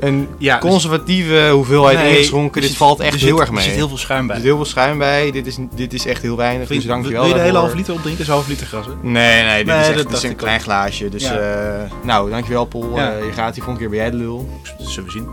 een 0.00 0.28
Ja, 0.38 0.58
dus- 0.60 0.70
conservatieve 0.70 1.48
hoeveelheid 1.52 1.98
Nee, 1.98 2.10
ingeschonken. 2.10 2.54
er 2.54 2.60
Dit 2.60 2.68
zit- 2.70 2.78
valt 2.78 3.00
echt 3.00 3.14
er 3.14 3.18
heel 3.20 3.28
zit- 3.28 3.38
erg 3.40 3.48
mee. 3.50 3.58
Er 3.58 3.64
zit 3.64 3.74
heel 3.74 3.88
veel 3.88 3.96
schuim 3.98 4.20
Er 4.20 4.26
bij. 4.26 4.36
zit 4.36 4.44
heel 4.44 4.56
veel 4.56 4.64
schuim 4.64 4.98
bij. 4.98 5.30
Dit 5.30 5.46
is, 5.46 5.56
dit 5.74 5.92
is 5.92 6.06
echt 6.06 6.22
heel 6.22 6.36
weinig. 6.36 6.68
Dus 6.68 6.84
Wil 6.84 6.86
dankjewel 6.94 7.26
je 7.26 7.34
de 7.34 7.40
hele 7.40 7.58
half 7.58 7.74
liter 7.74 7.94
opdrinken? 7.94 8.22
is 8.22 8.28
een 8.28 8.34
half 8.34 8.48
liter 8.48 8.66
gras, 8.66 8.86
hè? 8.86 8.92
Nee, 9.02 9.42
nee, 9.44 9.56
dit 9.64 9.66
Nee, 9.66 9.80
is 9.80 9.86
dat 9.86 9.94
echt 9.94 9.96
dit 9.96 10.06
is 10.06 10.12
dacht 10.12 10.24
een 10.24 10.36
klein 10.36 10.60
glaasje. 10.60 11.08
Dus 11.08 11.22
Ja. 11.22 11.38
eh, 11.38 11.90
nou, 12.02 12.30
dankjewel 12.30 12.64
Paul. 12.64 12.96
Ja. 12.96 13.12
Eh, 13.12 13.24
je 13.24 13.32
gaat 13.32 13.54
hier 13.54 13.64
volgende 13.64 13.78
keer 13.78 13.88
bij 13.88 13.98
jij 13.98 14.10
de 14.10 14.16
lul. 14.16 14.48
Zullen 14.78 15.04
we 15.04 15.10
zien. 15.10 15.26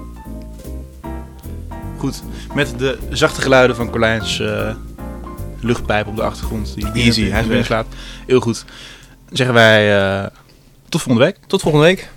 Goed, 1.98 2.24
met 2.54 2.74
de 2.78 2.98
zachte 3.10 3.42
geluiden 3.42 3.76
van 3.76 3.90
Colijns 3.90 4.40
eh, 4.40 4.70
luchtpijp 5.66 6.08
op 6.08 6.16
de 6.16 6.24
achtergrond. 6.24 6.76
Die 6.76 6.92
Easy, 6.94 7.30
hij 7.30 7.42
is 7.42 7.48
weg. 7.48 7.66
slaat. 7.66 7.88
Heel 8.28 8.40
goed. 8.40 8.66
Zeggen 9.32 9.56
wij 9.56 9.98
eh, 10.00 10.28
tot 10.90 11.02
volgende 11.02 11.26
week. 11.28 11.38
Tot 11.48 11.62
volgende 11.62 11.86
week. 11.86 12.10